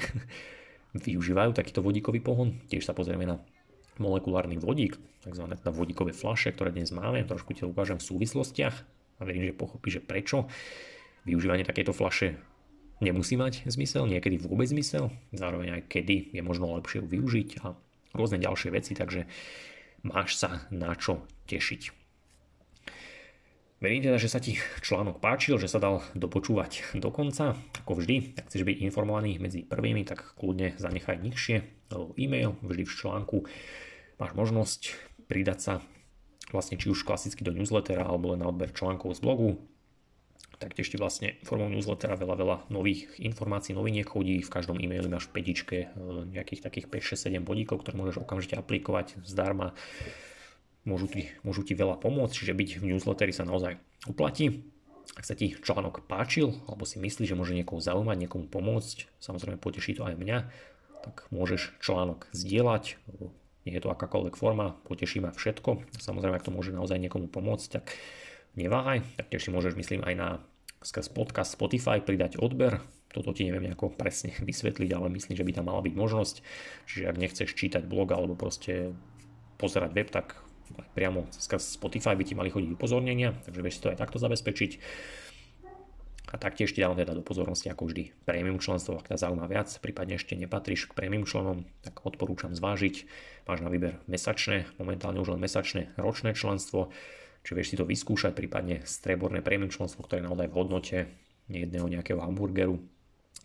využívajú 1.10 1.50
takýto 1.50 1.82
vodíkový 1.82 2.22
pohon. 2.22 2.54
Tiež 2.70 2.86
sa 2.86 2.94
pozrieme 2.94 3.26
na 3.26 3.42
molekulárny 3.98 4.54
vodík, 4.54 4.94
tzv. 5.26 5.44
na 5.50 5.72
vodíkové 5.74 6.14
flaše, 6.14 6.54
ktoré 6.54 6.70
dnes 6.70 6.94
máme. 6.94 7.26
Trošku 7.26 7.58
ti 7.58 7.66
ukážem 7.66 7.98
v 7.98 8.06
súvislostiach 8.06 8.76
a 9.18 9.20
verím, 9.26 9.50
že 9.50 9.58
pochopíš, 9.58 9.98
že 9.98 10.06
prečo 10.06 10.46
využívanie 11.26 11.66
takéto 11.66 11.90
flaše 11.90 12.38
nemusí 12.98 13.38
mať 13.38 13.66
zmysel, 13.70 14.06
niekedy 14.06 14.38
vôbec 14.38 14.66
zmysel, 14.70 15.10
zároveň 15.30 15.80
aj 15.80 15.82
kedy 15.90 16.34
je 16.34 16.42
možno 16.42 16.74
lepšie 16.78 17.02
ju 17.02 17.06
využiť 17.06 17.48
a 17.62 17.74
rôzne 18.14 18.42
ďalšie 18.42 18.70
veci, 18.74 18.92
takže 18.98 19.26
máš 20.06 20.38
sa 20.38 20.66
na 20.74 20.94
čo 20.98 21.22
tešiť. 21.46 21.98
Verím 23.78 24.02
teda, 24.02 24.18
že 24.18 24.26
sa 24.26 24.42
ti 24.42 24.58
článok 24.82 25.22
páčil, 25.22 25.54
že 25.62 25.70
sa 25.70 25.78
dal 25.78 26.02
dopočúvať 26.18 26.98
do 26.98 27.14
konca. 27.14 27.54
Ako 27.86 28.02
vždy, 28.02 28.34
ak 28.34 28.50
chceš 28.50 28.66
byť 28.66 28.82
informovaný 28.82 29.38
medzi 29.38 29.62
prvými, 29.62 30.02
tak 30.02 30.34
kľudne 30.34 30.74
zanechaj 30.82 31.22
nižšie 31.22 31.56
e-mail, 32.18 32.58
vždy 32.66 32.82
v 32.82 32.96
článku 32.98 33.36
máš 34.18 34.32
možnosť 34.34 34.80
pridať 35.30 35.58
sa 35.62 35.74
vlastne 36.50 36.74
či 36.74 36.90
už 36.90 37.06
klasicky 37.06 37.46
do 37.46 37.54
newslettera 37.54 38.02
alebo 38.02 38.34
len 38.34 38.42
na 38.42 38.50
odber 38.50 38.74
článkov 38.74 39.14
z 39.14 39.22
blogu. 39.22 39.62
Taktiež 40.58 40.90
ti 40.90 40.98
vlastne 40.98 41.38
formou 41.46 41.70
newslettera 41.70 42.18
veľa, 42.18 42.34
veľa 42.34 42.56
nových 42.74 43.06
informácií, 43.22 43.78
noviniek 43.78 44.10
chodí. 44.10 44.42
V 44.42 44.50
každom 44.50 44.82
e-maili 44.82 45.06
máš 45.06 45.30
pedičke 45.30 45.86
e, 45.86 45.88
nejakých 46.34 46.66
takých 46.66 46.86
5, 46.90 47.14
6, 47.14 47.30
7 47.30 47.46
bodíkov, 47.46 47.86
ktoré 47.86 47.94
môžeš 47.94 48.18
okamžite 48.18 48.58
aplikovať 48.58 49.22
zdarma. 49.22 49.78
Môžu 50.82 51.06
ti, 51.06 51.30
môžu 51.46 51.62
ti 51.62 51.78
veľa 51.78 52.02
pomôcť, 52.02 52.34
čiže 52.34 52.58
byť 52.58 52.70
v 52.82 52.84
newsletteri 52.90 53.30
sa 53.30 53.46
naozaj 53.46 53.78
uplatí. 54.10 54.66
Ak 55.14 55.22
sa 55.22 55.38
ti 55.38 55.54
článok 55.54 56.10
páčil, 56.10 56.50
alebo 56.66 56.82
si 56.82 56.98
myslíš, 56.98 57.30
že 57.30 57.38
môže 57.38 57.54
niekoho 57.54 57.78
zaujímať, 57.78 58.18
niekomu 58.18 58.50
pomôcť, 58.50 59.22
samozrejme 59.22 59.62
poteší 59.62 59.94
to 59.94 60.10
aj 60.10 60.18
mňa, 60.18 60.38
tak 61.06 61.30
môžeš 61.30 61.78
článok 61.78 62.26
zdieľať, 62.34 62.98
nie 63.68 63.76
je 63.76 63.82
to 63.84 63.92
akákoľvek 63.92 64.34
forma, 64.34 64.74
poteší 64.88 65.20
ma 65.20 65.30
všetko. 65.30 66.00
Samozrejme, 66.00 66.34
ak 66.34 66.46
to 66.46 66.54
môže 66.54 66.72
naozaj 66.72 66.96
niekomu 66.96 67.28
pomôcť, 67.28 67.68
tak 67.68 67.94
neváhaj. 68.56 69.04
Taktiež 69.20 69.44
si 69.44 69.50
môžeš, 69.52 69.76
myslím, 69.76 70.00
aj 70.08 70.14
na 70.16 70.28
skrz 70.82 71.10
podcast 71.10 71.54
Spotify 71.54 71.98
pridať 72.02 72.38
odber. 72.38 72.82
Toto 73.08 73.32
ti 73.32 73.48
neviem 73.48 73.70
nejako 73.70 73.94
presne 73.94 74.36
vysvetliť, 74.48 74.90
ale 74.94 75.12
myslím, 75.12 75.34
že 75.34 75.46
by 75.46 75.52
tam 75.54 75.66
mala 75.70 75.82
byť 75.82 75.94
možnosť. 75.94 76.36
Čiže 76.86 77.08
ak 77.08 77.20
nechceš 77.20 77.50
čítať 77.54 77.82
blog 77.86 78.12
alebo 78.14 78.38
proste 78.38 78.94
pozerať 79.58 79.90
web, 79.94 80.08
tak 80.08 80.38
priamo 80.94 81.26
skrz 81.32 81.80
Spotify 81.80 82.14
by 82.14 82.24
ti 82.24 82.34
mali 82.36 82.52
chodiť 82.52 82.70
upozornenia, 82.76 83.34
takže 83.48 83.60
vieš 83.64 83.74
si 83.80 83.82
to 83.82 83.90
aj 83.90 83.98
takto 83.98 84.20
zabezpečiť. 84.20 84.72
A 86.28 86.36
taktiež 86.36 86.76
ti 86.76 86.84
dávam 86.84 86.92
teda 86.92 87.16
do 87.16 87.24
pozornosti 87.24 87.72
ako 87.72 87.88
vždy 87.88 88.12
premium 88.28 88.60
členstvo, 88.60 89.00
ak 89.00 89.08
ťa 89.08 89.16
zaujíma 89.16 89.48
viac, 89.48 89.72
prípadne 89.80 90.20
ešte 90.20 90.36
nepatríš 90.36 90.92
k 90.92 90.92
premium 90.92 91.24
členom, 91.24 91.64
tak 91.80 92.04
odporúčam 92.04 92.52
zvážiť. 92.52 93.08
Máš 93.48 93.64
na 93.64 93.72
výber 93.72 93.96
mesačné, 94.04 94.68
momentálne 94.76 95.24
už 95.24 95.32
len 95.32 95.40
mesačné 95.40 95.88
ročné 95.96 96.36
členstvo, 96.36 96.92
či 97.48 97.56
vieš 97.56 97.72
si 97.72 97.80
to 97.80 97.88
vyskúšať, 97.88 98.36
prípadne 98.36 98.84
streborné 98.84 99.40
premium 99.40 99.72
členstvo, 99.72 100.04
ktoré 100.04 100.20
je 100.20 100.28
naozaj 100.28 100.52
v 100.52 100.56
hodnote 100.60 100.98
nejedného 101.48 101.88
nejakého 101.88 102.20
hamburgeru. 102.20 102.76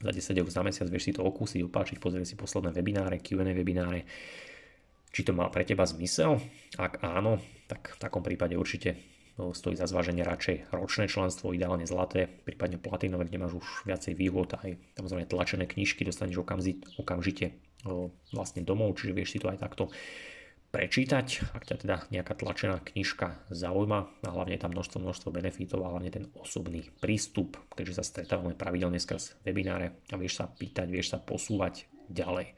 Za 0.04 0.12
10 0.12 0.44
eur 0.44 0.50
za 0.52 0.60
mesiac 0.60 0.92
vieš 0.92 1.08
si 1.08 1.16
to 1.16 1.24
okúsiť, 1.24 1.64
opáčiť, 1.64 2.04
pozrieť 2.04 2.28
si 2.28 2.36
posledné 2.36 2.76
webináre, 2.76 3.24
Q&A 3.24 3.56
webináre, 3.56 4.04
či 5.08 5.24
to 5.24 5.32
má 5.32 5.48
pre 5.48 5.64
teba 5.64 5.88
zmysel. 5.88 6.36
Ak 6.76 7.00
áno, 7.00 7.40
tak 7.72 7.96
v 7.96 8.02
takom 8.04 8.20
prípade 8.20 8.60
určite 8.60 9.00
no, 9.40 9.56
stojí 9.56 9.80
za 9.80 9.88
zváženie 9.88 10.28
radšej 10.28 10.76
ročné 10.76 11.08
členstvo, 11.08 11.56
ideálne 11.56 11.88
zlaté, 11.88 12.28
prípadne 12.28 12.84
platinové, 12.84 13.32
kde 13.32 13.40
máš 13.40 13.56
už 13.56 13.88
viacej 13.88 14.20
výhod, 14.20 14.52
aj 14.60 14.84
samozrejme 15.00 15.32
tlačené 15.32 15.64
knižky 15.64 16.04
dostaneš 16.04 16.44
okamžite 17.00 17.56
vlastne 18.36 18.68
domov, 18.68 19.00
čiže 19.00 19.16
vieš 19.16 19.32
si 19.32 19.40
to 19.40 19.48
aj 19.48 19.64
takto 19.64 19.88
prečítať, 20.74 21.54
ak 21.54 21.70
ťa 21.70 21.76
teda 21.86 21.96
nejaká 22.10 22.34
tlačená 22.34 22.82
knižka 22.82 23.46
zaujíma 23.54 24.26
a 24.26 24.30
hlavne 24.34 24.58
tam 24.58 24.74
množstvo, 24.74 25.06
množstvo 25.06 25.30
benefitov 25.30 25.86
a 25.86 25.94
hlavne 25.94 26.10
ten 26.10 26.26
osobný 26.34 26.90
prístup, 26.98 27.62
keďže 27.78 28.02
sa 28.02 28.04
stretávame 28.04 28.58
pravidelne 28.58 28.98
skrz 28.98 29.38
webináre 29.46 30.02
a 30.10 30.18
vieš 30.18 30.42
sa 30.42 30.50
pýtať, 30.50 30.90
vieš 30.90 31.14
sa 31.14 31.22
posúvať 31.22 31.86
ďalej. 32.10 32.58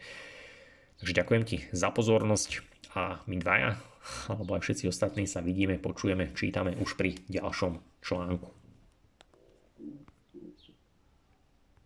Takže 1.03 1.11
ďakujem 1.11 1.43
ti 1.43 1.57
za 1.75 1.91
pozornosť 1.91 2.63
a 2.95 3.19
my 3.27 3.35
dvaja, 3.35 3.75
alebo 4.31 4.55
aj 4.55 4.63
všetci 4.63 4.87
ostatní 4.87 5.27
sa 5.27 5.43
vidíme, 5.43 5.75
počujeme, 5.75 6.31
čítame 6.31 6.71
už 6.79 6.95
pri 6.95 7.19
ďalšom 7.27 7.99
článku. 7.99 8.64